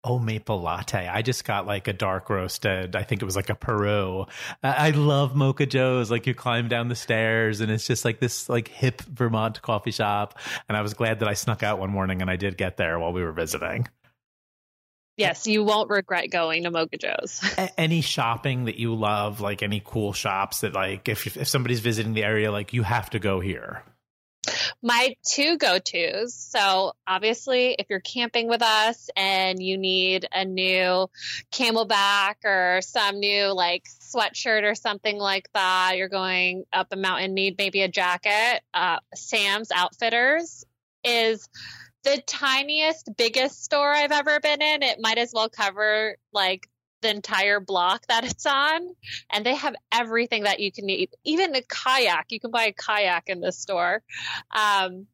Oh, 0.04 0.18
maple 0.18 0.60
latte. 0.60 1.06
I 1.06 1.22
just 1.22 1.44
got 1.44 1.64
like 1.64 1.86
a 1.86 1.92
dark 1.92 2.28
roasted. 2.28 2.96
I 2.96 3.04
think 3.04 3.22
it 3.22 3.24
was 3.24 3.36
like 3.36 3.50
a 3.50 3.54
Peru. 3.54 4.26
I 4.60 4.90
love 4.90 5.36
Mocha 5.36 5.64
Joe's. 5.64 6.10
Like 6.10 6.26
you 6.26 6.34
climb 6.34 6.66
down 6.66 6.88
the 6.88 6.96
stairs 6.96 7.60
and 7.60 7.70
it's 7.70 7.86
just 7.86 8.04
like 8.04 8.18
this 8.18 8.48
like 8.48 8.66
hip 8.66 9.00
Vermont 9.02 9.62
coffee 9.62 9.92
shop. 9.92 10.40
And 10.68 10.76
I 10.76 10.82
was 10.82 10.92
glad 10.92 11.20
that 11.20 11.28
I 11.28 11.34
snuck 11.34 11.62
out 11.62 11.78
one 11.78 11.90
morning 11.90 12.20
and 12.20 12.28
I 12.28 12.34
did 12.34 12.56
get 12.56 12.76
there 12.78 12.98
while 12.98 13.12
we 13.12 13.22
were 13.22 13.32
visiting. 13.32 13.86
Yes, 15.16 15.46
you 15.46 15.62
won't 15.62 15.90
regret 15.90 16.30
going 16.30 16.62
to 16.62 16.70
Mocha 16.70 16.96
Joe's. 16.96 17.40
any 17.76 18.00
shopping 18.00 18.64
that 18.64 18.78
you 18.78 18.94
love, 18.94 19.40
like 19.40 19.62
any 19.62 19.82
cool 19.84 20.12
shops 20.12 20.60
that, 20.60 20.72
like, 20.72 21.08
if 21.08 21.36
if 21.36 21.48
somebody's 21.48 21.80
visiting 21.80 22.14
the 22.14 22.24
area, 22.24 22.50
like 22.50 22.72
you 22.72 22.82
have 22.82 23.10
to 23.10 23.18
go 23.18 23.40
here. 23.40 23.82
My 24.82 25.14
two 25.24 25.56
go 25.58 25.78
tos. 25.78 26.34
So, 26.34 26.94
obviously, 27.06 27.76
if 27.78 27.86
you're 27.88 28.00
camping 28.00 28.48
with 28.48 28.62
us 28.62 29.08
and 29.14 29.62
you 29.62 29.78
need 29.78 30.26
a 30.32 30.44
new 30.44 31.08
CamelBak 31.52 32.44
or 32.44 32.80
some 32.82 33.20
new 33.20 33.52
like 33.52 33.84
sweatshirt 34.00 34.64
or 34.64 34.74
something 34.74 35.18
like 35.18 35.48
that, 35.54 35.92
you're 35.96 36.08
going 36.08 36.64
up 36.72 36.88
a 36.90 36.96
mountain, 36.96 37.34
need 37.34 37.56
maybe 37.58 37.82
a 37.82 37.88
jacket. 37.88 38.62
Uh, 38.74 38.98
Sam's 39.14 39.70
Outfitters 39.70 40.64
is 41.04 41.48
the 42.04 42.22
tiniest, 42.26 43.10
biggest 43.16 43.64
store 43.64 43.92
I've 43.92 44.12
ever 44.12 44.40
been 44.40 44.62
in. 44.62 44.82
It 44.82 44.98
might 45.00 45.18
as 45.18 45.32
well 45.34 45.48
cover 45.48 46.16
like 46.32 46.68
the 47.02 47.10
entire 47.10 47.60
block 47.60 48.06
that 48.08 48.24
it's 48.24 48.46
on. 48.46 48.88
And 49.30 49.44
they 49.44 49.54
have 49.54 49.74
everything 49.92 50.44
that 50.44 50.60
you 50.60 50.72
can 50.72 50.86
need, 50.86 51.10
even 51.24 51.54
a 51.54 51.62
kayak. 51.62 52.26
You 52.30 52.40
can 52.40 52.50
buy 52.50 52.64
a 52.64 52.72
kayak 52.72 53.24
in 53.26 53.40
this 53.40 53.58
store. 53.58 54.02
Um, 54.54 55.06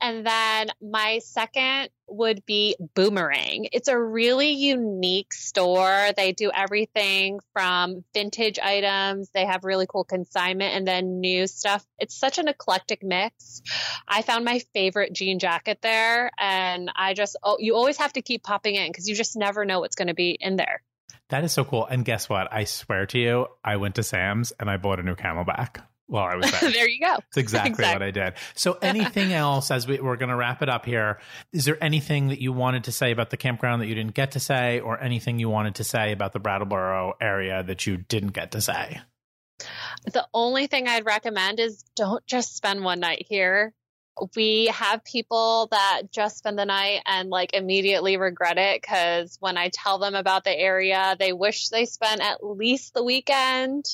and 0.00 0.26
then 0.26 0.68
my 0.80 1.20
second 1.20 1.90
would 2.06 2.44
be 2.46 2.76
Boomerang. 2.94 3.68
It's 3.72 3.88
a 3.88 3.98
really 3.98 4.52
unique 4.52 5.32
store. 5.32 6.10
They 6.16 6.32
do 6.32 6.50
everything 6.54 7.40
from 7.52 8.04
vintage 8.14 8.58
items, 8.58 9.30
they 9.30 9.44
have 9.44 9.64
really 9.64 9.86
cool 9.86 10.04
consignment, 10.04 10.74
and 10.74 10.86
then 10.86 11.20
new 11.20 11.46
stuff. 11.46 11.84
It's 11.98 12.16
such 12.16 12.38
an 12.38 12.48
eclectic 12.48 13.02
mix. 13.02 13.62
I 14.06 14.22
found 14.22 14.44
my 14.44 14.60
favorite 14.72 15.12
jean 15.12 15.38
jacket 15.38 15.78
there, 15.82 16.30
and 16.38 16.90
I 16.94 17.14
just, 17.14 17.36
oh, 17.42 17.56
you 17.58 17.74
always 17.74 17.98
have 17.98 18.12
to 18.14 18.22
keep 18.22 18.42
popping 18.42 18.74
in 18.74 18.90
because 18.90 19.08
you 19.08 19.14
just 19.14 19.36
never 19.36 19.64
know 19.64 19.80
what's 19.80 19.96
going 19.96 20.08
to 20.08 20.14
be 20.14 20.36
in 20.40 20.56
there. 20.56 20.82
That 21.30 21.44
is 21.44 21.52
so 21.52 21.64
cool. 21.64 21.84
And 21.84 22.04
guess 22.04 22.28
what? 22.28 22.52
I 22.52 22.64
swear 22.64 23.04
to 23.06 23.18
you, 23.18 23.46
I 23.62 23.76
went 23.76 23.96
to 23.96 24.02
Sam's 24.02 24.52
and 24.58 24.70
I 24.70 24.78
bought 24.78 24.98
a 24.98 25.02
new 25.02 25.14
CamelBak 25.14 25.82
while 26.08 26.24
I 26.24 26.34
was 26.34 26.50
there. 26.60 26.70
there 26.70 26.88
you 26.88 27.00
go. 27.00 27.14
That's 27.14 27.36
exactly, 27.36 27.70
exactly, 27.70 27.94
what 27.94 28.02
I 28.02 28.10
did. 28.10 28.34
So, 28.54 28.78
anything 28.82 29.32
else 29.44 29.70
as 29.70 29.86
we, 29.86 30.00
we're 30.00 30.16
going 30.16 30.30
to 30.30 30.36
wrap 30.36 30.62
it 30.62 30.68
up 30.68 30.84
here? 30.84 31.20
Is 31.52 31.64
there 31.64 31.82
anything 31.82 32.28
that 32.28 32.40
you 32.40 32.52
wanted 32.52 32.84
to 32.84 32.92
say 32.92 33.12
about 33.12 33.30
the 33.30 33.36
campground 33.36 33.80
that 33.82 33.86
you 33.86 33.94
didn't 33.94 34.14
get 34.14 34.32
to 34.32 34.40
say, 34.40 34.80
or 34.80 35.00
anything 35.00 35.38
you 35.38 35.48
wanted 35.48 35.76
to 35.76 35.84
say 35.84 36.12
about 36.12 36.32
the 36.32 36.40
Brattleboro 36.40 37.14
area 37.20 37.62
that 37.62 37.86
you 37.86 37.96
didn't 37.96 38.32
get 38.32 38.52
to 38.52 38.60
say? 38.60 39.00
The 40.12 40.26
only 40.32 40.66
thing 40.66 40.88
I'd 40.88 41.04
recommend 41.04 41.60
is 41.60 41.84
don't 41.96 42.24
just 42.26 42.56
spend 42.56 42.84
one 42.84 43.00
night 43.00 43.26
here 43.28 43.74
we 44.36 44.66
have 44.66 45.04
people 45.04 45.68
that 45.70 46.02
just 46.10 46.38
spend 46.38 46.58
the 46.58 46.64
night 46.64 47.02
and 47.06 47.30
like 47.30 47.54
immediately 47.54 48.16
regret 48.16 48.58
it 48.58 48.80
because 48.80 49.36
when 49.40 49.56
I 49.56 49.70
tell 49.72 49.98
them 49.98 50.14
about 50.14 50.44
the 50.44 50.56
area, 50.56 51.16
they 51.18 51.32
wish 51.32 51.68
they 51.68 51.84
spent 51.84 52.20
at 52.20 52.44
least 52.44 52.94
the 52.94 53.04
weekend. 53.04 53.84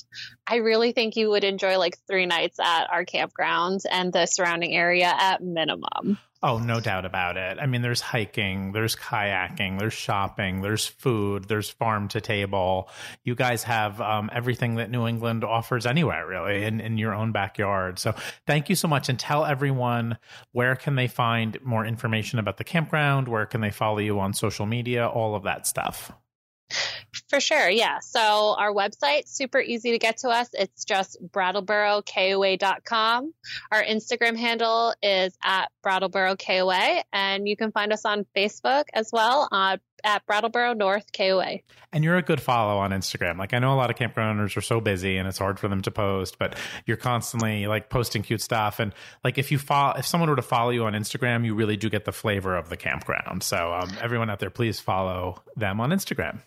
I 0.46 0.56
really 0.56 0.92
think 0.92 1.16
you 1.16 1.30
would 1.30 1.44
enjoy 1.44 1.78
like 1.78 1.98
three 2.06 2.26
nights 2.26 2.58
at 2.60 2.90
our 2.90 3.04
campgrounds 3.04 3.82
and 3.90 4.12
the 4.12 4.26
surrounding 4.26 4.74
area 4.74 5.12
at 5.16 5.42
minimum. 5.42 6.18
Oh, 6.46 6.58
no 6.58 6.78
doubt 6.78 7.06
about 7.06 7.38
it. 7.38 7.56
I 7.58 7.64
mean, 7.64 7.80
there's 7.80 8.02
hiking, 8.02 8.72
there's 8.72 8.94
kayaking, 8.94 9.78
there's 9.78 9.94
shopping, 9.94 10.60
there's 10.60 10.86
food, 10.86 11.48
there's 11.48 11.70
farm 11.70 12.06
to 12.08 12.20
table. 12.20 12.90
You 13.22 13.34
guys 13.34 13.62
have 13.62 13.98
um, 14.02 14.28
everything 14.30 14.74
that 14.74 14.90
New 14.90 15.06
England 15.06 15.42
offers 15.42 15.86
anywhere, 15.86 16.26
really, 16.26 16.64
in, 16.64 16.82
in 16.82 16.98
your 16.98 17.14
own 17.14 17.32
backyard. 17.32 17.98
So 17.98 18.14
thank 18.46 18.68
you 18.68 18.76
so 18.76 18.86
much. 18.86 19.08
And 19.08 19.18
tell 19.18 19.46
everyone 19.46 20.18
where 20.52 20.76
can 20.76 20.96
they 20.96 21.08
find 21.08 21.56
more 21.64 21.86
information 21.86 22.38
about 22.38 22.58
the 22.58 22.64
campground? 22.64 23.26
Where 23.26 23.46
can 23.46 23.62
they 23.62 23.70
follow 23.70 24.00
you 24.00 24.20
on 24.20 24.34
social 24.34 24.66
media? 24.66 25.08
All 25.08 25.34
of 25.34 25.44
that 25.44 25.66
stuff. 25.66 26.12
For 27.28 27.40
sure, 27.40 27.68
yeah. 27.68 27.98
So 28.00 28.54
our 28.58 28.72
website, 28.72 29.28
super 29.28 29.60
easy 29.60 29.92
to 29.92 29.98
get 29.98 30.16
to 30.18 30.28
us. 30.28 30.48
It's 30.52 30.84
just 30.84 31.16
brattleborokoa.com. 31.22 33.34
Our 33.72 33.82
Instagram 33.82 34.36
handle 34.36 34.94
is 35.02 35.36
at 35.42 35.70
brattleborokoa, 35.84 37.02
and 37.12 37.48
you 37.48 37.56
can 37.56 37.72
find 37.72 37.92
us 37.92 38.04
on 38.04 38.26
Facebook 38.36 38.84
as 38.92 39.10
well 39.12 39.48
uh, 39.50 39.78
at 40.04 40.24
Brattleboro 40.26 40.74
North 40.74 41.10
KOA. 41.12 41.60
And 41.92 42.04
you're 42.04 42.16
a 42.16 42.22
good 42.22 42.40
follow 42.40 42.78
on 42.78 42.90
Instagram. 42.90 43.38
Like 43.38 43.54
I 43.54 43.58
know 43.58 43.72
a 43.72 43.76
lot 43.76 43.90
of 43.90 43.96
campground 43.96 44.38
owners 44.38 44.56
are 44.56 44.60
so 44.60 44.80
busy 44.80 45.16
and 45.16 45.26
it's 45.26 45.38
hard 45.38 45.58
for 45.58 45.68
them 45.68 45.80
to 45.82 45.90
post, 45.90 46.38
but 46.38 46.56
you're 46.86 46.98
constantly 46.98 47.66
like 47.66 47.88
posting 47.88 48.22
cute 48.22 48.42
stuff. 48.42 48.80
And 48.80 48.92
like 49.24 49.38
if 49.38 49.50
you 49.50 49.58
follow, 49.58 49.94
if 49.96 50.06
someone 50.06 50.28
were 50.28 50.36
to 50.36 50.42
follow 50.42 50.70
you 50.70 50.84
on 50.84 50.92
Instagram, 50.92 51.44
you 51.44 51.54
really 51.54 51.76
do 51.76 51.88
get 51.88 52.04
the 52.04 52.12
flavor 52.12 52.56
of 52.56 52.68
the 52.68 52.76
campground. 52.76 53.42
So 53.42 53.72
um, 53.72 53.90
everyone 54.00 54.30
out 54.30 54.40
there, 54.40 54.50
please 54.50 54.78
follow 54.78 55.42
them 55.56 55.80
on 55.80 55.90
Instagram. 55.90 56.40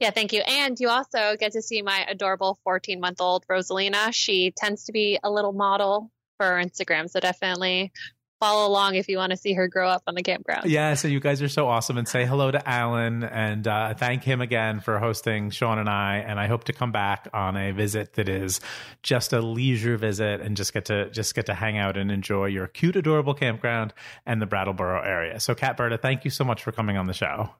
Yeah, 0.00 0.10
thank 0.10 0.32
you. 0.32 0.42
And 0.46 0.78
you 0.78 0.88
also 0.88 1.36
get 1.38 1.52
to 1.52 1.62
see 1.62 1.82
my 1.82 2.04
adorable 2.08 2.58
14 2.64 3.00
month 3.00 3.20
old 3.20 3.46
Rosalina. 3.46 4.12
She 4.12 4.52
tends 4.56 4.84
to 4.84 4.92
be 4.92 5.18
a 5.22 5.30
little 5.30 5.52
model 5.52 6.10
for 6.38 6.46
Instagram. 6.62 7.08
So 7.08 7.20
definitely 7.20 7.92
follow 8.40 8.68
along 8.68 8.96
if 8.96 9.08
you 9.08 9.16
want 9.16 9.30
to 9.30 9.36
see 9.36 9.54
her 9.54 9.68
grow 9.68 9.88
up 9.88 10.02
on 10.06 10.14
the 10.14 10.22
campground. 10.22 10.68
Yeah, 10.68 10.94
so 10.94 11.08
you 11.08 11.18
guys 11.20 11.40
are 11.40 11.48
so 11.48 11.66
awesome. 11.66 11.96
And 11.96 12.06
say 12.06 12.26
hello 12.26 12.50
to 12.50 12.68
Alan 12.68 13.24
and 13.24 13.66
uh, 13.66 13.94
thank 13.94 14.22
him 14.22 14.40
again 14.42 14.80
for 14.80 14.98
hosting 14.98 15.48
Sean 15.50 15.78
and 15.78 15.88
I. 15.88 16.16
And 16.16 16.38
I 16.38 16.46
hope 16.46 16.64
to 16.64 16.72
come 16.72 16.92
back 16.92 17.28
on 17.32 17.56
a 17.56 17.72
visit 17.72 18.14
that 18.14 18.28
is 18.28 18.60
just 19.02 19.32
a 19.32 19.40
leisure 19.40 19.96
visit 19.96 20.40
and 20.40 20.56
just 20.56 20.74
get 20.74 20.86
to 20.86 21.08
just 21.10 21.34
get 21.34 21.46
to 21.46 21.54
hang 21.54 21.78
out 21.78 21.96
and 21.96 22.10
enjoy 22.10 22.46
your 22.46 22.66
cute, 22.66 22.96
adorable 22.96 23.34
campground 23.34 23.94
and 24.26 24.42
the 24.42 24.46
Brattleboro 24.46 25.02
area. 25.02 25.40
So, 25.40 25.54
Kat 25.54 25.76
Berta, 25.76 25.96
thank 25.96 26.24
you 26.24 26.30
so 26.30 26.44
much 26.44 26.62
for 26.62 26.72
coming 26.72 26.96
on 26.96 27.06
the 27.06 27.14
show. 27.14 27.50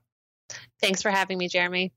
Thanks 0.80 1.00
for 1.00 1.10
having 1.10 1.38
me, 1.38 1.48
Jeremy. 1.48 1.92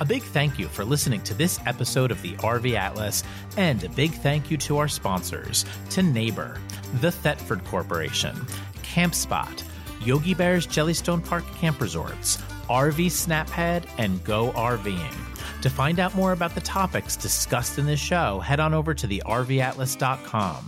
A 0.00 0.04
big 0.04 0.22
thank 0.22 0.58
you 0.58 0.66
for 0.66 0.82
listening 0.82 1.20
to 1.24 1.34
this 1.34 1.60
episode 1.66 2.10
of 2.10 2.22
the 2.22 2.32
RV 2.36 2.72
Atlas, 2.74 3.22
and 3.58 3.84
a 3.84 3.88
big 3.90 4.12
thank 4.12 4.50
you 4.50 4.56
to 4.56 4.78
our 4.78 4.88
sponsors 4.88 5.66
to 5.90 6.02
Neighbor, 6.02 6.58
the 7.02 7.12
Thetford 7.12 7.62
Corporation, 7.66 8.34
CampSpot, 8.82 9.62
Yogi 10.02 10.32
Bear's 10.32 10.66
Jellystone 10.66 11.22
Park 11.22 11.44
Camp 11.56 11.82
Resorts, 11.82 12.38
RV 12.70 13.08
SnapPad, 13.08 13.84
and 13.98 14.24
Go 14.24 14.52
RVing. 14.52 15.14
To 15.60 15.68
find 15.68 16.00
out 16.00 16.14
more 16.14 16.32
about 16.32 16.54
the 16.54 16.62
topics 16.62 17.14
discussed 17.14 17.78
in 17.78 17.84
this 17.84 18.00
show, 18.00 18.40
head 18.40 18.58
on 18.58 18.72
over 18.72 18.94
to 18.94 19.06
the 19.06 19.22
RVAtlas.com. 19.26 20.66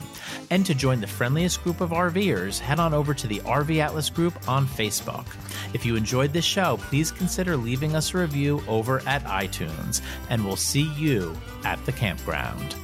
And 0.50 0.64
to 0.66 0.74
join 0.74 1.00
the 1.00 1.06
friendliest 1.06 1.62
group 1.62 1.80
of 1.80 1.90
RVers, 1.90 2.58
head 2.58 2.80
on 2.80 2.94
over 2.94 3.14
to 3.14 3.26
the 3.26 3.40
RV 3.40 3.78
Atlas 3.78 4.10
group 4.10 4.34
on 4.48 4.66
Facebook. 4.66 5.26
If 5.74 5.86
you 5.86 5.96
enjoyed 5.96 6.32
this 6.32 6.44
show, 6.44 6.78
please 6.82 7.10
consider 7.10 7.56
leaving 7.56 7.96
us 7.96 8.14
a 8.14 8.18
review 8.18 8.62
over 8.68 9.02
at 9.06 9.24
iTunes, 9.24 10.02
and 10.30 10.44
we'll 10.44 10.56
see 10.56 10.92
you 10.94 11.36
at 11.64 11.84
the 11.86 11.92
campground. 11.92 12.74